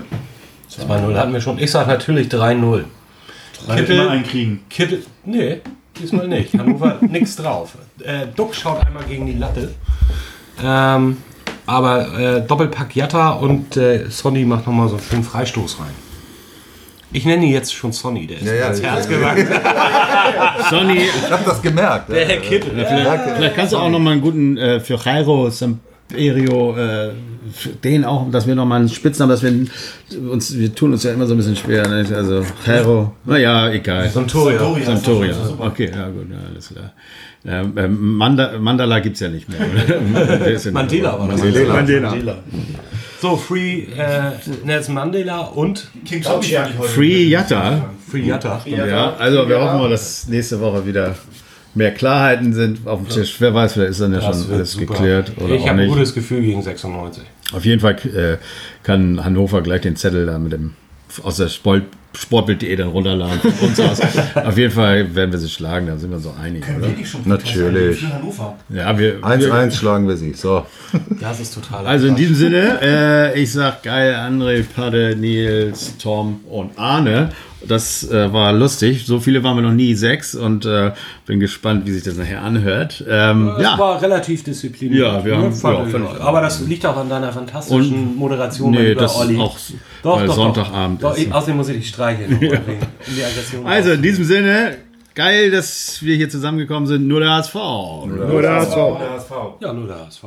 [0.87, 1.57] 2-0 hatten wir schon.
[1.59, 2.61] Ich sag natürlich 3-0.
[2.61, 2.83] Weil
[3.67, 4.61] wir Kittel- immer einen kriegen.
[4.69, 5.61] Kittel, nee,
[5.99, 6.53] diesmal nicht.
[6.57, 7.73] Hannover nix drauf.
[8.03, 9.73] Äh, Duck schaut einmal gegen die Latte.
[10.63, 11.17] Ähm,
[11.65, 15.93] aber äh, Doppelpack Jatta und äh, Sonny macht nochmal so einen schönen Freistoß rein.
[17.15, 19.17] Ich nenne ihn jetzt schon Sonny, der ist Ja, ja, ans ja, Herz ja.
[19.17, 19.47] gewachsen.
[20.69, 22.09] Sonny, Ich habe das gemerkt.
[22.09, 22.71] Der Herr Kittel.
[22.73, 27.11] Vielleicht, vielleicht kannst du auch noch mal einen guten äh, für Jairo Samperio, äh,
[27.83, 29.51] den auch, dass wir noch mal einen Spitznamen, dass wir
[30.31, 31.87] uns, wir tun uns ja immer so ein bisschen schwer.
[31.87, 32.05] Ne?
[32.15, 34.09] Also Jairo, naja, egal.
[34.09, 34.59] Santoria.
[34.83, 35.35] Santoria.
[35.59, 36.93] Okay, ja gut, ja, alles klar.
[37.45, 39.59] Ja, ähm, Manda, Mandala gibt es ja nicht mehr.
[39.59, 41.43] ja Mandela war das.
[41.43, 42.09] Mandela.
[42.09, 42.37] Mandela.
[43.21, 44.31] So, Free äh,
[44.65, 46.89] Nelson Mandela und King ich heute.
[46.89, 47.89] Free Yatta.
[48.09, 48.61] Free Jatta.
[48.65, 51.15] Ja, also wir hoffen mal, dass nächste Woche wieder
[51.75, 53.35] mehr Klarheiten sind auf dem Tisch.
[53.39, 54.85] Wer weiß, vielleicht ist dann ja Das schon alles super.
[54.93, 57.23] geklärt oder ich habe ein gutes Gefühl gegen 96.
[57.53, 58.37] Auf jeden Fall äh,
[58.83, 60.73] kann Hannover gleich den Zettel da mit dem
[61.21, 61.83] aus der Sport,
[62.15, 63.99] Sportbild.de dann runterladen von uns aus.
[64.35, 66.89] Auf jeden Fall werden wir sie schlagen, da sind wir so einig, oder?
[67.25, 67.99] Natürlich.
[67.99, 68.57] Für Hannover.
[68.69, 70.33] Ja, wir, wir 1-1 schlagen wir sie.
[70.33, 70.65] So.
[71.19, 76.41] Das ist total also in diesem Sinne, äh, ich sag geil, André, Padde, Nils, Tom
[76.49, 77.29] und Arne.
[77.67, 79.05] Das äh, war lustig.
[79.05, 80.35] So viele waren wir noch nie, sechs.
[80.35, 80.91] Und äh,
[81.25, 83.03] bin gespannt, wie sich das nachher anhört.
[83.09, 85.01] Ähm, Es ja, war relativ diszipliniert.
[85.01, 88.71] Ja, wir ne, haben- fand ja, ich Aber das liegt auch an deiner fantastischen Moderation
[88.71, 89.37] nee, über das Olli.
[89.39, 89.57] auch,
[90.03, 91.23] weil Sonntagabend Doch, ist.
[91.23, 92.33] ich, außerdem muss ich dich streicheln.
[92.33, 92.39] um
[93.15, 94.77] die Aggression Also in diesem Sinne,
[95.15, 97.07] geil, dass wir hier zusammengekommen sind.
[97.07, 97.53] Nur der HSV.
[97.55, 98.75] Nur der HSV.
[98.75, 99.31] Der HSV.
[99.61, 100.23] Ja, nur der HSV.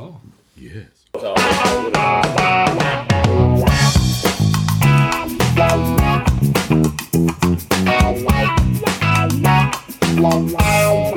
[0.59, 0.83] Yes.
[10.19, 11.16] Wow.